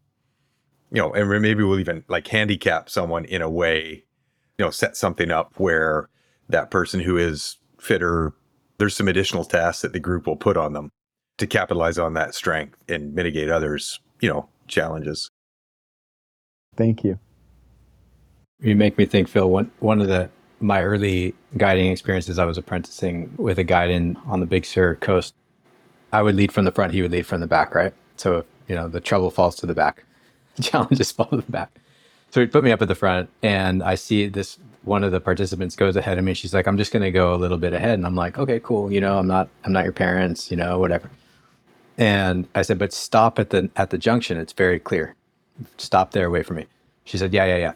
you 0.91 1.01
know, 1.01 1.13
and 1.13 1.29
maybe 1.43 1.63
we'll 1.63 1.79
even 1.79 2.03
like 2.09 2.27
handicap 2.27 2.91
someone 2.91 3.25
in 3.25 3.41
a 3.41 3.49
way, 3.49 4.03
you 4.63 4.67
know, 4.69 4.71
set 4.71 4.97
something 4.97 5.33
up 5.33 5.53
where 5.57 6.09
that 6.49 6.71
person 6.71 7.01
who 7.01 7.17
is 7.17 7.57
fitter, 7.81 8.33
there's 8.79 8.95
some 8.95 9.09
additional 9.09 9.45
tasks 9.45 9.83
that 9.83 9.93
the 9.93 9.99
group 9.99 10.25
will 10.25 10.37
put 10.37 10.57
on 10.57 10.73
them 10.73 10.89
to 11.39 11.49
capitalize 11.49 11.99
on 11.99 12.15
that 12.15 12.33
strength 12.33 12.79
and 12.89 13.13
mitigate 13.13 13.51
others, 13.51 13.99
you 14.21 14.29
know, 14.29 14.49
challenges. 14.69 15.29
Thank 16.77 17.03
you. 17.03 17.19
You 18.61 18.77
make 18.77 18.97
me 18.97 19.05
think, 19.05 19.27
Phil. 19.27 19.51
One 19.51 19.69
one 19.81 20.01
of 20.01 20.07
the 20.07 20.31
my 20.61 20.85
early 20.85 21.35
guiding 21.57 21.91
experiences, 21.91 22.39
I 22.39 22.45
was 22.45 22.57
apprenticing 22.57 23.35
with 23.39 23.59
a 23.59 23.65
guide 23.65 23.91
in 23.91 24.17
on 24.27 24.39
the 24.39 24.47
Big 24.47 24.65
Sur 24.65 24.95
coast. 24.95 25.35
I 26.13 26.23
would 26.23 26.37
lead 26.37 26.53
from 26.53 26.67
the 26.67 26.71
front, 26.71 26.93
he 26.93 27.03
would 27.03 27.11
lead 27.11 27.27
from 27.27 27.41
the 27.41 27.49
back, 27.49 27.75
right? 27.75 27.93
So 28.17 28.39
if, 28.39 28.47
you 28.69 28.77
know 28.77 28.87
the 28.87 29.01
trouble 29.01 29.33
falls 29.33 29.57
to 29.57 29.67
the 29.67 29.75
back, 29.75 30.05
The 30.55 30.63
challenges 30.71 31.11
fall 31.11 31.27
to 31.27 31.39
the 31.39 31.51
back. 31.51 31.82
So 32.33 32.41
he 32.41 32.47
put 32.47 32.65
me 32.65 32.73
up 32.73 32.81
at 32.81 32.89
the 32.89 32.95
front, 32.95 33.29
and 33.43 33.83
I 33.83 33.95
see 33.95 34.27
this 34.27 34.59
one 34.85 35.05
of 35.05 35.13
the 35.13 35.21
participants 35.21 35.77
goes 35.77 35.97
ahead 35.97 36.19
of 36.19 36.25
me. 36.25 36.33
She's 36.35 36.55
like, 36.55 36.67
I'm 36.67 36.79
just 36.79 36.91
going 36.91 37.03
to 37.03 37.11
go 37.11 37.35
a 37.35 37.37
little 37.37 37.59
bit 37.59 37.75
ahead. 37.75 37.95
And 37.95 38.07
I'm 38.07 38.17
like, 38.17 38.39
okay, 38.39 38.59
cool. 38.59 38.91
You 38.91 39.01
know, 39.01 39.19
I'm 39.19 39.27
not, 39.27 39.49
I'm 39.65 39.73
not 39.73 39.85
your 39.85 39.93
parents, 39.93 40.51
you 40.51 40.57
know, 40.57 40.79
whatever. 40.79 41.11
And 41.99 42.49
I 42.55 42.63
said, 42.63 42.79
but 42.79 42.93
stop 42.93 43.39
at 43.39 43.51
the, 43.51 43.71
at 43.77 43.91
the 43.91 43.99
junction. 43.99 44.39
It's 44.39 44.55
very 44.55 44.81
clear. 44.81 45.15
Stop 45.77 46.13
there 46.13 46.27
away 46.27 46.43
from 46.43 46.57
me. 46.57 46.67
She 47.05 47.19
said, 47.19 47.33
yeah, 47.33 47.45
yeah, 47.45 47.59
yeah. 47.59 47.73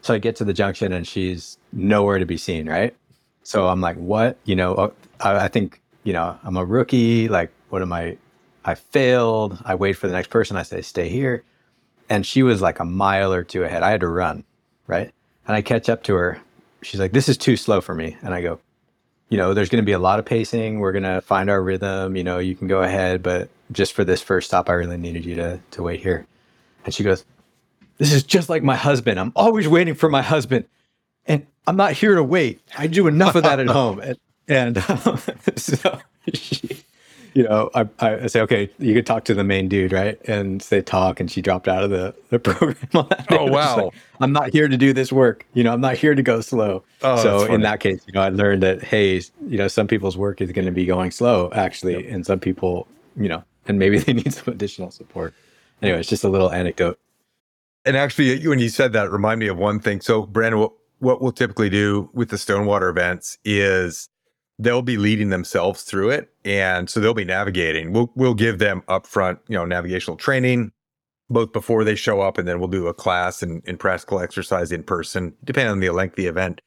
So 0.00 0.14
I 0.14 0.18
get 0.18 0.34
to 0.36 0.44
the 0.44 0.54
junction 0.54 0.92
and 0.92 1.06
she's 1.06 1.58
nowhere 1.72 2.18
to 2.18 2.26
be 2.26 2.38
seen. 2.38 2.68
Right. 2.68 2.96
So 3.42 3.68
I'm 3.68 3.82
like, 3.82 3.96
what, 3.96 4.38
you 4.44 4.56
know, 4.56 4.74
uh, 4.74 4.90
I, 5.20 5.44
I 5.44 5.48
think, 5.48 5.80
you 6.04 6.14
know, 6.14 6.38
I'm 6.42 6.56
a 6.56 6.64
rookie. 6.64 7.28
Like, 7.28 7.52
what 7.68 7.82
am 7.82 7.92
I? 7.92 8.16
I 8.64 8.74
failed. 8.74 9.58
I 9.64 9.74
wait 9.74 9.92
for 9.92 10.06
the 10.06 10.14
next 10.14 10.30
person. 10.30 10.56
I 10.56 10.62
say, 10.62 10.80
stay 10.80 11.08
here. 11.08 11.44
And 12.10 12.26
she 12.26 12.42
was 12.42 12.60
like 12.60 12.78
a 12.78 12.84
mile 12.84 13.32
or 13.32 13.44
two 13.44 13.62
ahead. 13.62 13.82
I 13.82 13.90
had 13.90 14.00
to 14.00 14.08
run. 14.08 14.44
Right 14.86 15.12
and 15.50 15.56
I 15.56 15.62
catch 15.62 15.88
up 15.88 16.04
to 16.04 16.14
her. 16.14 16.40
She's 16.82 17.00
like, 17.00 17.10
"This 17.10 17.28
is 17.28 17.36
too 17.36 17.56
slow 17.56 17.80
for 17.80 17.92
me." 17.92 18.16
And 18.22 18.32
I 18.32 18.40
go, 18.40 18.60
"You 19.30 19.36
know, 19.36 19.52
there's 19.52 19.68
going 19.68 19.82
to 19.82 19.86
be 19.86 19.90
a 19.90 19.98
lot 19.98 20.20
of 20.20 20.24
pacing. 20.24 20.78
We're 20.78 20.92
going 20.92 21.02
to 21.02 21.20
find 21.22 21.50
our 21.50 21.60
rhythm. 21.60 22.14
You 22.14 22.22
know, 22.22 22.38
you 22.38 22.54
can 22.54 22.68
go 22.68 22.82
ahead, 22.82 23.20
but 23.20 23.48
just 23.72 23.92
for 23.92 24.04
this 24.04 24.22
first 24.22 24.46
stop, 24.46 24.70
I 24.70 24.74
really 24.74 24.96
needed 24.96 25.24
you 25.24 25.34
to 25.34 25.60
to 25.72 25.82
wait 25.82 26.00
here." 26.00 26.24
And 26.84 26.94
she 26.94 27.02
goes, 27.02 27.24
"This 27.98 28.12
is 28.12 28.22
just 28.22 28.48
like 28.48 28.62
my 28.62 28.76
husband. 28.76 29.18
I'm 29.18 29.32
always 29.34 29.66
waiting 29.66 29.94
for 29.94 30.08
my 30.08 30.22
husband, 30.22 30.66
and 31.26 31.46
I'm 31.66 31.76
not 31.76 31.94
here 31.94 32.14
to 32.14 32.22
wait. 32.22 32.60
I 32.78 32.86
do 32.86 33.08
enough 33.08 33.34
of 33.34 33.42
that 33.42 33.58
at 33.58 33.66
home." 33.80 33.98
And, 33.98 34.18
and 34.46 34.78
um, 34.88 35.18
so 35.56 35.98
she, 36.32 36.84
you 37.40 37.48
know, 37.48 37.70
I, 37.74 37.88
I 38.00 38.26
say, 38.26 38.42
okay, 38.42 38.70
you 38.78 38.92
could 38.92 39.06
talk 39.06 39.24
to 39.24 39.34
the 39.34 39.42
main 39.42 39.66
dude, 39.66 39.92
right? 39.92 40.20
And 40.28 40.60
they 40.60 40.82
talk, 40.82 41.20
and 41.20 41.30
she 41.30 41.40
dropped 41.40 41.68
out 41.68 41.82
of 41.82 41.88
the, 41.88 42.14
the 42.28 42.38
program. 42.38 42.76
oh, 43.30 43.46
wow. 43.46 43.84
Like, 43.84 43.94
I'm 44.20 44.32
not 44.32 44.52
here 44.52 44.68
to 44.68 44.76
do 44.76 44.92
this 44.92 45.10
work. 45.10 45.46
You 45.54 45.64
know, 45.64 45.72
I'm 45.72 45.80
not 45.80 45.96
here 45.96 46.14
to 46.14 46.22
go 46.22 46.42
slow. 46.42 46.84
Oh, 47.00 47.22
so 47.22 47.44
in 47.46 47.62
that 47.62 47.80
case, 47.80 48.02
you 48.06 48.12
know, 48.12 48.20
I 48.20 48.28
learned 48.28 48.62
that, 48.62 48.82
hey, 48.82 49.22
you 49.46 49.56
know, 49.56 49.68
some 49.68 49.86
people's 49.86 50.18
work 50.18 50.42
is 50.42 50.52
going 50.52 50.66
to 50.66 50.70
be 50.70 50.84
going 50.84 51.12
slow, 51.12 51.50
actually. 51.54 52.04
Yep. 52.04 52.14
And 52.14 52.26
some 52.26 52.40
people, 52.40 52.86
you 53.16 53.30
know, 53.30 53.42
and 53.66 53.78
maybe 53.78 53.98
they 54.00 54.12
need 54.12 54.34
some 54.34 54.52
additional 54.52 54.90
support. 54.90 55.32
Anyway, 55.80 56.00
it's 56.00 56.10
just 56.10 56.24
a 56.24 56.28
little 56.28 56.52
anecdote. 56.52 56.98
And 57.86 57.96
actually, 57.96 58.46
when 58.46 58.58
you 58.58 58.68
said 58.68 58.92
that, 58.92 59.10
remind 59.10 59.40
me 59.40 59.46
of 59.46 59.56
one 59.56 59.80
thing. 59.80 60.02
So, 60.02 60.26
Brandon, 60.26 60.60
what, 60.60 60.72
what 60.98 61.22
we'll 61.22 61.32
typically 61.32 61.70
do 61.70 62.10
with 62.12 62.28
the 62.28 62.36
Stonewater 62.36 62.90
events 62.90 63.38
is 63.46 64.10
they'll 64.60 64.82
be 64.82 64.98
leading 64.98 65.30
themselves 65.30 65.82
through 65.82 66.10
it 66.10 66.30
and 66.44 66.90
so 66.90 67.00
they'll 67.00 67.14
be 67.14 67.24
navigating. 67.24 67.92
We'll 67.92 68.12
we'll 68.14 68.34
give 68.34 68.58
them 68.58 68.82
upfront 68.88 69.38
you 69.48 69.56
know 69.56 69.64
navigational 69.64 70.16
training 70.16 70.72
both 71.30 71.52
before 71.52 71.84
they 71.84 71.94
show 71.94 72.20
up 72.20 72.38
and 72.38 72.46
then 72.46 72.58
we'll 72.58 72.68
do 72.68 72.86
a 72.88 72.94
class 72.94 73.42
and, 73.42 73.62
and 73.66 73.78
practical 73.78 74.20
exercise 74.20 74.70
in 74.70 74.82
person 74.82 75.34
depending 75.44 75.72
on 75.72 75.80
the 75.80 75.90
length 75.90 76.12
of 76.12 76.16
the 76.16 76.26
event. 76.26 76.60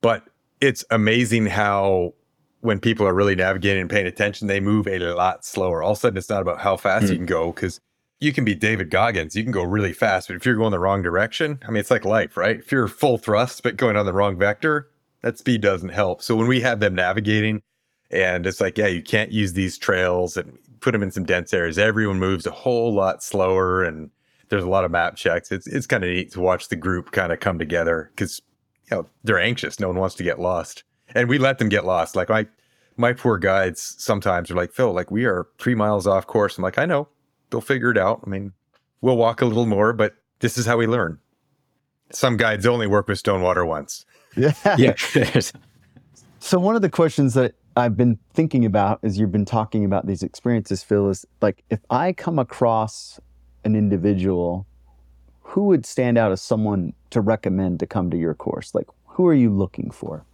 But 0.00 0.24
it's 0.60 0.84
amazing 0.90 1.46
how 1.46 2.14
when 2.60 2.80
people 2.80 3.06
are 3.06 3.14
really 3.14 3.36
navigating 3.36 3.82
and 3.82 3.90
paying 3.90 4.06
attention 4.06 4.48
they 4.48 4.60
move 4.60 4.88
a 4.88 4.98
lot 4.98 5.44
slower. 5.44 5.82
All 5.82 5.92
of 5.92 5.98
a 5.98 6.00
sudden 6.00 6.16
it's 6.16 6.30
not 6.30 6.42
about 6.42 6.60
how 6.60 6.76
fast 6.76 7.06
mm. 7.06 7.10
you 7.10 7.16
can 7.16 7.26
go 7.26 7.52
because 7.52 7.78
you 8.20 8.32
can 8.32 8.44
be 8.44 8.54
david 8.54 8.90
goggins. 8.90 9.36
You 9.36 9.42
can 9.42 9.52
go 9.52 9.64
really 9.64 9.92
fast 9.92 10.28
but 10.28 10.36
if 10.36 10.46
you're 10.46 10.56
going 10.56 10.70
the 10.70 10.78
wrong 10.78 11.02
direction 11.02 11.58
i 11.68 11.70
mean 11.70 11.80
it's 11.80 11.90
like 11.90 12.06
life 12.06 12.38
right? 12.38 12.58
If 12.58 12.72
you're 12.72 12.88
full 12.88 13.18
thrust 13.18 13.62
but 13.62 13.76
going 13.76 13.96
on 13.96 14.06
the 14.06 14.14
wrong 14.14 14.38
vector 14.38 14.88
that 15.22 15.38
speed 15.38 15.60
doesn't 15.60 15.90
help. 15.90 16.22
So 16.22 16.36
when 16.36 16.46
we 16.46 16.60
have 16.60 16.80
them 16.80 16.94
navigating 16.94 17.62
and 18.10 18.46
it's 18.46 18.60
like, 18.60 18.78
yeah, 18.78 18.86
you 18.86 19.02
can't 19.02 19.32
use 19.32 19.52
these 19.52 19.78
trails 19.78 20.36
and 20.36 20.58
put 20.80 20.92
them 20.92 21.02
in 21.02 21.10
some 21.10 21.24
dense 21.24 21.52
areas, 21.52 21.78
everyone 21.78 22.18
moves 22.18 22.46
a 22.46 22.50
whole 22.50 22.94
lot 22.94 23.22
slower 23.22 23.82
and 23.82 24.10
there's 24.48 24.64
a 24.64 24.68
lot 24.68 24.84
of 24.84 24.90
map 24.90 25.16
checks. 25.16 25.52
It's 25.52 25.66
it's 25.66 25.86
kind 25.86 26.04
of 26.04 26.10
neat 26.10 26.32
to 26.32 26.40
watch 26.40 26.68
the 26.68 26.76
group 26.76 27.12
kind 27.12 27.32
of 27.32 27.40
come 27.40 27.58
together 27.58 28.10
because 28.14 28.40
you 28.90 28.96
know 28.96 29.06
they're 29.24 29.38
anxious. 29.38 29.78
No 29.78 29.88
one 29.88 29.98
wants 29.98 30.14
to 30.16 30.22
get 30.22 30.40
lost, 30.40 30.84
and 31.14 31.28
we 31.28 31.38
let 31.38 31.58
them 31.58 31.68
get 31.68 31.84
lost. 31.84 32.16
Like 32.16 32.28
my 32.28 32.46
my 32.96 33.12
poor 33.12 33.38
guides 33.38 33.94
sometimes 33.98 34.50
are 34.50 34.54
like, 34.54 34.72
Phil, 34.72 34.92
like 34.92 35.10
we 35.10 35.24
are 35.24 35.46
three 35.58 35.74
miles 35.74 36.06
off 36.06 36.26
course. 36.26 36.58
I'm 36.58 36.64
like, 36.64 36.78
I 36.78 36.86
know, 36.86 37.08
they'll 37.50 37.60
figure 37.60 37.90
it 37.90 37.98
out. 37.98 38.22
I 38.26 38.30
mean, 38.30 38.52
we'll 39.00 39.16
walk 39.16 39.40
a 39.40 39.46
little 39.46 39.66
more, 39.66 39.92
but 39.92 40.16
this 40.40 40.58
is 40.58 40.66
how 40.66 40.76
we 40.76 40.86
learn. 40.86 41.18
Some 42.10 42.36
guides 42.36 42.66
only 42.66 42.86
work 42.86 43.06
with 43.06 43.18
Stonewater 43.18 43.66
once. 43.66 44.06
Yeah. 44.38 44.76
Yeah. 44.78 45.40
so 46.38 46.58
one 46.58 46.76
of 46.76 46.82
the 46.82 46.90
questions 46.90 47.34
that 47.34 47.54
I've 47.76 47.96
been 47.96 48.18
thinking 48.34 48.64
about 48.64 49.00
as 49.02 49.18
you've 49.18 49.32
been 49.32 49.44
talking 49.44 49.84
about 49.84 50.06
these 50.06 50.22
experiences, 50.22 50.82
Phil, 50.82 51.08
is 51.10 51.24
like 51.40 51.62
if 51.70 51.80
I 51.90 52.12
come 52.12 52.38
across 52.38 53.20
an 53.64 53.76
individual, 53.76 54.66
who 55.42 55.64
would 55.64 55.86
stand 55.86 56.18
out 56.18 56.32
as 56.32 56.42
someone 56.42 56.92
to 57.10 57.20
recommend 57.20 57.80
to 57.80 57.86
come 57.86 58.10
to 58.10 58.16
your 58.16 58.34
course? 58.34 58.74
Like 58.74 58.86
who 59.04 59.26
are 59.26 59.34
you 59.34 59.50
looking 59.50 59.90
for? 59.90 60.24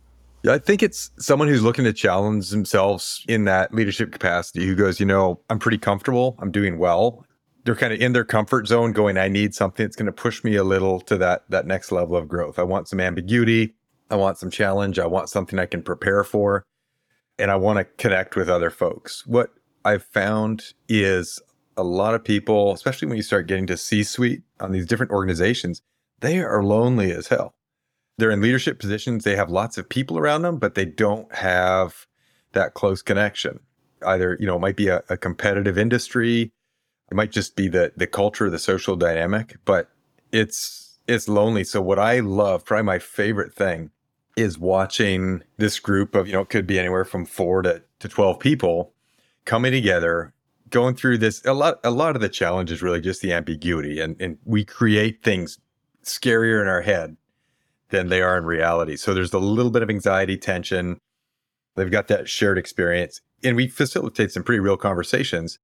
Yeah, 0.42 0.52
I 0.52 0.58
think 0.58 0.82
it's 0.82 1.10
someone 1.18 1.48
who's 1.48 1.62
looking 1.62 1.86
to 1.86 1.92
challenge 1.92 2.50
themselves 2.50 3.24
in 3.28 3.44
that 3.44 3.72
leadership 3.72 4.12
capacity 4.12 4.66
who 4.66 4.74
goes, 4.74 5.00
you 5.00 5.06
know, 5.06 5.40
I'm 5.48 5.58
pretty 5.58 5.78
comfortable, 5.78 6.36
I'm 6.38 6.50
doing 6.50 6.78
well. 6.78 7.24
They're 7.64 7.74
kind 7.74 7.94
of 7.94 8.00
in 8.02 8.12
their 8.12 8.26
comfort 8.26 8.68
zone 8.68 8.92
going, 8.92 9.16
I 9.16 9.28
need 9.28 9.54
something 9.54 9.86
that's 9.86 9.96
going 9.96 10.04
to 10.04 10.12
push 10.12 10.44
me 10.44 10.56
a 10.56 10.64
little 10.64 11.00
to 11.00 11.16
that 11.16 11.44
that 11.48 11.66
next 11.66 11.92
level 11.92 12.14
of 12.14 12.28
growth. 12.28 12.58
I 12.58 12.62
want 12.62 12.88
some 12.88 13.00
ambiguity. 13.00 13.74
I 14.14 14.16
want 14.16 14.38
some 14.38 14.50
challenge. 14.50 15.00
I 15.00 15.06
want 15.06 15.28
something 15.28 15.58
I 15.58 15.66
can 15.66 15.82
prepare 15.82 16.22
for. 16.22 16.64
And 17.36 17.50
I 17.50 17.56
want 17.56 17.78
to 17.78 17.84
connect 17.84 18.36
with 18.36 18.48
other 18.48 18.70
folks. 18.70 19.26
What 19.26 19.50
I've 19.84 20.04
found 20.04 20.72
is 20.88 21.42
a 21.76 21.82
lot 21.82 22.14
of 22.14 22.22
people, 22.22 22.72
especially 22.72 23.08
when 23.08 23.16
you 23.16 23.24
start 23.24 23.48
getting 23.48 23.66
to 23.66 23.76
C 23.76 24.04
suite 24.04 24.42
on 24.60 24.70
these 24.70 24.86
different 24.86 25.10
organizations, 25.10 25.82
they 26.20 26.38
are 26.38 26.62
lonely 26.62 27.10
as 27.10 27.26
hell. 27.26 27.56
They're 28.16 28.30
in 28.30 28.40
leadership 28.40 28.78
positions. 28.78 29.24
They 29.24 29.34
have 29.34 29.50
lots 29.50 29.76
of 29.76 29.88
people 29.88 30.16
around 30.16 30.42
them, 30.42 30.58
but 30.58 30.76
they 30.76 30.84
don't 30.84 31.34
have 31.34 32.06
that 32.52 32.74
close 32.74 33.02
connection. 33.02 33.58
Either, 34.06 34.36
you 34.38 34.46
know, 34.46 34.54
it 34.54 34.60
might 34.60 34.76
be 34.76 34.86
a, 34.86 35.02
a 35.08 35.16
competitive 35.16 35.76
industry. 35.76 36.52
It 37.10 37.14
might 37.16 37.32
just 37.32 37.56
be 37.56 37.66
the 37.66 37.92
the 37.96 38.06
culture, 38.06 38.48
the 38.48 38.60
social 38.60 38.94
dynamic, 38.94 39.56
but 39.64 39.90
it's 40.30 41.00
it's 41.08 41.28
lonely. 41.28 41.64
So 41.64 41.82
what 41.82 41.98
I 41.98 42.20
love, 42.20 42.64
probably 42.64 42.84
my 42.84 43.00
favorite 43.00 43.52
thing, 43.52 43.90
is 44.36 44.58
watching 44.58 45.42
this 45.56 45.78
group 45.78 46.14
of, 46.14 46.26
you 46.26 46.32
know, 46.32 46.40
it 46.40 46.48
could 46.48 46.66
be 46.66 46.78
anywhere 46.78 47.04
from 47.04 47.24
four 47.24 47.62
to, 47.62 47.82
to 48.00 48.08
12 48.08 48.38
people 48.38 48.92
coming 49.44 49.72
together, 49.72 50.32
going 50.70 50.94
through 50.94 51.18
this. 51.18 51.44
A 51.44 51.52
lot 51.52 51.78
a 51.84 51.90
lot 51.90 52.16
of 52.16 52.22
the 52.22 52.28
challenge 52.28 52.72
is 52.72 52.82
really 52.82 53.00
just 53.00 53.22
the 53.22 53.32
ambiguity. 53.32 54.00
And 54.00 54.20
and 54.20 54.38
we 54.44 54.64
create 54.64 55.22
things 55.22 55.58
scarier 56.04 56.60
in 56.60 56.68
our 56.68 56.82
head 56.82 57.16
than 57.90 58.08
they 58.08 58.22
are 58.22 58.36
in 58.36 58.44
reality. 58.44 58.96
So 58.96 59.14
there's 59.14 59.32
a 59.32 59.38
little 59.38 59.70
bit 59.70 59.82
of 59.82 59.90
anxiety, 59.90 60.36
tension. 60.36 60.98
They've 61.76 61.90
got 61.90 62.08
that 62.08 62.28
shared 62.28 62.58
experience. 62.58 63.20
And 63.42 63.56
we 63.56 63.68
facilitate 63.68 64.32
some 64.32 64.42
pretty 64.42 64.60
real 64.60 64.76
conversations. 64.76 65.58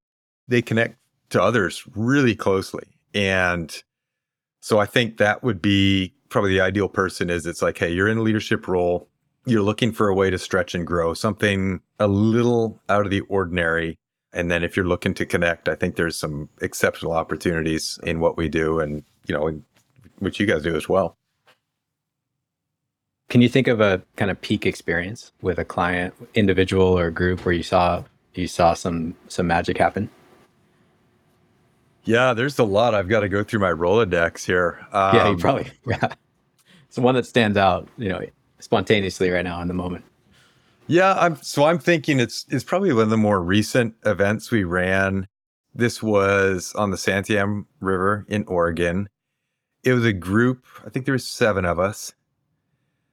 They 0.47 0.61
connect 0.61 0.97
to 1.31 1.41
others 1.41 1.83
really 1.95 2.35
closely. 2.35 2.87
And 3.13 3.75
so 4.61 4.79
I 4.79 4.85
think 4.85 5.17
that 5.17 5.43
would 5.43 5.61
be 5.61 6.13
probably 6.31 6.51
the 6.51 6.61
ideal 6.61 6.89
person 6.89 7.29
is 7.29 7.45
it's 7.45 7.61
like, 7.61 7.77
hey, 7.77 7.91
you're 7.91 8.07
in 8.07 8.17
a 8.17 8.21
leadership 8.21 8.67
role. 8.67 9.07
You're 9.45 9.61
looking 9.61 9.91
for 9.91 10.07
a 10.07 10.15
way 10.15 10.29
to 10.29 10.39
stretch 10.39 10.73
and 10.73 10.87
grow, 10.87 11.13
something 11.13 11.81
a 11.99 12.07
little 12.07 12.79
out 12.89 13.05
of 13.05 13.11
the 13.11 13.21
ordinary. 13.21 13.97
And 14.33 14.49
then 14.49 14.63
if 14.63 14.75
you're 14.75 14.87
looking 14.87 15.13
to 15.15 15.25
connect, 15.25 15.67
I 15.67 15.75
think 15.75 15.95
there's 15.95 16.15
some 16.15 16.49
exceptional 16.61 17.11
opportunities 17.11 17.99
in 18.03 18.19
what 18.19 18.37
we 18.37 18.49
do 18.49 18.79
and, 18.79 19.03
you 19.27 19.35
know, 19.35 19.61
which 20.19 20.39
you 20.39 20.45
guys 20.45 20.63
do 20.63 20.75
as 20.75 20.87
well. 20.87 21.17
Can 23.29 23.41
you 23.41 23.49
think 23.49 23.67
of 23.67 23.81
a 23.81 24.01
kind 24.15 24.31
of 24.31 24.39
peak 24.41 24.65
experience 24.65 25.31
with 25.41 25.57
a 25.57 25.65
client, 25.65 26.13
individual 26.33 26.97
or 26.97 27.11
group 27.11 27.45
where 27.45 27.53
you 27.53 27.63
saw 27.63 28.03
you 28.33 28.47
saw 28.47 28.73
some 28.73 29.15
some 29.27 29.47
magic 29.47 29.77
happen? 29.77 30.09
Yeah, 32.03 32.33
there's 32.33 32.57
a 32.59 32.63
lot. 32.63 32.95
I've 32.95 33.07
got 33.07 33.21
to 33.21 33.29
go 33.29 33.43
through 33.43 33.59
my 33.59 33.71
Rolodex 33.71 34.45
here. 34.45 34.79
Um, 34.91 35.15
yeah, 35.15 35.29
you 35.29 35.37
probably. 35.37 35.71
Yeah, 35.87 36.13
it's 36.87 36.95
the 36.95 37.01
one 37.01 37.15
that 37.15 37.25
stands 37.25 37.57
out, 37.57 37.87
you 37.97 38.09
know, 38.09 38.21
spontaneously 38.59 39.29
right 39.29 39.43
now 39.43 39.61
in 39.61 39.67
the 39.67 39.73
moment. 39.73 40.03
Yeah, 40.87 41.13
I'm. 41.13 41.35
So 41.37 41.65
I'm 41.65 41.79
thinking 41.79 42.19
it's 42.19 42.45
it's 42.49 42.63
probably 42.63 42.91
one 42.91 43.03
of 43.03 43.09
the 43.09 43.17
more 43.17 43.41
recent 43.41 43.95
events 44.05 44.51
we 44.51 44.63
ran. 44.63 45.27
This 45.73 46.03
was 46.03 46.73
on 46.75 46.91
the 46.91 46.97
Santiam 46.97 47.65
River 47.79 48.25
in 48.27 48.43
Oregon. 48.45 49.07
It 49.83 49.93
was 49.93 50.05
a 50.05 50.13
group. 50.13 50.65
I 50.85 50.89
think 50.89 51.05
there 51.05 51.13
was 51.13 51.25
seven 51.25 51.65
of 51.65 51.79
us, 51.79 52.13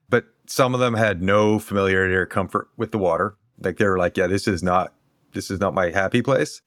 but 0.08 0.24
some 0.46 0.74
of 0.74 0.80
them 0.80 0.94
had 0.94 1.22
no 1.22 1.58
familiarity 1.58 2.14
or 2.14 2.26
comfort 2.26 2.68
with 2.76 2.90
the 2.90 2.98
water. 2.98 3.36
Like 3.60 3.76
they 3.76 3.86
were 3.86 3.98
like, 3.98 4.16
"Yeah, 4.16 4.26
this 4.26 4.48
is 4.48 4.62
not 4.62 4.94
this 5.32 5.50
is 5.50 5.60
not 5.60 5.74
my 5.74 5.90
happy 5.90 6.22
place." 6.22 6.62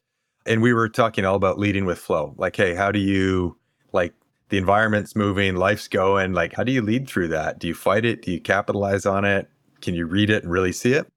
And 0.46 0.62
we 0.62 0.74
were 0.74 0.90
talking 0.90 1.26
all 1.26 1.36
about 1.36 1.60
leading 1.60 1.86
with 1.86 2.00
flow. 2.00 2.34
Like, 2.38 2.56
hey, 2.56 2.74
how 2.74 2.92
do 2.92 3.00
you 3.00 3.58
like 3.94 4.14
the 4.52 4.58
environment's 4.58 5.16
moving, 5.16 5.56
life's 5.56 5.88
going, 5.88 6.34
like 6.34 6.54
how 6.54 6.64
do 6.64 6.74
you 6.74 6.82
lead 6.82 7.08
through 7.08 7.30
that? 7.30 7.58
Do 7.58 7.68
you 7.68 7.74
fight 7.74 8.04
it? 8.04 8.22
Do 8.22 8.32
you 8.32 8.40
capitalize 8.40 9.06
on 9.06 9.24
it? 9.24 9.50
Can 9.82 9.96
you 9.96 10.06
read 10.06 10.30
it 10.30 10.44
and 10.44 10.52
really 10.52 10.74
see 10.74 10.94
it? 10.94 11.08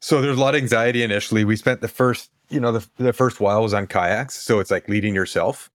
So 0.00 0.22
there's 0.22 0.38
a 0.38 0.40
lot 0.40 0.54
of 0.54 0.62
anxiety 0.62 1.02
initially. 1.02 1.44
We 1.44 1.56
spent 1.56 1.80
the 1.80 1.88
first, 1.88 2.30
you 2.48 2.60
know, 2.60 2.72
the, 2.72 2.88
the 2.96 3.12
first 3.12 3.40
while 3.40 3.62
was 3.62 3.74
on 3.74 3.86
kayaks. 3.88 4.36
So 4.36 4.60
it's 4.60 4.70
like 4.70 4.88
leading 4.88 5.14
yourself. 5.14 5.70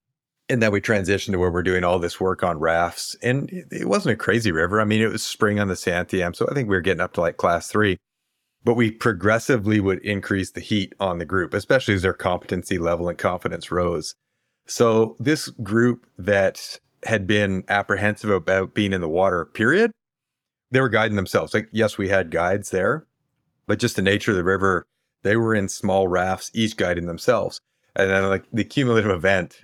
And 0.47 0.61
then 0.61 0.71
we 0.71 0.79
transitioned 0.79 1.33
to 1.33 1.39
where 1.39 1.51
we're 1.51 1.61
doing 1.61 1.83
all 1.83 1.99
this 1.99 2.19
work 2.21 2.41
on 2.41 2.57
rafts. 2.57 3.15
And 3.21 3.49
it, 3.49 3.67
it 3.71 3.89
wasn't 3.89 4.13
a 4.13 4.17
crazy 4.17 4.51
river. 4.51 4.79
I 4.79 4.85
mean, 4.85 5.01
it 5.01 5.11
was 5.11 5.23
spring 5.23 5.59
on 5.59 5.67
the 5.67 5.73
Santiam. 5.73 6.35
So 6.35 6.47
I 6.49 6.53
think 6.53 6.69
we 6.69 6.75
were 6.75 6.81
getting 6.81 7.01
up 7.01 7.13
to 7.13 7.21
like 7.21 7.37
class 7.37 7.67
three 7.67 7.97
but 8.65 8.73
we 8.73 8.91
progressively 8.91 9.79
would 9.79 9.99
increase 9.99 10.51
the 10.51 10.59
heat 10.59 10.93
on 10.99 11.19
the 11.19 11.25
group, 11.25 11.53
especially 11.53 11.93
as 11.93 12.01
their 12.01 12.13
competency 12.13 12.79
level 12.79 13.07
and 13.07 13.17
confidence 13.17 13.71
rose. 13.71 14.15
So 14.65 15.15
this 15.19 15.49
group 15.49 16.07
that 16.17 16.79
had 17.03 17.27
been 17.27 17.63
apprehensive 17.69 18.31
about 18.31 18.73
being 18.73 18.91
in 18.91 19.01
the 19.01 19.07
water, 19.07 19.45
period, 19.45 19.91
they 20.71 20.81
were 20.81 20.89
guiding 20.89 21.15
themselves. 21.15 21.53
Like, 21.53 21.69
yes, 21.71 21.99
we 21.99 22.09
had 22.09 22.31
guides 22.31 22.71
there, 22.71 23.05
but 23.67 23.77
just 23.77 23.95
the 23.95 24.01
nature 24.01 24.31
of 24.31 24.37
the 24.37 24.43
river, 24.43 24.87
they 25.21 25.37
were 25.37 25.53
in 25.53 25.69
small 25.69 26.07
rafts, 26.07 26.49
each 26.55 26.75
guiding 26.75 27.05
themselves. 27.05 27.59
And 27.95 28.09
then 28.09 28.27
like 28.27 28.45
the 28.51 28.63
cumulative 28.65 29.11
event 29.11 29.61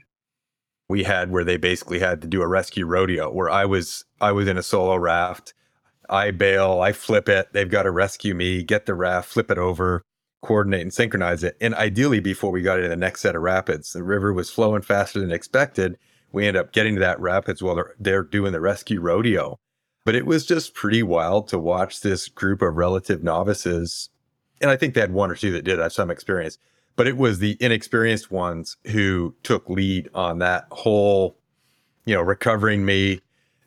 we 0.87 1.03
had 1.03 1.31
where 1.31 1.43
they 1.43 1.57
basically 1.57 1.99
had 1.99 2.21
to 2.21 2.27
do 2.27 2.41
a 2.41 2.47
rescue 2.47 2.85
rodeo 2.85 3.31
where 3.31 3.49
I 3.49 3.65
was 3.65 4.05
I 4.19 4.31
was 4.33 4.47
in 4.47 4.57
a 4.57 4.63
solo 4.63 4.95
raft 4.95 5.53
I 6.11 6.31
bail, 6.31 6.81
I 6.81 6.91
flip 6.91 7.29
it. 7.29 7.53
They've 7.53 7.69
got 7.69 7.83
to 7.83 7.91
rescue 7.91 8.35
me, 8.35 8.63
get 8.63 8.85
the 8.85 8.93
raft, 8.93 9.29
flip 9.29 9.49
it 9.49 9.57
over, 9.57 10.03
coordinate 10.41 10.81
and 10.81 10.93
synchronize 10.93 11.43
it. 11.43 11.55
And 11.61 11.73
ideally, 11.75 12.19
before 12.19 12.51
we 12.51 12.61
got 12.61 12.77
into 12.77 12.89
the 12.89 12.95
next 12.95 13.21
set 13.21 13.35
of 13.35 13.41
rapids, 13.41 13.93
the 13.93 14.03
river 14.03 14.33
was 14.33 14.49
flowing 14.49 14.81
faster 14.81 15.19
than 15.19 15.31
expected. 15.31 15.97
We 16.31 16.47
end 16.47 16.57
up 16.57 16.73
getting 16.73 16.95
to 16.95 16.99
that 17.01 17.19
rapids 17.19 17.61
while 17.61 17.75
they're, 17.75 17.95
they're 17.99 18.23
doing 18.23 18.51
the 18.51 18.61
rescue 18.61 18.99
rodeo. 18.99 19.57
But 20.03 20.15
it 20.15 20.25
was 20.25 20.45
just 20.45 20.73
pretty 20.73 21.03
wild 21.03 21.47
to 21.49 21.59
watch 21.59 22.01
this 22.01 22.27
group 22.27 22.61
of 22.61 22.75
relative 22.75 23.23
novices. 23.23 24.09
And 24.59 24.71
I 24.71 24.75
think 24.75 24.93
they 24.93 25.01
had 25.01 25.13
one 25.13 25.31
or 25.31 25.35
two 25.35 25.51
that 25.51 25.63
did 25.63 25.79
have 25.79 25.93
some 25.93 26.09
experience, 26.09 26.57
but 26.95 27.07
it 27.07 27.17
was 27.17 27.39
the 27.39 27.57
inexperienced 27.59 28.31
ones 28.31 28.77
who 28.87 29.35
took 29.43 29.69
lead 29.69 30.09
on 30.13 30.39
that 30.39 30.65
whole, 30.71 31.37
you 32.05 32.15
know, 32.15 32.21
recovering 32.21 32.83
me, 32.83 33.21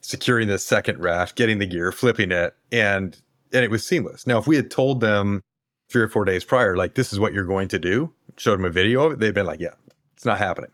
securing 0.04 0.48
the 0.48 0.58
second 0.58 1.00
raft, 1.00 1.34
getting 1.34 1.58
the 1.58 1.66
gear, 1.66 1.90
flipping 1.90 2.30
it, 2.30 2.54
and 2.70 3.20
and 3.52 3.64
it 3.64 3.70
was 3.70 3.86
seamless. 3.86 4.26
Now, 4.26 4.38
if 4.38 4.46
we 4.46 4.56
had 4.56 4.70
told 4.70 5.00
them 5.00 5.42
three 5.88 6.02
or 6.02 6.08
four 6.08 6.24
days 6.24 6.44
prior, 6.44 6.76
like 6.76 6.94
this 6.94 7.12
is 7.12 7.18
what 7.18 7.32
you're 7.32 7.44
going 7.44 7.68
to 7.68 7.78
do, 7.78 8.12
showed 8.36 8.58
them 8.58 8.66
a 8.66 8.70
video 8.70 9.04
of 9.04 9.12
it, 9.12 9.18
they'd 9.18 9.34
been 9.34 9.46
like, 9.46 9.60
yeah, 9.60 9.74
it's 10.14 10.24
not 10.24 10.38
happening. 10.38 10.70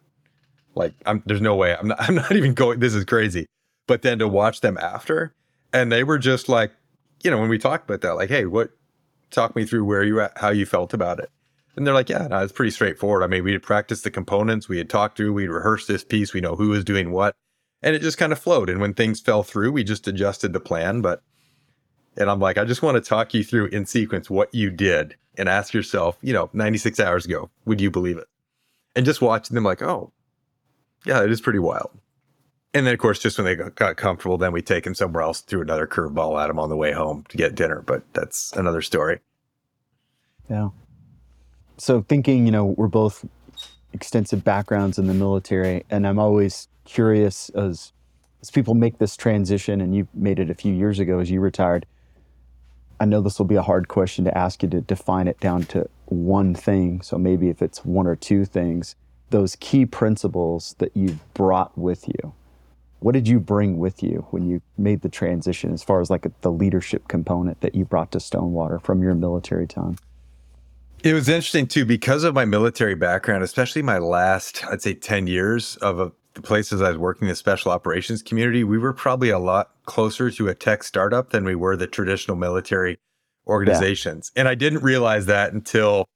Like, 0.75 0.95
I'm 1.07 1.23
there's 1.27 1.41
no 1.41 1.55
way. 1.55 1.77
I'm 1.77 1.89
not. 1.89 2.01
I'm 2.09 2.17
not 2.17 2.33
even 2.33 2.55
going. 2.55 2.81
This 2.81 2.95
is 2.95 3.05
crazy. 3.05 3.47
But 3.87 4.03
then 4.03 4.19
to 4.19 4.29
watch 4.29 4.61
them 4.61 4.77
after, 4.79 5.35
and 5.73 5.91
they 5.91 6.05
were 6.05 6.19
just 6.19 6.49
like, 6.49 6.73
you 7.23 7.31
know, 7.31 7.39
when 7.39 7.49
we 7.49 7.59
talked 7.59 7.89
about 7.89 8.01
that, 8.03 8.17
like, 8.17 8.29
hey, 8.29 8.47
what? 8.47 8.71
Talk 9.31 9.55
me 9.55 9.65
through 9.65 9.85
where 9.85 10.03
you 10.03 10.21
at, 10.21 10.37
how 10.37 10.51
you 10.51 10.67
felt 10.67 10.93
about 10.93 11.21
it. 11.21 11.31
And 11.77 11.87
they're 11.87 11.95
like, 11.95 12.09
yeah, 12.09 12.27
no, 12.27 12.43
it's 12.43 12.53
pretty 12.53 12.73
straightforward. 12.73 13.23
I 13.23 13.29
mean, 13.29 13.45
we 13.45 13.53
had 13.53 13.63
practiced 13.63 14.03
the 14.03 14.11
components, 14.11 14.69
we 14.69 14.79
had 14.79 14.91
talked 14.91 15.17
through, 15.17 15.33
we 15.33 15.47
would 15.47 15.55
rehearsed 15.55 15.87
this 15.87 16.03
piece, 16.03 16.35
we 16.35 16.41
know 16.41 16.57
who 16.57 16.71
was 16.71 16.85
doing 16.85 17.13
what 17.13 17.37
and 17.83 17.97
it 17.97 18.03
just 18.03 18.19
kind 18.19 18.33
of 18.33 18.39
flowed. 18.39 18.69
And 18.69 18.81
when 18.81 18.95
things 18.95 19.21
fell 19.21 19.43
through, 19.43 19.73
we 19.73 19.85
just 19.85 20.07
adjusted 20.07 20.53
the 20.53 20.61
plan. 20.61 21.01
But, 21.01 21.23
and 22.17 22.31
I'm 22.31 22.41
like, 22.41 22.59
I 22.59 22.65
just 22.65 22.83
want 22.83 22.97
to 22.97 23.09
talk 23.09 23.35
you 23.35 23.45
through 23.45 23.67
in 23.67 23.87
sequence 23.87 24.29
what 24.29 24.55
you 24.55 24.71
did 24.71 25.17
and 25.37 25.49
ask 25.49 25.73
yourself, 25.73 26.19
you 26.23 26.33
know, 26.33 26.51
96 26.53 27.01
hours 27.01 27.25
ago, 27.25 27.51
would 27.65 27.81
you 27.81 27.91
believe 27.91 28.19
it? 28.19 28.27
And 28.97 29.07
just 29.07 29.23
watching 29.23 29.55
them 29.55 29.65
like, 29.65 29.83
oh, 29.83 30.13
yeah, 31.07 31.23
it 31.23 31.31
is 31.31 31.41
pretty 31.41 31.61
wild. 31.61 31.91
And 32.73 32.87
then, 32.87 32.95
of 32.95 33.01
course, 33.01 33.19
just 33.19 33.37
when 33.37 33.47
they 33.47 33.57
got 33.57 33.97
comfortable, 33.97 34.39
then 34.39 34.53
we 34.53 34.63
take 34.63 34.85
them 34.85 34.95
somewhere 34.95 35.23
else, 35.23 35.41
threw 35.41 35.61
another 35.61 35.87
curveball 35.87 36.41
at 36.41 36.47
them 36.47 36.59
on 36.59 36.69
the 36.69 36.77
way 36.77 36.93
home 36.93 37.25
to 37.29 37.37
get 37.37 37.57
dinner. 37.57 37.83
But 37.83 38.03
that's 38.13 38.53
another 38.53 38.81
story. 38.81 39.19
Yeah. 40.49 40.69
So, 41.79 42.03
thinking, 42.03 42.47
you 42.47 42.53
know, 42.53 42.67
we're 42.67 42.87
both 42.87 43.25
extensive 43.93 44.45
backgrounds 44.45 44.99
in 44.99 45.07
the 45.09 45.15
military, 45.15 45.85
and 45.91 46.07
I'm 46.07 46.19
always 46.19 46.69
curious 46.91 47.49
as 47.51 47.93
as 48.43 48.51
people 48.51 48.75
make 48.75 48.99
this 48.99 49.17
transition, 49.17 49.81
and 49.81 49.95
you 49.95 50.09
made 50.15 50.39
it 50.39 50.51
a 50.51 50.55
few 50.55 50.73
years 50.73 50.99
ago 50.99 51.19
as 51.19 51.31
you 51.31 51.41
retired. 51.41 51.85
I 52.99 53.05
know 53.05 53.21
this 53.21 53.39
will 53.39 53.47
be 53.47 53.57
a 53.57 53.63
hard 53.63 53.89
question 53.89 54.25
to 54.25 54.37
ask 54.37 54.63
you 54.63 54.69
to 54.71 54.81
define 54.81 55.29
it 55.29 55.39
down 55.41 55.65
to 55.65 55.89
one 56.07 56.55
thing. 56.55 57.03
So 57.03 57.19
maybe 57.19 57.49
if 57.49 57.63
it's 57.63 57.85
one 57.85 58.07
or 58.07 58.17
two 58.17 58.45
things, 58.45 58.95
those 59.29 59.57
key 59.57 59.87
principles 59.87 60.75
that 60.79 60.97
you 60.97 61.19
brought 61.35 61.77
with 61.77 62.09
you. 62.09 62.33
What 63.01 63.13
did 63.13 63.29
you 63.29 63.41
bring 63.41 63.79
with 63.79 64.03
you 64.03 64.27
when 64.31 64.49
you 64.49 64.61
made 64.77 65.01
the 65.01 65.09
transition 65.09 65.73
as 65.73 65.83
far 65.83 66.01
as 66.01 66.11
like 66.11 66.27
the 66.43 66.53
leadership 66.53 67.09
component 67.09 67.61
that 67.63 67.75
you 67.75 67.85
brought 67.85 68.13
to 68.13 68.21
Stonewater 68.21 68.79
from 68.79 69.03
your 69.03 69.15
military 69.15 69.67
time? 69.67 69.97
It 71.03 71.15
was 71.15 71.29
interesting 71.31 71.67
too 71.67 71.87
because 71.87 72.25
of 72.25 72.35
my 72.35 72.45
military 72.45 72.95
background, 72.95 73.43
especially 73.43 73.81
my 73.81 73.97
last, 73.97 74.63
I'd 74.67 74.83
say 74.83 74.93
10 74.93 75.27
years 75.27 75.77
of 75.77 75.99
a 75.99 76.13
the 76.35 76.43
places 76.43 76.81
I 76.81 76.89
was 76.89 76.99
working 76.99 77.27
in 77.27 77.31
the 77.31 77.37
special 77.37 77.73
operations 77.73 78.23
community, 78.23 78.65
we 78.65 78.79
were 78.79 78.93
probably 78.93 79.31
a 79.31 79.39
lot 79.39 79.71
closer 79.85 80.31
to 80.31 80.49
a 80.49 80.55
tech 80.55 80.85
startup 80.85 81.31
than 81.31 81.45
we 81.45 81.55
were 81.55 81.77
the 81.77 81.87
traditional 81.87 82.37
military 82.37 82.99
organizations. 83.47 84.31
Yeah. 84.35 84.41
And 84.41 84.49
I 84.49 84.55
didn't 84.55 84.83
realize 84.83 85.27
that 85.27 85.53
until, 85.53 86.07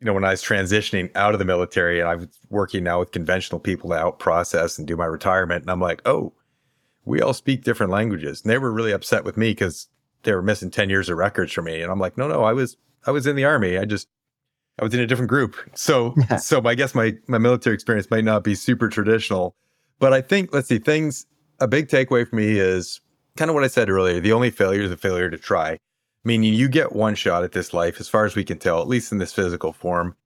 you 0.00 0.06
know, 0.06 0.12
when 0.12 0.24
I 0.24 0.30
was 0.30 0.42
transitioning 0.42 1.14
out 1.14 1.34
of 1.34 1.38
the 1.38 1.44
military 1.44 2.00
and 2.00 2.08
I 2.08 2.16
was 2.16 2.28
working 2.48 2.82
now 2.82 2.98
with 2.98 3.12
conventional 3.12 3.60
people 3.60 3.90
to 3.90 3.96
out 3.96 4.18
process 4.18 4.78
and 4.78 4.88
do 4.88 4.96
my 4.96 5.06
retirement. 5.06 5.62
And 5.62 5.70
I'm 5.70 5.80
like, 5.80 6.02
oh, 6.04 6.32
we 7.04 7.20
all 7.20 7.32
speak 7.32 7.62
different 7.62 7.92
languages. 7.92 8.42
And 8.42 8.50
they 8.50 8.58
were 8.58 8.72
really 8.72 8.92
upset 8.92 9.24
with 9.24 9.36
me 9.36 9.50
because 9.50 9.88
they 10.24 10.34
were 10.34 10.42
missing 10.42 10.70
10 10.70 10.90
years 10.90 11.08
of 11.08 11.16
records 11.16 11.52
for 11.52 11.62
me. 11.62 11.80
And 11.80 11.90
I'm 11.90 11.98
like, 11.98 12.18
no, 12.18 12.28
no, 12.28 12.42
I 12.42 12.52
was, 12.52 12.76
I 13.06 13.10
was 13.12 13.26
in 13.26 13.36
the 13.36 13.44
army. 13.44 13.78
I 13.78 13.84
just, 13.84 14.08
I 14.80 14.84
was 14.84 14.94
in 14.94 15.00
a 15.00 15.06
different 15.06 15.28
group. 15.28 15.56
So, 15.74 16.14
so 16.40 16.62
I 16.64 16.74
guess 16.74 16.94
my, 16.94 17.14
my 17.26 17.38
military 17.38 17.74
experience 17.74 18.10
might 18.10 18.24
not 18.24 18.42
be 18.42 18.54
super 18.54 18.88
traditional, 18.88 19.54
but 19.98 20.12
I 20.12 20.20
think, 20.22 20.52
let's 20.54 20.68
see, 20.68 20.78
things, 20.78 21.26
a 21.60 21.68
big 21.68 21.88
takeaway 21.88 22.26
for 22.26 22.36
me 22.36 22.58
is 22.58 23.00
kind 23.36 23.50
of 23.50 23.54
what 23.54 23.64
I 23.64 23.68
said 23.68 23.90
earlier. 23.90 24.20
The 24.20 24.32
only 24.32 24.50
failure 24.50 24.82
is 24.82 24.90
a 24.90 24.96
failure 24.96 25.30
to 25.30 25.38
try. 25.38 25.78
Meaning 26.22 26.52
you 26.52 26.68
get 26.68 26.92
one 26.92 27.14
shot 27.14 27.44
at 27.44 27.52
this 27.52 27.72
life, 27.72 27.98
as 27.98 28.08
far 28.08 28.26
as 28.26 28.36
we 28.36 28.44
can 28.44 28.58
tell, 28.58 28.82
at 28.82 28.88
least 28.88 29.10
in 29.10 29.18
this 29.18 29.32
physical 29.32 29.72
form. 29.72 30.16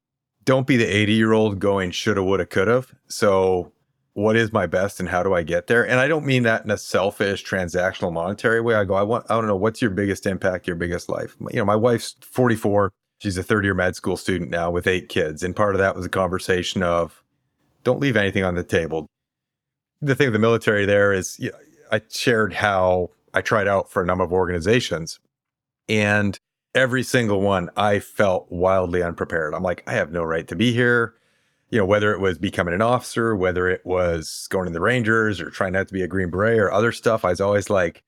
Don't 0.45 0.67
be 0.67 0.77
the 0.77 0.87
80 0.87 1.13
year 1.13 1.33
old 1.33 1.61
going 1.61 1.93
shoulda, 1.93 2.23
woulda, 2.23 2.47
coulda. 2.47 2.85
So 3.07 3.73
what 4.15 4.35
is 4.37 4.53
my 4.53 4.67
best 4.67 4.99
and 4.99 5.09
how 5.09 5.23
do 5.23 5.35
I 5.35 5.45
get 5.45 5.69
there? 5.69 5.87
And 5.87 6.01
I 6.01 6.09
don't 6.09 6.27
mean 6.27 6.43
that 6.45 6.65
in 6.65 6.71
a 6.71 6.77
selfish 6.77 7.45
transactional 7.45 8.13
monetary 8.13 8.61
way. 8.61 8.75
I 8.75 8.85
go, 8.85 8.95
I 8.95 9.03
want, 9.03 9.27
I 9.31 9.35
don't 9.35 9.47
know, 9.47 9.57
what's 9.57 9.81
your 9.81 9.91
biggest 9.91 10.27
impact, 10.27 10.67
your 10.67 10.77
biggest 10.77 11.09
life? 11.09 11.37
You 11.51 11.59
know, 11.59 11.65
my 11.65 11.77
wife's 11.77 12.17
44. 12.23 12.93
She's 13.25 13.39
a 13.39 13.43
third 13.43 13.65
year 13.65 13.75
med 13.75 13.97
school 13.97 14.17
student 14.17 14.51
now 14.51 14.71
with 14.71 14.87
eight 14.87 15.09
kids. 15.09 15.43
And 15.43 15.57
part 15.57 15.75
of 15.75 15.79
that 15.79 15.97
was 15.97 16.07
a 16.07 16.11
conversation 16.11 16.83
of 16.83 17.23
don't 17.83 17.99
leave 17.99 18.17
anything 18.17 18.45
on 18.45 18.55
the 18.55 18.63
table. 18.63 19.07
The 20.01 20.15
thing 20.15 20.27
with 20.27 20.35
the 20.35 20.39
military 20.39 20.87
there 20.87 21.13
is 21.13 21.39
you 21.41 21.51
know, 21.51 21.59
I 21.91 22.03
shared 22.11 22.53
how 22.53 23.11
I 23.33 23.41
tried 23.41 23.67
out 23.67 23.91
for 23.91 24.03
a 24.03 24.07
number 24.07 24.25
of 24.25 24.33
organizations 24.33 25.19
and 25.89 26.39
every 26.75 27.03
single 27.03 27.41
one 27.41 27.71
I 27.77 27.99
felt 27.99 28.47
wildly 28.51 29.03
unprepared. 29.03 29.55
I'm 29.55 29.63
like, 29.63 29.83
I 29.87 29.95
have 29.95 30.13
no 30.13 30.23
right 30.23 30.47
to 30.49 30.57
be 30.57 30.73
here 30.73 31.15
you 31.75 31.81
know, 31.81 31.87
whether 31.87 32.13
it 32.13 32.21
was 32.21 32.39
becoming 32.39 32.73
an 32.73 32.83
officer, 32.83 33.35
whether 33.35 33.69
it 33.69 33.85
was 33.85 34.47
going 34.49 34.67
to 34.67 34.73
the 34.73 34.81
Rangers 34.81 35.41
or 35.41 35.51
trying 35.51 35.73
not 35.73 35.89
to 35.89 35.93
be 35.93 36.03
a 36.03 36.07
Green 36.07 36.31
Beret 36.31 36.57
or 36.57 36.73
other 36.73 36.93
stuff, 36.93 37.25
I 37.25 37.31
was 37.31 37.41
always 37.41 37.69
like, 37.69 38.05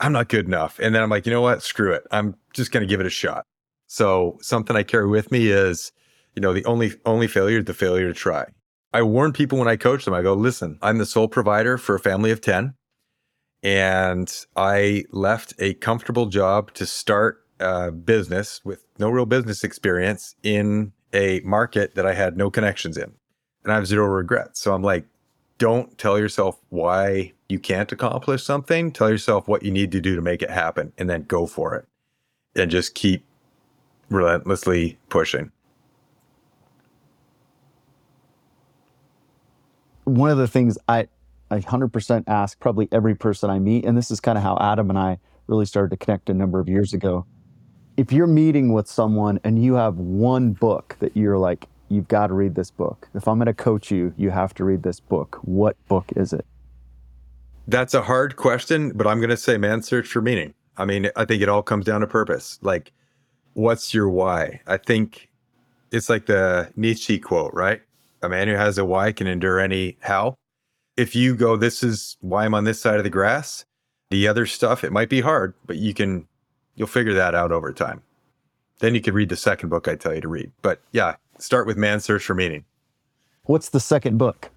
I'm 0.00 0.12
not 0.12 0.28
good 0.28 0.46
enough. 0.46 0.80
And 0.80 0.92
then 0.92 1.02
I'm 1.02 1.08
like, 1.08 1.24
you 1.24 1.32
know 1.32 1.40
what? 1.40 1.62
Screw 1.62 1.92
it. 1.92 2.02
I'm 2.10 2.34
just 2.54 2.72
going 2.72 2.80
to 2.80 2.88
give 2.88 2.98
it 2.98 3.06
a 3.06 3.10
shot. 3.10 3.44
So 3.88 4.38
something 4.40 4.76
I 4.76 4.84
carry 4.84 5.08
with 5.08 5.32
me 5.32 5.48
is, 5.48 5.92
you 6.36 6.40
know, 6.40 6.52
the 6.52 6.64
only 6.64 6.94
only 7.04 7.26
failure 7.26 7.58
is 7.58 7.64
the 7.64 7.74
failure 7.74 8.06
to 8.06 8.14
try. 8.14 8.44
I 8.92 9.02
warn 9.02 9.32
people 9.32 9.58
when 9.58 9.68
I 9.68 9.76
coach 9.76 10.04
them. 10.04 10.14
I 10.14 10.22
go, 10.22 10.34
listen, 10.34 10.78
I'm 10.80 10.98
the 10.98 11.06
sole 11.06 11.28
provider 11.28 11.76
for 11.76 11.94
a 11.94 12.00
family 12.00 12.30
of 12.30 12.40
10. 12.40 12.74
And 13.62 14.32
I 14.54 15.04
left 15.10 15.54
a 15.58 15.74
comfortable 15.74 16.26
job 16.26 16.72
to 16.74 16.86
start 16.86 17.44
a 17.58 17.90
business 17.90 18.60
with 18.64 18.84
no 18.98 19.10
real 19.10 19.26
business 19.26 19.64
experience 19.64 20.36
in 20.44 20.92
a 21.12 21.40
market 21.40 21.96
that 21.96 22.06
I 22.06 22.14
had 22.14 22.36
no 22.36 22.50
connections 22.50 22.96
in 22.96 23.14
and 23.64 23.72
I 23.72 23.74
have 23.74 23.86
zero 23.86 24.06
regrets. 24.06 24.60
So 24.60 24.74
I'm 24.74 24.82
like, 24.82 25.06
don't 25.58 25.98
tell 25.98 26.18
yourself 26.18 26.60
why 26.68 27.32
you 27.48 27.58
can't 27.58 27.90
accomplish 27.90 28.44
something. 28.44 28.92
Tell 28.92 29.10
yourself 29.10 29.48
what 29.48 29.64
you 29.64 29.72
need 29.72 29.90
to 29.92 30.00
do 30.00 30.14
to 30.14 30.22
make 30.22 30.42
it 30.42 30.50
happen 30.50 30.92
and 30.96 31.10
then 31.10 31.22
go 31.22 31.46
for 31.46 31.74
it 31.74 31.86
and 32.54 32.70
just 32.70 32.94
keep 32.94 33.24
relentlessly 34.10 34.98
pushing. 35.08 35.52
One 40.04 40.30
of 40.30 40.38
the 40.38 40.48
things 40.48 40.78
I, 40.88 41.08
I 41.50 41.58
100% 41.60 42.24
ask 42.26 42.58
probably 42.60 42.88
every 42.92 43.14
person 43.14 43.50
I 43.50 43.58
meet, 43.58 43.84
and 43.84 43.96
this 43.96 44.10
is 44.10 44.20
kind 44.20 44.38
of 44.38 44.44
how 44.44 44.56
Adam 44.60 44.88
and 44.88 44.98
I 44.98 45.18
really 45.46 45.66
started 45.66 45.90
to 45.90 46.02
connect 46.02 46.30
a 46.30 46.34
number 46.34 46.60
of 46.60 46.68
years 46.68 46.94
ago 46.94 47.26
if 47.98 48.12
you're 48.12 48.28
meeting 48.28 48.72
with 48.72 48.86
someone 48.86 49.40
and 49.42 49.62
you 49.62 49.74
have 49.74 49.98
one 49.98 50.52
book 50.52 50.96
that 51.00 51.16
you're 51.16 51.36
like, 51.36 51.66
you've 51.88 52.06
got 52.06 52.28
to 52.28 52.34
read 52.34 52.54
this 52.54 52.70
book. 52.70 53.08
If 53.12 53.26
I'm 53.26 53.38
going 53.38 53.46
to 53.46 53.54
coach 53.54 53.90
you, 53.90 54.14
you 54.16 54.30
have 54.30 54.54
to 54.54 54.64
read 54.64 54.84
this 54.84 55.00
book. 55.00 55.40
What 55.42 55.76
book 55.88 56.06
is 56.14 56.32
it? 56.32 56.46
That's 57.66 57.94
a 57.94 58.02
hard 58.02 58.36
question, 58.36 58.92
but 58.94 59.08
I'm 59.08 59.18
going 59.18 59.30
to 59.30 59.36
say 59.36 59.58
Man's 59.58 59.88
Search 59.88 60.06
for 60.06 60.22
Meaning. 60.22 60.54
I 60.76 60.84
mean, 60.84 61.10
I 61.16 61.24
think 61.24 61.42
it 61.42 61.48
all 61.48 61.60
comes 61.60 61.84
down 61.84 62.02
to 62.02 62.06
purpose. 62.06 62.60
Like, 62.62 62.92
what's 63.58 63.92
your 63.92 64.08
why? 64.08 64.60
I 64.66 64.76
think 64.76 65.28
it's 65.90 66.08
like 66.08 66.26
the 66.26 66.72
Nietzsche 66.76 67.18
quote, 67.18 67.52
right? 67.54 67.82
A 68.22 68.28
man 68.28 68.48
who 68.48 68.54
has 68.54 68.78
a 68.78 68.84
why 68.84 69.12
can 69.12 69.26
endure 69.26 69.60
any 69.60 69.96
how. 70.00 70.36
If 70.96 71.14
you 71.14 71.34
go, 71.36 71.56
this 71.56 71.82
is 71.82 72.16
why 72.20 72.44
I'm 72.44 72.54
on 72.54 72.64
this 72.64 72.80
side 72.80 72.98
of 72.98 73.04
the 73.04 73.10
grass, 73.10 73.64
the 74.10 74.26
other 74.26 74.46
stuff, 74.46 74.82
it 74.82 74.92
might 74.92 75.08
be 75.08 75.20
hard, 75.20 75.54
but 75.66 75.76
you 75.76 75.94
can 75.94 76.26
You'll 76.78 76.86
figure 76.86 77.14
that 77.14 77.34
out 77.34 77.50
over 77.50 77.72
time. 77.72 78.02
Then 78.78 78.94
you 78.94 79.00
could 79.00 79.12
read 79.12 79.30
the 79.30 79.36
second 79.36 79.68
book 79.68 79.88
I 79.88 79.96
tell 79.96 80.14
you 80.14 80.20
to 80.20 80.28
read. 80.28 80.52
But 80.62 80.80
yeah, 80.92 81.16
start 81.38 81.66
with 81.66 81.76
Man's 81.76 82.04
Search 82.04 82.22
for 82.22 82.34
Meaning. 82.34 82.64
What's 83.42 83.70
the 83.70 83.80
second 83.80 84.16
book? 84.16 84.50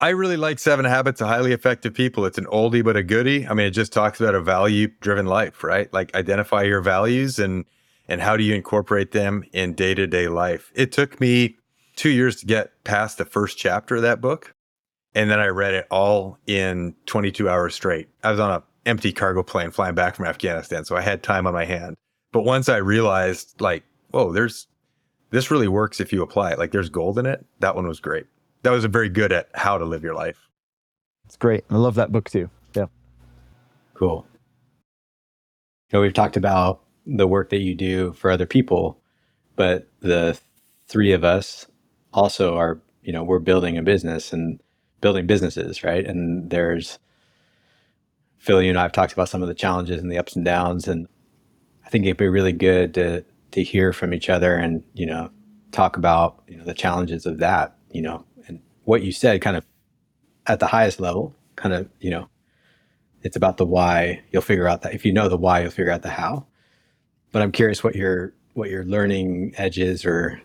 I 0.00 0.08
really 0.08 0.36
like 0.36 0.58
Seven 0.58 0.84
Habits 0.84 1.20
of 1.20 1.28
Highly 1.28 1.52
Effective 1.52 1.94
People. 1.94 2.24
It's 2.24 2.36
an 2.38 2.46
oldie 2.46 2.84
but 2.84 2.96
a 2.96 3.04
goodie. 3.04 3.46
I 3.46 3.54
mean, 3.54 3.66
it 3.66 3.70
just 3.70 3.92
talks 3.92 4.20
about 4.20 4.34
a 4.34 4.40
value-driven 4.40 5.26
life, 5.26 5.62
right? 5.62 5.92
Like 5.92 6.12
identify 6.16 6.64
your 6.64 6.80
values 6.80 7.38
and 7.38 7.64
and 8.08 8.20
how 8.20 8.36
do 8.36 8.42
you 8.42 8.54
incorporate 8.54 9.12
them 9.12 9.44
in 9.52 9.74
day-to-day 9.74 10.28
life. 10.28 10.72
It 10.74 10.92
took 10.92 11.20
me 11.20 11.56
2 11.96 12.08
years 12.10 12.36
to 12.36 12.46
get 12.46 12.72
past 12.84 13.18
the 13.18 13.24
first 13.24 13.58
chapter 13.58 13.96
of 13.96 14.02
that 14.02 14.20
book, 14.20 14.54
and 15.14 15.30
then 15.30 15.40
I 15.40 15.46
read 15.46 15.74
it 15.74 15.86
all 15.90 16.38
in 16.46 16.94
22 17.06 17.48
hours 17.48 17.74
straight. 17.74 18.08
I 18.22 18.30
was 18.30 18.40
on 18.40 18.50
a 18.50 18.62
empty 18.86 19.12
cargo 19.12 19.42
plane 19.42 19.70
flying 19.70 19.94
back 19.94 20.14
from 20.14 20.24
Afghanistan. 20.24 20.84
So 20.84 20.96
I 20.96 21.02
had 21.02 21.22
time 21.22 21.46
on 21.46 21.52
my 21.52 21.66
hand. 21.66 21.94
But 22.32 22.42
once 22.42 22.70
I 22.70 22.78
realized, 22.78 23.60
like, 23.60 23.84
whoa, 24.12 24.32
there's 24.32 24.66
this 25.30 25.50
really 25.50 25.68
works 25.68 26.00
if 26.00 26.10
you 26.10 26.22
apply 26.22 26.52
it. 26.52 26.58
Like, 26.58 26.70
there's 26.70 26.88
gold 26.88 27.18
in 27.18 27.26
it. 27.26 27.44
That 27.60 27.74
one 27.74 27.86
was 27.86 28.00
great. 28.00 28.26
That 28.62 28.70
was 28.70 28.84
a 28.84 28.88
very 28.88 29.10
good 29.10 29.30
at 29.30 29.50
how 29.54 29.76
to 29.76 29.84
live 29.84 30.02
your 30.02 30.14
life. 30.14 30.48
It's 31.26 31.36
great. 31.36 31.64
I 31.68 31.76
love 31.76 31.96
that 31.96 32.12
book 32.12 32.30
too. 32.30 32.48
Yeah. 32.74 32.86
Cool. 33.92 34.26
You 35.90 35.98
know, 35.98 36.00
we've 36.00 36.14
talked 36.14 36.38
about 36.38 36.80
the 37.16 37.26
work 37.26 37.50
that 37.50 37.60
you 37.60 37.74
do 37.74 38.12
for 38.12 38.30
other 38.30 38.46
people, 38.46 39.00
but 39.56 39.88
the 40.00 40.38
three 40.86 41.12
of 41.12 41.24
us 41.24 41.66
also 42.12 42.56
are, 42.56 42.80
you 43.02 43.12
know, 43.12 43.24
we're 43.24 43.38
building 43.38 43.78
a 43.78 43.82
business 43.82 44.32
and 44.32 44.60
building 45.00 45.26
businesses, 45.26 45.82
right? 45.82 46.06
And 46.06 46.50
there's 46.50 46.98
Phil, 48.38 48.62
you 48.62 48.70
and 48.70 48.78
I 48.78 48.82
have 48.82 48.92
talked 48.92 49.12
about 49.12 49.28
some 49.28 49.42
of 49.42 49.48
the 49.48 49.54
challenges 49.54 50.00
and 50.00 50.10
the 50.10 50.18
ups 50.18 50.36
and 50.36 50.44
downs, 50.44 50.88
and 50.88 51.08
I 51.84 51.90
think 51.90 52.04
it'd 52.04 52.16
be 52.16 52.28
really 52.28 52.52
good 52.52 52.94
to 52.94 53.24
to 53.52 53.62
hear 53.62 53.92
from 53.92 54.12
each 54.12 54.28
other 54.28 54.54
and 54.54 54.84
you 54.94 55.06
know 55.06 55.30
talk 55.72 55.96
about 55.96 56.42
you 56.48 56.56
know 56.56 56.64
the 56.64 56.74
challenges 56.74 57.26
of 57.26 57.38
that, 57.38 57.76
you 57.90 58.02
know, 58.02 58.24
and 58.46 58.60
what 58.84 59.02
you 59.02 59.12
said, 59.12 59.40
kind 59.42 59.56
of 59.56 59.66
at 60.46 60.60
the 60.60 60.66
highest 60.66 61.00
level, 61.00 61.34
kind 61.56 61.74
of 61.74 61.88
you 62.00 62.10
know, 62.10 62.28
it's 63.22 63.36
about 63.36 63.56
the 63.56 63.66
why. 63.66 64.22
You'll 64.30 64.42
figure 64.42 64.68
out 64.68 64.82
that 64.82 64.94
if 64.94 65.04
you 65.04 65.12
know 65.12 65.28
the 65.28 65.36
why, 65.36 65.62
you'll 65.62 65.70
figure 65.70 65.92
out 65.92 66.02
the 66.02 66.10
how. 66.10 66.47
But 67.32 67.42
I'm 67.42 67.52
curious 67.52 67.84
what 67.84 67.94
your 67.94 68.32
what 68.54 68.70
your 68.70 68.84
learning 68.84 69.54
edges 69.56 70.04
or 70.04 70.40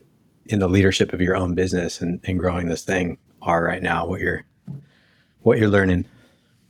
in 0.46 0.60
the 0.60 0.68
leadership 0.68 1.14
of 1.14 1.22
your 1.22 1.36
own 1.36 1.56
business 1.56 2.02
and, 2.02 2.20
and 2.26 2.38
growing 2.38 2.68
this 2.68 2.84
thing 2.84 3.18
are 3.42 3.64
right 3.64 3.82
now. 3.82 4.06
What 4.06 4.22
you're 4.22 4.46
what 5.42 5.58
you're 5.58 5.70
learning. 5.70 6.06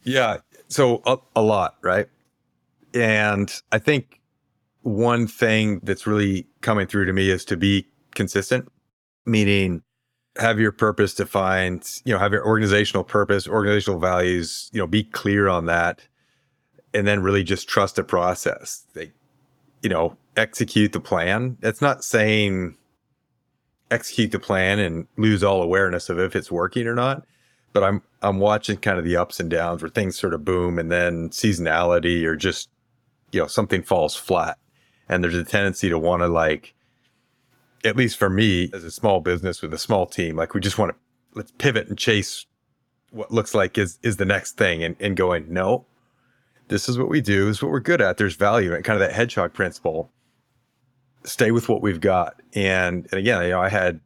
Yeah, 0.04 0.38
so 0.68 1.02
a, 1.06 1.18
a 1.36 1.42
lot, 1.42 1.78
right? 1.82 2.08
And 2.94 3.54
I 3.72 3.80
think 3.80 4.20
one 4.82 5.28
thing 5.28 5.80
that's 5.84 6.06
really 6.06 6.48
coming 6.62 6.88
through 6.88 7.06
to 7.06 7.14
me 7.14 7.30
is 7.30 7.46
to 7.46 7.58
be 7.58 7.88
consistent, 8.14 8.72
meaning 9.26 9.82
have 10.38 10.60
your 10.60 10.72
purpose 10.72 11.14
defined, 11.14 11.88
you 12.06 12.14
know, 12.14 12.20
have 12.20 12.34
your 12.34 12.46
organizational 12.46 13.04
purpose, 13.04 13.48
organizational 13.48 14.00
values, 14.00 14.70
you 14.74 14.80
know, 14.80 14.88
be 14.88 15.04
clear 15.04 15.48
on 15.48 15.66
that. 15.68 16.02
And 16.94 17.08
then 17.08 17.24
really 17.24 17.44
just 17.44 17.68
trust 17.68 17.96
the 17.96 18.04
process. 18.04 18.86
They, 18.94 19.12
you 19.84 19.90
know, 19.90 20.18
execute 20.36 20.94
the 20.94 21.00
plan. 21.00 21.58
It's 21.62 21.82
not 21.82 22.04
saying 22.04 22.76
execute 23.92 24.32
the 24.32 24.40
plan 24.40 24.80
and 24.80 25.06
lose 25.18 25.44
all 25.44 25.62
awareness 25.62 26.10
of 26.10 26.18
if 26.18 26.36
it's 26.36 26.52
working 26.52 26.88
or 26.88 26.96
not 26.96 27.24
but 27.74 27.84
I'm 27.84 28.02
I'm 28.22 28.40
watching 28.40 28.78
kind 28.78 28.98
of 28.98 29.04
the 29.04 29.18
ups 29.18 29.40
and 29.40 29.50
downs 29.50 29.82
where 29.82 29.90
things 29.90 30.18
sort 30.18 30.34
of 30.34 30.46
boom 30.46 30.80
and 30.80 30.92
then 30.92 31.30
seasonality 31.30 32.24
or 32.24 32.36
just 32.36 32.70
you 33.32 33.42
know 33.42 33.48
something 33.48 33.84
falls 33.84 34.16
flat. 34.16 34.58
And 35.10 35.24
there's 35.24 35.36
a 35.36 35.44
tendency 35.44 35.90
to 35.90 36.00
want 36.00 36.22
to 36.22 36.28
like 36.28 36.74
at 37.84 37.98
least 37.98 38.18
for 38.18 38.30
me 38.30 38.70
as 38.74 38.84
a 38.86 38.92
small 38.92 39.20
business 39.20 39.62
with 39.62 39.74
a 39.74 39.78
small 39.78 40.06
team 40.06 40.38
like 40.38 40.54
we 40.54 40.62
just 40.62 40.78
want 40.78 40.92
to 40.92 40.98
let's 41.34 41.52
pivot 41.58 41.90
and 41.90 41.98
chase 41.98 42.46
what 43.12 43.30
looks 43.30 43.54
like 43.54 43.78
is 43.78 44.00
is 44.04 44.16
the 44.16 44.26
next 44.26 44.54
thing 44.54 44.82
and, 44.82 44.96
and 45.02 45.18
going 45.18 45.52
no 45.52 45.86
this 46.74 46.90
is 46.90 46.98
what 46.98 47.08
we 47.08 47.22
do 47.22 47.46
this 47.46 47.58
is 47.58 47.64
what 47.64 47.72
we're 47.72 47.80
good 47.80 48.02
at 48.02 48.18
there's 48.18 48.36
value 48.36 48.74
and 48.74 48.84
kind 48.84 49.02
of 49.02 49.08
that 49.08 49.16
hedgehog 49.16 49.54
principle 49.54 50.12
stay 51.24 51.52
with 51.52 51.70
what 51.70 51.82
we've 51.82 52.02
got 52.02 52.42
and 52.54 53.08
and 53.12 53.20
again 53.20 53.44
you 53.44 53.50
know 53.50 53.62
i 53.62 53.70
had 53.70 54.00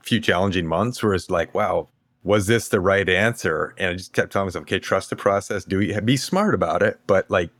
a 0.00 0.04
few 0.04 0.20
challenging 0.20 0.66
months 0.66 1.02
where 1.02 1.14
it's 1.14 1.30
like 1.30 1.54
wow 1.54 1.88
was 2.26 2.48
this 2.48 2.68
the 2.68 2.80
right 2.80 3.08
answer? 3.08 3.72
And 3.78 3.90
I 3.90 3.92
just 3.94 4.12
kept 4.12 4.32
telling 4.32 4.46
myself, 4.46 4.62
okay, 4.62 4.80
trust 4.80 5.10
the 5.10 5.16
process, 5.16 5.64
do 5.64 6.00
be 6.02 6.16
smart 6.16 6.54
about 6.54 6.82
it, 6.82 6.98
but 7.06 7.30
like 7.30 7.50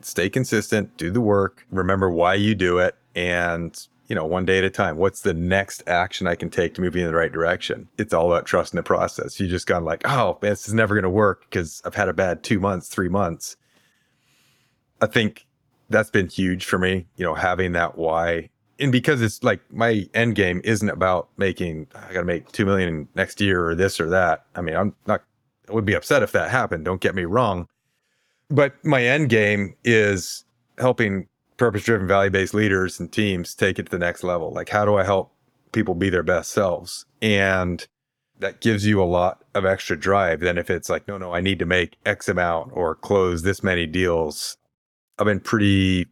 stay 0.00 0.30
consistent, 0.30 0.96
do 0.96 1.10
the 1.10 1.20
work, 1.20 1.66
remember 1.72 2.08
why 2.08 2.34
you 2.34 2.54
do 2.54 2.78
it, 2.78 2.94
and 3.16 3.88
you 4.10 4.16
know, 4.16 4.26
one 4.26 4.44
day 4.44 4.58
at 4.58 4.64
a 4.64 4.70
time. 4.70 4.96
What's 4.96 5.20
the 5.20 5.32
next 5.32 5.84
action 5.86 6.26
I 6.26 6.34
can 6.34 6.50
take 6.50 6.74
to 6.74 6.80
move 6.80 6.96
you 6.96 7.02
in 7.02 7.06
the 7.06 7.16
right 7.16 7.30
direction? 7.30 7.88
It's 7.96 8.12
all 8.12 8.26
about 8.26 8.44
trusting 8.44 8.76
the 8.76 8.82
process. 8.82 9.38
You 9.38 9.46
just 9.46 9.68
gone 9.68 9.84
like, 9.84 10.02
oh, 10.04 10.36
this 10.40 10.66
is 10.66 10.74
never 10.74 10.96
going 10.96 11.04
to 11.04 11.08
work 11.08 11.44
because 11.48 11.80
I've 11.84 11.94
had 11.94 12.08
a 12.08 12.12
bad 12.12 12.42
two 12.42 12.58
months, 12.58 12.88
three 12.88 13.08
months. 13.08 13.56
I 15.00 15.06
think 15.06 15.46
that's 15.90 16.10
been 16.10 16.28
huge 16.28 16.64
for 16.64 16.76
me, 16.76 17.06
you 17.14 17.24
know, 17.24 17.34
having 17.34 17.70
that 17.74 17.96
why. 17.96 18.50
And 18.80 18.90
because 18.90 19.22
it's 19.22 19.44
like 19.44 19.60
my 19.72 20.08
end 20.12 20.34
game 20.34 20.60
isn't 20.64 20.90
about 20.90 21.28
making 21.36 21.86
I 21.94 22.12
got 22.12 22.20
to 22.20 22.24
make 22.24 22.50
2 22.50 22.66
million 22.66 23.06
next 23.14 23.40
year 23.40 23.64
or 23.64 23.76
this 23.76 24.00
or 24.00 24.10
that. 24.10 24.44
I 24.56 24.60
mean, 24.60 24.74
I'm 24.74 24.92
not 25.06 25.22
I 25.68 25.72
would 25.72 25.84
be 25.84 25.94
upset 25.94 26.24
if 26.24 26.32
that 26.32 26.50
happened, 26.50 26.84
don't 26.84 27.00
get 27.00 27.14
me 27.14 27.26
wrong. 27.26 27.68
But 28.48 28.84
my 28.84 29.04
end 29.04 29.28
game 29.28 29.76
is 29.84 30.44
helping 30.78 31.28
purpose 31.60 31.84
driven 31.84 32.08
value 32.08 32.30
based 32.30 32.54
leaders 32.54 32.98
and 32.98 33.12
teams 33.12 33.54
take 33.54 33.78
it 33.78 33.84
to 33.84 33.90
the 33.90 33.98
next 33.98 34.24
level. 34.24 34.50
Like 34.50 34.70
how 34.70 34.86
do 34.86 34.96
I 34.96 35.04
help 35.04 35.30
people 35.72 35.94
be 35.94 36.08
their 36.08 36.22
best 36.22 36.52
selves? 36.52 37.04
And 37.20 37.86
that 38.38 38.62
gives 38.62 38.86
you 38.86 39.02
a 39.02 39.04
lot 39.04 39.44
of 39.54 39.66
extra 39.66 39.94
drive 39.94 40.40
than 40.40 40.56
if 40.56 40.70
it's 40.70 40.88
like, 40.88 41.06
no, 41.06 41.18
no, 41.18 41.34
I 41.34 41.42
need 41.42 41.58
to 41.58 41.66
make 41.66 41.98
X 42.06 42.30
amount 42.30 42.70
or 42.72 42.94
close 42.94 43.42
this 43.42 43.62
many 43.62 43.86
deals. 43.86 44.56
I've 45.18 45.26
been 45.26 45.38
pretty 45.38 46.06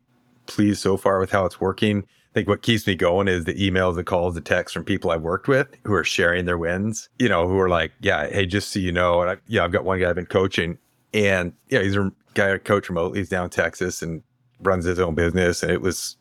pleased 0.44 0.82
so 0.82 0.98
far 0.98 1.18
with 1.18 1.30
how 1.30 1.46
it's 1.46 1.58
working. 1.58 2.00
I 2.00 2.34
think 2.34 2.48
what 2.48 2.60
keeps 2.60 2.86
me 2.86 2.94
going 2.94 3.26
is 3.26 3.46
the 3.46 3.54
emails, 3.54 3.94
the 3.94 4.04
calls, 4.04 4.34
the 4.34 4.42
texts 4.42 4.74
from 4.74 4.84
people 4.84 5.10
I've 5.10 5.22
worked 5.22 5.48
with 5.48 5.68
who 5.84 5.94
are 5.94 6.04
sharing 6.04 6.44
their 6.44 6.58
wins, 6.58 7.08
you 7.18 7.30
know, 7.30 7.48
who 7.48 7.58
are 7.58 7.70
like, 7.70 7.92
yeah, 8.00 8.28
hey, 8.28 8.44
just 8.44 8.70
so 8.70 8.80
you 8.80 8.92
know, 8.92 9.22
and 9.22 9.30
I, 9.30 9.36
yeah, 9.46 9.64
I've 9.64 9.72
got 9.72 9.86
one 9.86 9.98
guy 9.98 10.10
I've 10.10 10.14
been 10.14 10.26
coaching 10.26 10.76
and 11.14 11.54
yeah, 11.70 11.80
he's 11.80 11.96
a 11.96 12.12
guy 12.34 12.52
I 12.52 12.58
coach 12.58 12.90
remotely. 12.90 13.20
He's 13.20 13.30
down 13.30 13.44
in 13.44 13.50
Texas 13.50 14.02
and 14.02 14.22
runs 14.60 14.84
his 14.84 14.98
own 14.98 15.14
business. 15.14 15.62
And 15.62 15.72
it 15.72 15.80
was 15.80 16.16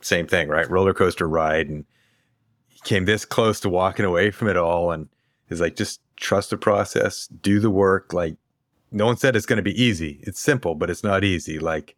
same 0.00 0.26
thing, 0.26 0.48
right? 0.48 0.70
Roller 0.70 0.94
coaster 0.94 1.28
ride. 1.28 1.68
And 1.68 1.84
he 2.68 2.80
came 2.84 3.04
this 3.04 3.24
close 3.24 3.60
to 3.60 3.68
walking 3.68 4.04
away 4.04 4.30
from 4.30 4.48
it 4.48 4.56
all. 4.56 4.92
And 4.92 5.08
is 5.48 5.60
like 5.60 5.76
just 5.76 6.00
trust 6.16 6.50
the 6.50 6.56
process, 6.56 7.28
do 7.28 7.60
the 7.60 7.70
work. 7.70 8.12
Like 8.12 8.36
no 8.90 9.06
one 9.06 9.16
said 9.16 9.36
it's 9.36 9.46
going 9.46 9.58
to 9.58 9.62
be 9.62 9.80
easy. 9.80 10.20
It's 10.22 10.40
simple, 10.40 10.74
but 10.74 10.90
it's 10.90 11.04
not 11.04 11.24
easy. 11.24 11.58
Like, 11.58 11.96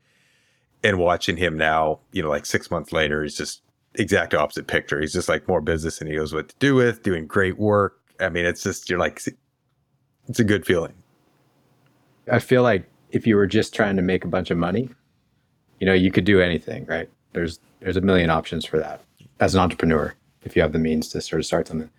and 0.84 0.98
watching 0.98 1.36
him 1.36 1.56
now, 1.56 2.00
you 2.12 2.22
know, 2.22 2.28
like 2.28 2.46
six 2.46 2.70
months 2.70 2.92
later, 2.92 3.22
he's 3.22 3.36
just 3.36 3.62
exact 3.94 4.34
opposite 4.34 4.66
picture. 4.66 5.00
He's 5.00 5.12
just 5.12 5.28
like 5.28 5.48
more 5.48 5.60
business 5.60 6.00
and 6.00 6.08
he 6.08 6.16
knows 6.16 6.32
what 6.32 6.50
to 6.50 6.54
do 6.58 6.74
with, 6.74 7.02
doing 7.02 7.26
great 7.26 7.58
work. 7.58 8.00
I 8.20 8.28
mean, 8.28 8.44
it's 8.44 8.62
just, 8.62 8.88
you're 8.88 8.98
like, 8.98 9.20
it's 10.28 10.40
a 10.40 10.44
good 10.44 10.66
feeling. 10.66 10.94
I 12.30 12.38
feel 12.38 12.62
like 12.62 12.88
if 13.10 13.26
you 13.26 13.36
were 13.36 13.46
just 13.46 13.74
trying 13.74 13.96
to 13.96 14.02
make 14.02 14.24
a 14.24 14.28
bunch 14.28 14.50
of 14.50 14.58
money, 14.58 14.90
you 15.80 15.86
know, 15.86 15.94
you 15.94 16.10
could 16.10 16.24
do 16.24 16.40
anything, 16.40 16.84
right? 16.86 17.08
There's, 17.32 17.60
there's 17.80 17.96
a 17.96 18.00
million 18.00 18.30
options 18.30 18.64
for 18.64 18.78
that 18.78 19.02
as 19.40 19.54
an 19.54 19.60
entrepreneur 19.60 20.14
if 20.42 20.56
you 20.56 20.62
have 20.62 20.72
the 20.72 20.78
means 20.78 21.08
to 21.08 21.20
sort 21.20 21.40
of 21.40 21.46
start 21.46 21.68
something. 21.68 21.90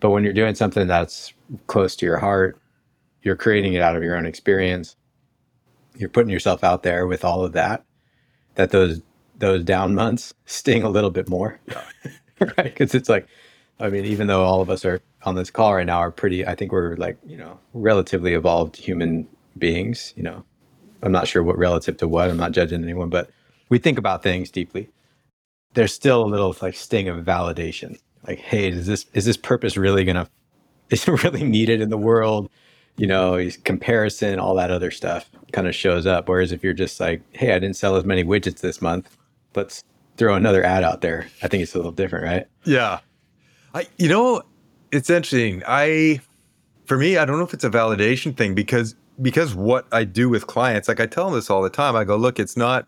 But 0.00 0.10
when 0.10 0.24
you're 0.24 0.32
doing 0.32 0.54
something 0.54 0.86
that's 0.86 1.32
close 1.66 1.96
to 1.96 2.06
your 2.06 2.18
heart, 2.18 2.58
you're 3.22 3.36
creating 3.36 3.74
it 3.74 3.82
out 3.82 3.96
of 3.96 4.02
your 4.02 4.16
own 4.16 4.26
experience. 4.26 4.96
You're 5.96 6.10
putting 6.10 6.30
yourself 6.30 6.62
out 6.62 6.82
there 6.82 7.06
with 7.06 7.24
all 7.24 7.44
of 7.44 7.52
that. 7.52 7.84
That 8.56 8.70
those 8.70 9.00
those 9.38 9.64
down 9.64 9.94
months 9.94 10.32
sting 10.46 10.82
a 10.82 10.88
little 10.88 11.10
bit 11.10 11.28
more, 11.28 11.58
right? 12.40 12.64
Because 12.64 12.94
it's 12.94 13.08
like, 13.08 13.26
I 13.80 13.88
mean, 13.88 14.04
even 14.04 14.26
though 14.26 14.44
all 14.44 14.60
of 14.60 14.70
us 14.70 14.84
are 14.84 15.00
on 15.24 15.34
this 15.34 15.50
call 15.50 15.74
right 15.74 15.86
now 15.86 15.98
are 15.98 16.10
pretty, 16.10 16.46
I 16.46 16.54
think 16.54 16.70
we're 16.70 16.96
like, 16.96 17.16
you 17.26 17.36
know, 17.36 17.58
relatively 17.72 18.34
evolved 18.34 18.76
human 18.76 19.26
beings. 19.58 20.12
You 20.16 20.22
know, 20.22 20.44
I'm 21.04 21.12
not 21.12 21.28
sure 21.28 21.42
what 21.42 21.58
relative 21.58 21.96
to 21.98 22.08
what. 22.08 22.30
I'm 22.30 22.36
not 22.36 22.52
judging 22.52 22.82
anyone, 22.82 23.10
but 23.10 23.30
we 23.68 23.78
think 23.78 23.98
about 23.98 24.22
things 24.22 24.50
deeply. 24.50 24.88
There's 25.74 25.92
still 25.92 26.24
a 26.24 26.26
little 26.26 26.56
like 26.60 26.74
sting 26.74 27.08
of 27.08 27.24
validation 27.24 27.98
like, 28.26 28.38
hey, 28.38 28.68
is 28.68 28.86
this 28.86 29.06
is 29.14 29.24
this 29.24 29.36
purpose 29.36 29.76
really 29.76 30.04
gonna 30.04 30.28
is 30.90 31.06
it 31.06 31.24
really 31.24 31.44
needed 31.44 31.80
in 31.80 31.90
the 31.90 31.98
world? 31.98 32.50
You 32.96 33.06
know, 33.08 33.50
comparison, 33.64 34.38
all 34.38 34.54
that 34.54 34.70
other 34.70 34.90
stuff 34.90 35.28
kind 35.52 35.66
of 35.66 35.74
shows 35.74 36.06
up. 36.06 36.28
Whereas 36.28 36.52
if 36.52 36.62
you're 36.62 36.72
just 36.72 37.00
like, 37.00 37.22
hey, 37.32 37.52
I 37.52 37.58
didn't 37.58 37.76
sell 37.76 37.96
as 37.96 38.04
many 38.04 38.22
widgets 38.22 38.60
this 38.60 38.80
month, 38.80 39.16
let's 39.56 39.82
throw 40.16 40.34
another 40.34 40.62
ad 40.62 40.84
out 40.84 41.00
there. 41.00 41.26
I 41.42 41.48
think 41.48 41.64
it's 41.64 41.74
a 41.74 41.78
little 41.78 41.92
different, 41.92 42.24
right? 42.24 42.46
Yeah. 42.64 43.00
I 43.74 43.88
you 43.98 44.08
know, 44.08 44.42
it's 44.92 45.10
interesting. 45.10 45.62
I 45.66 46.20
for 46.86 46.96
me, 46.96 47.16
I 47.16 47.24
don't 47.24 47.38
know 47.38 47.44
if 47.44 47.54
it's 47.54 47.64
a 47.64 47.70
validation 47.70 48.36
thing 48.36 48.54
because 48.54 48.94
because 49.20 49.54
what 49.54 49.86
I 49.92 50.04
do 50.04 50.28
with 50.28 50.46
clients, 50.46 50.88
like 50.88 51.00
I 51.00 51.06
tell 51.06 51.26
them 51.26 51.34
this 51.34 51.50
all 51.50 51.62
the 51.62 51.70
time. 51.70 51.96
I 51.96 52.04
go, 52.04 52.16
look, 52.16 52.38
it's 52.38 52.56
not 52.56 52.86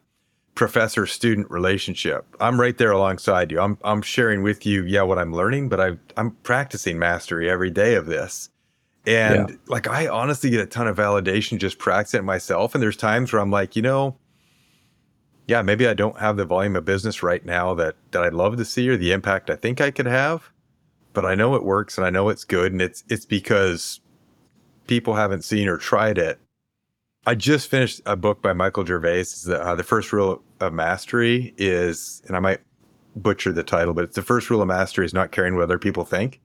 professor 0.54 1.06
student 1.06 1.50
relationship. 1.50 2.24
I'm 2.40 2.60
right 2.60 2.76
there 2.76 2.90
alongside 2.90 3.52
you. 3.52 3.60
I'm 3.60 3.78
I'm 3.84 4.02
sharing 4.02 4.42
with 4.42 4.66
you, 4.66 4.84
yeah, 4.84 5.02
what 5.02 5.18
I'm 5.18 5.32
learning, 5.32 5.68
but 5.68 5.80
I 5.80 5.92
I'm 6.16 6.32
practicing 6.42 6.98
mastery 6.98 7.48
every 7.48 7.70
day 7.70 7.94
of 7.94 8.06
this. 8.06 8.48
And 9.06 9.50
yeah. 9.50 9.56
like 9.68 9.86
I 9.86 10.08
honestly 10.08 10.50
get 10.50 10.60
a 10.60 10.66
ton 10.66 10.88
of 10.88 10.96
validation 10.96 11.58
just 11.58 11.78
practicing 11.78 12.20
it 12.20 12.24
myself. 12.24 12.74
And 12.74 12.82
there's 12.82 12.96
times 12.96 13.32
where 13.32 13.40
I'm 13.40 13.52
like, 13.52 13.76
you 13.76 13.82
know, 13.82 14.16
yeah, 15.46 15.62
maybe 15.62 15.86
I 15.86 15.94
don't 15.94 16.18
have 16.18 16.36
the 16.36 16.44
volume 16.44 16.74
of 16.74 16.84
business 16.84 17.22
right 17.22 17.44
now 17.44 17.72
that 17.74 17.94
that 18.10 18.24
I'd 18.24 18.34
love 18.34 18.56
to 18.56 18.64
see 18.64 18.88
or 18.88 18.96
the 18.96 19.12
impact 19.12 19.48
I 19.48 19.56
think 19.56 19.80
I 19.80 19.92
could 19.92 20.06
have. 20.06 20.50
But 21.12 21.24
I 21.24 21.34
know 21.34 21.54
it 21.54 21.62
works 21.64 21.96
and 21.96 22.06
I 22.06 22.10
know 22.10 22.28
it's 22.30 22.44
good. 22.44 22.72
And 22.72 22.82
it's 22.82 23.04
it's 23.08 23.26
because 23.26 24.00
people 24.86 25.14
haven't 25.14 25.42
seen 25.42 25.68
or 25.68 25.76
tried 25.76 26.18
it 26.18 26.40
I 27.26 27.34
just 27.34 27.68
finished 27.68 28.00
a 28.06 28.14
book 28.14 28.40
by 28.40 28.52
Michael 28.52 28.86
Gervais. 28.86 29.24
The, 29.44 29.60
uh, 29.60 29.74
the 29.74 29.82
first 29.82 30.12
rule 30.12 30.42
of 30.60 30.72
mastery 30.72 31.52
is, 31.58 32.22
and 32.26 32.36
I 32.36 32.38
might 32.38 32.60
butcher 33.16 33.52
the 33.52 33.64
title, 33.64 33.94
but 33.94 34.04
it's 34.04 34.14
the 34.14 34.22
first 34.22 34.48
rule 34.48 34.62
of 34.62 34.68
mastery 34.68 35.04
is 35.04 35.12
not 35.12 35.32
caring 35.32 35.56
what 35.56 35.64
other 35.64 35.78
people 35.78 36.04
think. 36.04 36.40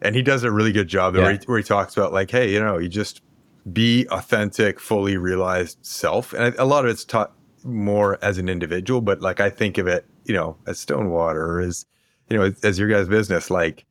And 0.00 0.16
he 0.16 0.22
does 0.22 0.42
a 0.42 0.50
really 0.50 0.72
good 0.72 0.88
job 0.88 1.14
yeah. 1.14 1.22
where, 1.22 1.32
he, 1.32 1.38
where 1.46 1.58
he 1.58 1.64
talks 1.64 1.96
about 1.96 2.12
like, 2.12 2.30
hey, 2.30 2.52
you 2.52 2.58
know, 2.58 2.76
you 2.76 2.88
just 2.88 3.22
be 3.72 4.06
authentic, 4.10 4.80
fully 4.80 5.16
realized 5.16 5.78
self. 5.82 6.32
And 6.32 6.56
a 6.56 6.64
lot 6.64 6.84
of 6.84 6.90
it's 6.90 7.04
taught 7.04 7.32
more 7.62 8.18
as 8.20 8.36
an 8.38 8.48
individual, 8.48 9.00
but 9.00 9.20
like 9.20 9.38
I 9.38 9.48
think 9.48 9.78
of 9.78 9.86
it, 9.86 10.06
you 10.24 10.34
know, 10.34 10.56
as 10.66 10.80
Stonewater, 10.80 11.60
as 11.60 11.86
you 12.28 12.36
know, 12.36 12.44
as, 12.44 12.64
as 12.64 12.78
your 12.80 12.88
guys' 12.88 13.08
business, 13.08 13.48
like 13.48 13.84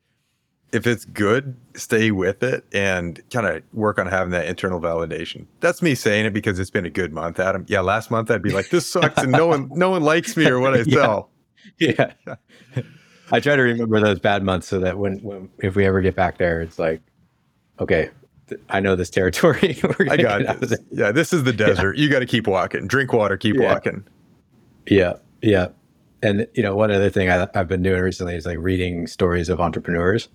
if 0.76 0.86
it's 0.86 1.06
good, 1.06 1.56
stay 1.74 2.12
with 2.12 2.44
it 2.44 2.66
and 2.74 3.22
kind 3.30 3.48
of 3.48 3.64
work 3.72 3.98
on 3.98 4.08
having 4.08 4.32
that 4.32 4.46
internal 4.46 4.82
validation. 4.82 5.46
That's 5.62 5.82
me 5.82 5.96
saying 5.96 6.26
it 6.26 6.34
because 6.34 6.60
it's 6.60 6.70
been 6.70 6.86
a 6.86 6.90
good 6.90 7.14
month, 7.14 7.40
Adam. 7.40 7.66
Yeah, 7.70 7.80
last 7.80 8.12
month 8.12 8.30
I'd 8.30 8.42
be 8.42 8.52
like, 8.52 8.70
this 8.70 8.86
sucks 8.86 9.24
and 9.24 9.32
no 9.32 9.48
one 9.48 9.70
no 9.74 9.90
one 9.90 10.04
likes 10.04 10.36
me 10.36 10.46
or 10.48 10.60
what 10.60 10.74
I 10.74 10.84
sell. 10.84 11.30
Yeah. 11.80 12.12
I 13.32 13.40
try 13.40 13.56
to 13.56 13.62
remember 13.62 14.02
those 14.02 14.20
bad 14.20 14.44
months 14.44 14.68
so 14.68 14.80
that 14.82 14.98
when, 14.98 15.20
when 15.20 15.50
if 15.60 15.78
we 15.78 15.86
ever 15.86 16.02
get 16.02 16.16
back 16.16 16.38
there, 16.38 16.62
it's 16.62 16.78
like, 16.78 17.02
okay, 17.80 18.10
I 18.70 18.82
know 18.82 18.98
this 18.98 19.10
territory. 19.10 19.80
I 20.10 20.18
got 20.18 20.60
this. 20.60 20.78
Yeah, 20.92 21.14
this 21.14 21.32
is 21.32 21.44
the 21.44 21.54
desert. 21.54 21.98
Yeah. 21.98 22.04
You 22.04 22.10
got 22.10 22.20
to 22.20 22.26
keep 22.26 22.48
walking. 22.48 22.86
Drink 22.86 23.14
water. 23.14 23.38
Keep 23.38 23.56
yeah. 23.56 23.74
walking. 23.74 24.04
Yeah, 24.88 25.14
yeah. 25.42 25.70
And 26.22 26.48
you 26.54 26.62
know, 26.64 26.76
one 26.76 26.92
other 26.92 27.10
thing 27.10 27.30
I, 27.30 27.48
I've 27.56 27.70
been 27.70 27.82
doing 27.82 28.02
recently 28.02 28.36
is 28.36 28.46
like 28.46 28.58
reading 28.60 29.08
stories 29.08 29.48
of 29.48 29.62
entrepreneurs 29.62 30.28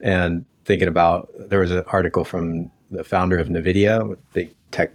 and 0.00 0.44
thinking 0.64 0.88
about 0.88 1.30
there 1.38 1.60
was 1.60 1.70
an 1.70 1.84
article 1.88 2.24
from 2.24 2.70
the 2.90 3.04
founder 3.04 3.38
of 3.38 3.48
Nvidia, 3.48 4.16
the 4.32 4.48
tech, 4.70 4.92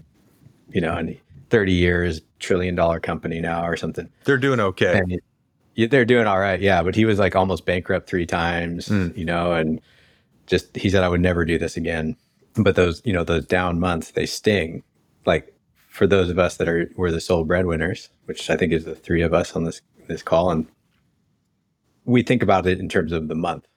you 0.71 0.81
know, 0.81 0.95
and 0.95 1.17
30 1.49 1.73
years, 1.73 2.21
trillion 2.39 2.75
dollar 2.75 2.99
company 2.99 3.39
now 3.39 3.65
or 3.65 3.75
something. 3.75 4.09
They're 4.23 4.37
doing 4.37 4.59
okay. 4.59 4.99
And 4.99 5.89
they're 5.89 6.05
doing 6.05 6.27
all 6.27 6.39
right, 6.39 6.59
yeah. 6.59 6.83
But 6.83 6.95
he 6.95 7.05
was 7.05 7.19
like 7.19 7.35
almost 7.35 7.65
bankrupt 7.65 8.07
three 8.07 8.25
times, 8.25 8.89
mm. 8.89 9.15
you 9.17 9.25
know, 9.25 9.53
and 9.53 9.81
just 10.47 10.75
he 10.75 10.89
said 10.89 11.03
I 11.03 11.09
would 11.09 11.21
never 11.21 11.45
do 11.45 11.57
this 11.57 11.77
again. 11.77 12.15
But 12.55 12.75
those, 12.75 13.01
you 13.05 13.13
know, 13.13 13.23
those 13.23 13.45
down 13.45 13.79
months 13.79 14.11
they 14.11 14.25
sting. 14.25 14.83
Like 15.25 15.53
for 15.87 16.07
those 16.07 16.29
of 16.29 16.39
us 16.39 16.57
that 16.57 16.67
are 16.67 16.89
we're 16.95 17.11
the 17.11 17.21
sole 17.21 17.45
breadwinners, 17.45 18.09
which 18.25 18.49
I 18.49 18.57
think 18.57 18.73
is 18.73 18.85
the 18.85 18.95
three 18.95 19.21
of 19.21 19.33
us 19.33 19.55
on 19.55 19.63
this 19.63 19.81
this 20.07 20.23
call, 20.23 20.51
and 20.51 20.67
we 22.05 22.23
think 22.23 22.43
about 22.43 22.65
it 22.65 22.79
in 22.79 22.89
terms 22.89 23.11
of 23.11 23.27
the 23.27 23.35
month 23.35 23.67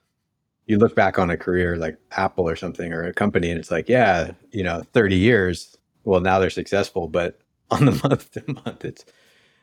you 0.67 0.77
look 0.77 0.95
back 0.95 1.19
on 1.19 1.29
a 1.29 1.37
career 1.37 1.77
like 1.77 1.97
Apple 2.11 2.47
or 2.47 2.55
something 2.55 2.91
or 2.91 3.03
a 3.03 3.13
company 3.13 3.49
and 3.49 3.59
it's 3.59 3.71
like, 3.71 3.87
yeah, 3.87 4.31
you 4.51 4.63
know, 4.63 4.83
30 4.93 5.15
years, 5.15 5.77
well, 6.03 6.19
now 6.19 6.39
they're 6.39 6.49
successful, 6.49 7.07
but 7.07 7.39
on 7.71 7.85
the 7.85 8.07
month 8.07 8.31
to 8.31 8.43
month, 8.47 8.85
it's, 8.85 9.05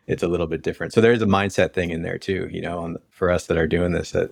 it's 0.06 0.22
a 0.22 0.28
little 0.28 0.48
bit 0.48 0.62
different. 0.62 0.92
So 0.92 1.00
there's 1.00 1.22
a 1.22 1.26
mindset 1.26 1.72
thing 1.72 1.90
in 1.90 2.02
there 2.02 2.18
too, 2.18 2.48
you 2.50 2.60
know, 2.60 2.80
on, 2.80 2.96
for 3.10 3.30
us 3.30 3.46
that 3.46 3.56
are 3.56 3.68
doing 3.68 3.92
this, 3.92 4.10
that, 4.12 4.30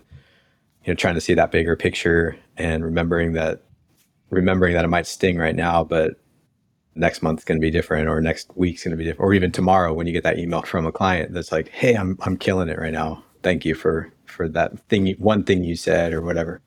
you 0.85 0.93
know, 0.93 0.95
trying 0.95 1.15
to 1.15 1.21
see 1.21 1.35
that 1.35 1.53
bigger 1.53 1.77
picture 1.77 2.37
and 2.57 2.85
remembering 2.85 3.35
that, 3.35 3.63
remembering 4.31 4.75
that 4.75 4.85
it 4.85 4.89
might 4.89 5.07
sting 5.07 5.39
right 5.39 5.55
now, 5.55 5.85
but 5.85 6.15
next 6.97 7.23
month's 7.23 7.45
going 7.45 7.59
to 7.59 7.65
be 7.65 7.71
different 7.71 8.09
or 8.09 8.21
next 8.21 8.51
week's 8.57 8.83
going 8.83 8.91
to 8.91 8.97
be 8.97 9.05
different, 9.05 9.25
or 9.25 9.35
even 9.35 9.53
tomorrow 9.53 9.93
when 9.93 10.07
you 10.07 10.13
get 10.13 10.25
that 10.25 10.39
email 10.39 10.63
from 10.63 10.87
a 10.87 10.93
client 10.93 11.33
that's 11.33 11.53
like, 11.53 11.69
Hey, 11.69 11.95
I'm, 11.95 12.19
I'm 12.23 12.37
killing 12.37 12.69
it 12.69 12.79
right 12.79 12.93
now. 12.93 13.25
Thank 13.43 13.65
you 13.65 13.75
for 13.75 14.13
for 14.27 14.49
that 14.49 14.79
thing, 14.89 15.13
one 15.19 15.45
thing 15.45 15.65
you 15.65 15.77
said 15.77 16.13
or 16.13 16.23
whatever. 16.23 16.61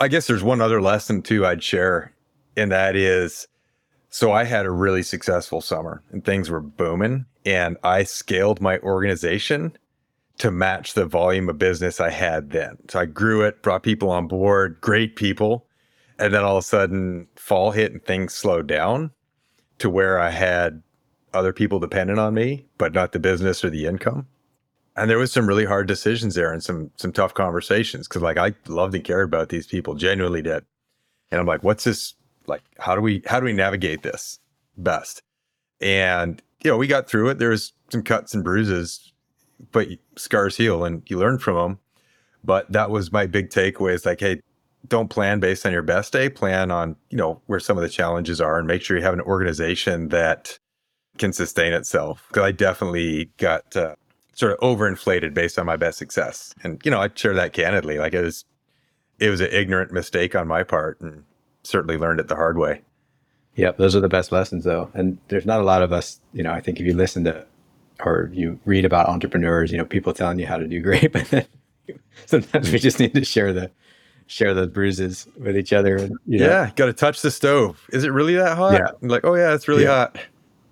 I 0.00 0.08
guess 0.08 0.26
there's 0.26 0.42
one 0.42 0.60
other 0.60 0.82
lesson 0.82 1.22
too 1.22 1.46
I'd 1.46 1.62
share, 1.62 2.12
and 2.56 2.70
that 2.72 2.96
is 2.96 3.48
so 4.08 4.32
I 4.32 4.44
had 4.44 4.66
a 4.66 4.70
really 4.70 5.02
successful 5.02 5.60
summer 5.60 6.02
and 6.10 6.24
things 6.24 6.50
were 6.50 6.60
booming, 6.60 7.26
and 7.44 7.76
I 7.82 8.04
scaled 8.04 8.60
my 8.60 8.78
organization 8.78 9.76
to 10.38 10.50
match 10.50 10.94
the 10.94 11.06
volume 11.06 11.48
of 11.48 11.58
business 11.58 12.00
I 12.00 12.10
had 12.10 12.50
then. 12.50 12.76
So 12.88 13.00
I 13.00 13.06
grew 13.06 13.42
it, 13.42 13.62
brought 13.62 13.82
people 13.82 14.10
on 14.10 14.28
board, 14.28 14.78
great 14.80 15.16
people. 15.16 15.66
And 16.18 16.32
then 16.32 16.44
all 16.44 16.56
of 16.56 16.64
a 16.64 16.66
sudden, 16.66 17.28
fall 17.36 17.70
hit 17.70 17.92
and 17.92 18.04
things 18.04 18.34
slowed 18.34 18.66
down 18.66 19.10
to 19.78 19.90
where 19.90 20.18
I 20.18 20.30
had 20.30 20.82
other 21.34 21.52
people 21.52 21.78
dependent 21.78 22.18
on 22.18 22.34
me, 22.34 22.66
but 22.78 22.94
not 22.94 23.12
the 23.12 23.18
business 23.18 23.64
or 23.64 23.70
the 23.70 23.86
income. 23.86 24.26
And 24.96 25.10
there 25.10 25.18
was 25.18 25.32
some 25.32 25.46
really 25.46 25.66
hard 25.66 25.86
decisions 25.86 26.34
there 26.34 26.52
and 26.52 26.62
some 26.62 26.90
some 26.96 27.12
tough 27.12 27.34
conversations 27.34 28.08
because 28.08 28.22
like 28.22 28.38
I 28.38 28.54
loved 28.66 28.94
and 28.94 29.04
cared 29.04 29.26
about 29.28 29.50
these 29.50 29.66
people, 29.66 29.94
genuinely 29.94 30.42
did. 30.42 30.64
And 31.30 31.40
I'm 31.40 31.46
like, 31.46 31.62
what's 31.62 31.84
this 31.84 32.14
like? 32.46 32.62
How 32.78 32.94
do 32.94 33.00
we 33.00 33.22
how 33.26 33.38
do 33.38 33.44
we 33.44 33.52
navigate 33.52 34.02
this 34.02 34.38
best? 34.78 35.22
And 35.80 36.42
you 36.62 36.70
know, 36.70 36.78
we 36.78 36.86
got 36.86 37.08
through 37.08 37.28
it. 37.28 37.38
There 37.38 37.50
was 37.50 37.72
some 37.90 38.02
cuts 38.02 38.34
and 38.34 38.42
bruises, 38.42 39.12
but 39.72 39.88
scars 40.16 40.56
heal 40.56 40.84
and 40.84 41.02
you 41.06 41.18
learn 41.18 41.38
from 41.38 41.56
them. 41.56 41.78
But 42.42 42.70
that 42.72 42.90
was 42.90 43.12
my 43.12 43.26
big 43.26 43.50
takeaway 43.50 43.92
is 43.92 44.06
like, 44.06 44.20
hey, 44.20 44.40
don't 44.88 45.10
plan 45.10 45.40
based 45.40 45.66
on 45.66 45.72
your 45.72 45.82
best 45.82 46.12
day. 46.12 46.28
Plan 46.28 46.70
on, 46.70 46.96
you 47.10 47.18
know, 47.18 47.40
where 47.46 47.60
some 47.60 47.76
of 47.76 47.82
the 47.82 47.88
challenges 47.88 48.40
are 48.40 48.58
and 48.58 48.66
make 48.66 48.82
sure 48.82 48.96
you 48.96 49.02
have 49.02 49.14
an 49.14 49.20
organization 49.20 50.08
that 50.08 50.58
can 51.18 51.32
sustain 51.32 51.72
itself. 51.72 52.24
Because 52.28 52.44
I 52.44 52.52
definitely 52.52 53.30
got 53.36 53.76
uh, 53.76 53.96
sort 54.36 54.52
of 54.52 54.58
overinflated 54.60 55.32
based 55.34 55.58
on 55.58 55.66
my 55.66 55.76
best 55.76 55.98
success. 55.98 56.54
And, 56.62 56.80
you 56.84 56.90
know, 56.90 57.00
I 57.00 57.08
share 57.14 57.34
that 57.34 57.52
candidly. 57.54 57.98
Like 57.98 58.12
it 58.14 58.22
was, 58.22 58.44
it 59.18 59.30
was 59.30 59.40
an 59.40 59.48
ignorant 59.50 59.92
mistake 59.92 60.36
on 60.36 60.46
my 60.46 60.62
part 60.62 61.00
and 61.00 61.24
certainly 61.64 61.96
learned 61.96 62.20
it 62.20 62.28
the 62.28 62.36
hard 62.36 62.58
way. 62.58 62.82
Yep, 63.54 63.78
those 63.78 63.96
are 63.96 64.00
the 64.00 64.08
best 64.10 64.30
lessons 64.32 64.64
though. 64.64 64.90
And 64.92 65.16
there's 65.28 65.46
not 65.46 65.60
a 65.60 65.64
lot 65.64 65.82
of 65.82 65.90
us, 65.90 66.20
you 66.34 66.42
know, 66.42 66.52
I 66.52 66.60
think 66.60 66.78
if 66.78 66.84
you 66.86 66.92
listen 66.94 67.24
to 67.24 67.46
or 68.04 68.30
you 68.32 68.60
read 68.66 68.84
about 68.84 69.08
entrepreneurs, 69.08 69.72
you 69.72 69.78
know, 69.78 69.86
people 69.86 70.12
telling 70.12 70.38
you 70.38 70.46
how 70.46 70.58
to 70.58 70.68
do 70.68 70.80
great, 70.82 71.10
but 71.12 71.24
then 71.30 71.46
sometimes 72.26 72.70
we 72.70 72.78
just 72.78 73.00
need 73.00 73.14
to 73.14 73.24
share 73.24 73.54
the 73.54 73.70
share 74.26 74.52
the 74.52 74.66
bruises 74.66 75.26
with 75.38 75.56
each 75.56 75.72
other. 75.72 75.96
And, 75.96 76.12
you 76.26 76.40
know, 76.40 76.46
Yeah, 76.46 76.70
got 76.76 76.86
to 76.86 76.92
touch 76.92 77.22
the 77.22 77.30
stove. 77.30 77.80
Is 77.90 78.04
it 78.04 78.12
really 78.12 78.34
that 78.34 78.56
hot? 78.58 78.74
Yeah. 78.74 78.90
I'm 79.00 79.08
like, 79.08 79.24
oh 79.24 79.34
yeah, 79.34 79.54
it's 79.54 79.66
really 79.66 79.84
Yeah. 79.84 79.88
hot. 80.08 80.18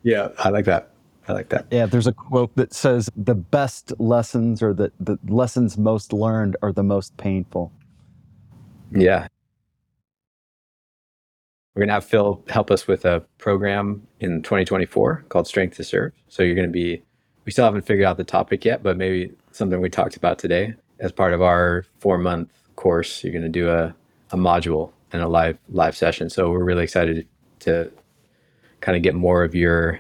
yeah, 0.02 0.28
I 0.38 0.50
like 0.50 0.66
that. 0.66 0.90
I 1.26 1.32
like 1.32 1.48
that. 1.50 1.66
Yeah, 1.70 1.86
there's 1.86 2.06
a 2.06 2.12
quote 2.12 2.54
that 2.56 2.74
says 2.74 3.08
the 3.16 3.34
best 3.34 3.92
lessons 3.98 4.62
or 4.62 4.74
the, 4.74 4.92
the 5.00 5.18
lessons 5.26 5.78
most 5.78 6.12
learned 6.12 6.56
are 6.62 6.72
the 6.72 6.82
most 6.82 7.16
painful. 7.16 7.72
Yeah. 8.90 9.28
We're 11.74 11.80
going 11.80 11.88
to 11.88 11.94
have 11.94 12.04
Phil 12.04 12.42
help 12.48 12.70
us 12.70 12.86
with 12.86 13.04
a 13.04 13.20
program 13.38 14.06
in 14.20 14.42
2024 14.42 15.24
called 15.28 15.48
Strength 15.48 15.76
to 15.78 15.84
Serve. 15.84 16.12
So 16.28 16.42
you're 16.42 16.54
going 16.54 16.68
to 16.68 16.72
be, 16.72 17.02
we 17.44 17.52
still 17.52 17.64
haven't 17.64 17.86
figured 17.86 18.06
out 18.06 18.16
the 18.16 18.24
topic 18.24 18.64
yet, 18.64 18.82
but 18.82 18.96
maybe 18.96 19.32
something 19.50 19.80
we 19.80 19.88
talked 19.90 20.16
about 20.16 20.38
today 20.38 20.74
as 21.00 21.10
part 21.10 21.32
of 21.32 21.42
our 21.42 21.84
four 21.98 22.18
month 22.18 22.50
course. 22.76 23.24
You're 23.24 23.32
going 23.32 23.42
to 23.42 23.48
do 23.48 23.70
a, 23.70 23.94
a 24.30 24.36
module 24.36 24.92
and 25.12 25.22
a 25.22 25.28
live 25.28 25.58
live 25.68 25.96
session. 25.96 26.28
So 26.28 26.50
we're 26.50 26.64
really 26.64 26.84
excited 26.84 27.26
to 27.60 27.90
kind 28.80 28.96
of 28.96 29.02
get 29.02 29.14
more 29.14 29.42
of 29.42 29.54
your 29.54 29.98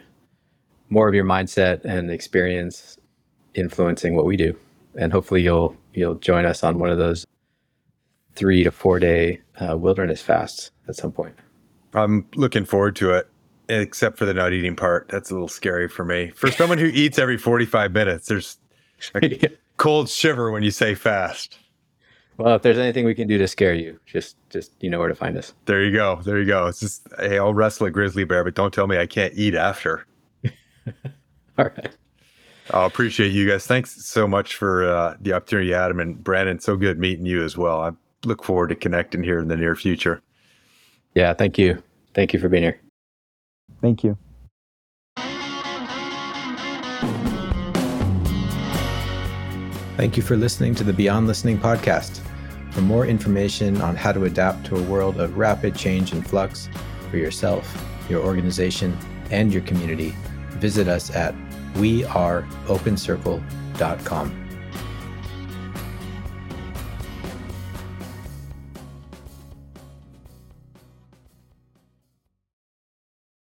more 0.94 1.08
of 1.08 1.14
your 1.14 1.24
mindset 1.24 1.84
and 1.84 2.10
experience 2.10 2.96
influencing 3.54 4.14
what 4.14 4.24
we 4.24 4.36
do. 4.36 4.56
And 4.96 5.12
hopefully 5.12 5.42
you'll 5.42 5.76
you'll 5.92 6.14
join 6.14 6.46
us 6.46 6.62
on 6.62 6.78
one 6.78 6.88
of 6.88 6.98
those 6.98 7.26
three 8.36 8.62
to 8.64 8.70
four 8.70 8.98
day 9.00 9.40
uh, 9.60 9.76
wilderness 9.76 10.22
fasts 10.22 10.70
at 10.88 10.94
some 10.96 11.12
point. 11.12 11.34
I'm 11.94 12.26
looking 12.36 12.64
forward 12.64 12.96
to 12.96 13.10
it, 13.12 13.28
except 13.68 14.18
for 14.18 14.24
the 14.24 14.34
not 14.34 14.52
eating 14.52 14.76
part. 14.76 15.08
That's 15.08 15.30
a 15.30 15.34
little 15.34 15.48
scary 15.48 15.88
for 15.88 16.04
me. 16.04 16.30
For 16.34 16.50
someone 16.50 16.78
who 16.78 16.86
eats 16.86 17.18
every 17.18 17.36
45 17.38 17.92
minutes, 17.92 18.26
there's 18.28 18.58
a 19.14 19.48
cold 19.76 20.08
shiver 20.08 20.50
when 20.50 20.62
you 20.62 20.70
say 20.70 20.94
fast. 20.94 21.58
well, 22.36 22.56
if 22.56 22.62
there's 22.62 22.78
anything 22.78 23.04
we 23.04 23.14
can 23.14 23.28
do 23.28 23.38
to 23.38 23.48
scare 23.48 23.74
you, 23.74 23.98
just 24.06 24.36
just 24.50 24.72
you 24.80 24.90
know 24.90 25.00
where 25.00 25.08
to 25.08 25.14
find 25.14 25.36
us. 25.36 25.54
There 25.66 25.82
you 25.84 25.92
go. 25.92 26.20
There 26.24 26.38
you 26.38 26.46
go. 26.46 26.66
It's 26.66 26.80
just, 26.80 27.06
hey, 27.18 27.38
I'll 27.38 27.54
wrestle 27.54 27.86
a 27.86 27.90
grizzly 27.90 28.24
bear, 28.24 28.44
but 28.44 28.54
don't 28.54 28.72
tell 28.72 28.86
me 28.86 28.96
I 28.96 29.06
can't 29.06 29.34
eat 29.34 29.54
after. 29.56 30.06
All 31.58 31.66
right. 31.66 31.90
I 32.72 32.86
appreciate 32.86 33.32
you 33.32 33.48
guys. 33.48 33.66
Thanks 33.66 34.04
so 34.04 34.26
much 34.26 34.56
for 34.56 34.88
uh, 34.88 35.16
the 35.20 35.34
opportunity, 35.34 35.74
Adam 35.74 36.00
and 36.00 36.22
Brandon. 36.22 36.58
So 36.58 36.76
good 36.76 36.98
meeting 36.98 37.26
you 37.26 37.44
as 37.44 37.56
well. 37.56 37.80
I 37.80 37.92
look 38.24 38.42
forward 38.42 38.68
to 38.68 38.74
connecting 38.74 39.22
here 39.22 39.38
in 39.38 39.48
the 39.48 39.56
near 39.56 39.76
future. 39.76 40.22
Yeah. 41.14 41.34
Thank 41.34 41.58
you. 41.58 41.82
Thank 42.14 42.32
you 42.32 42.40
for 42.40 42.48
being 42.48 42.62
here. 42.62 42.80
Thank 43.82 44.02
you. 44.02 44.16
Thank 49.96 50.16
you 50.16 50.22
for 50.22 50.36
listening 50.36 50.74
to 50.76 50.84
the 50.84 50.92
Beyond 50.92 51.26
Listening 51.26 51.58
podcast. 51.58 52.20
For 52.72 52.80
more 52.80 53.06
information 53.06 53.80
on 53.80 53.94
how 53.94 54.10
to 54.10 54.24
adapt 54.24 54.66
to 54.66 54.76
a 54.76 54.82
world 54.82 55.20
of 55.20 55.38
rapid 55.38 55.76
change 55.76 56.12
and 56.12 56.26
flux 56.26 56.68
for 57.10 57.16
yourself, 57.16 57.86
your 58.08 58.24
organization, 58.24 58.98
and 59.30 59.52
your 59.52 59.62
community, 59.62 60.12
visit 60.64 60.88
us 60.88 61.10
at 61.10 61.34
weareopencircle.com. 61.74 64.43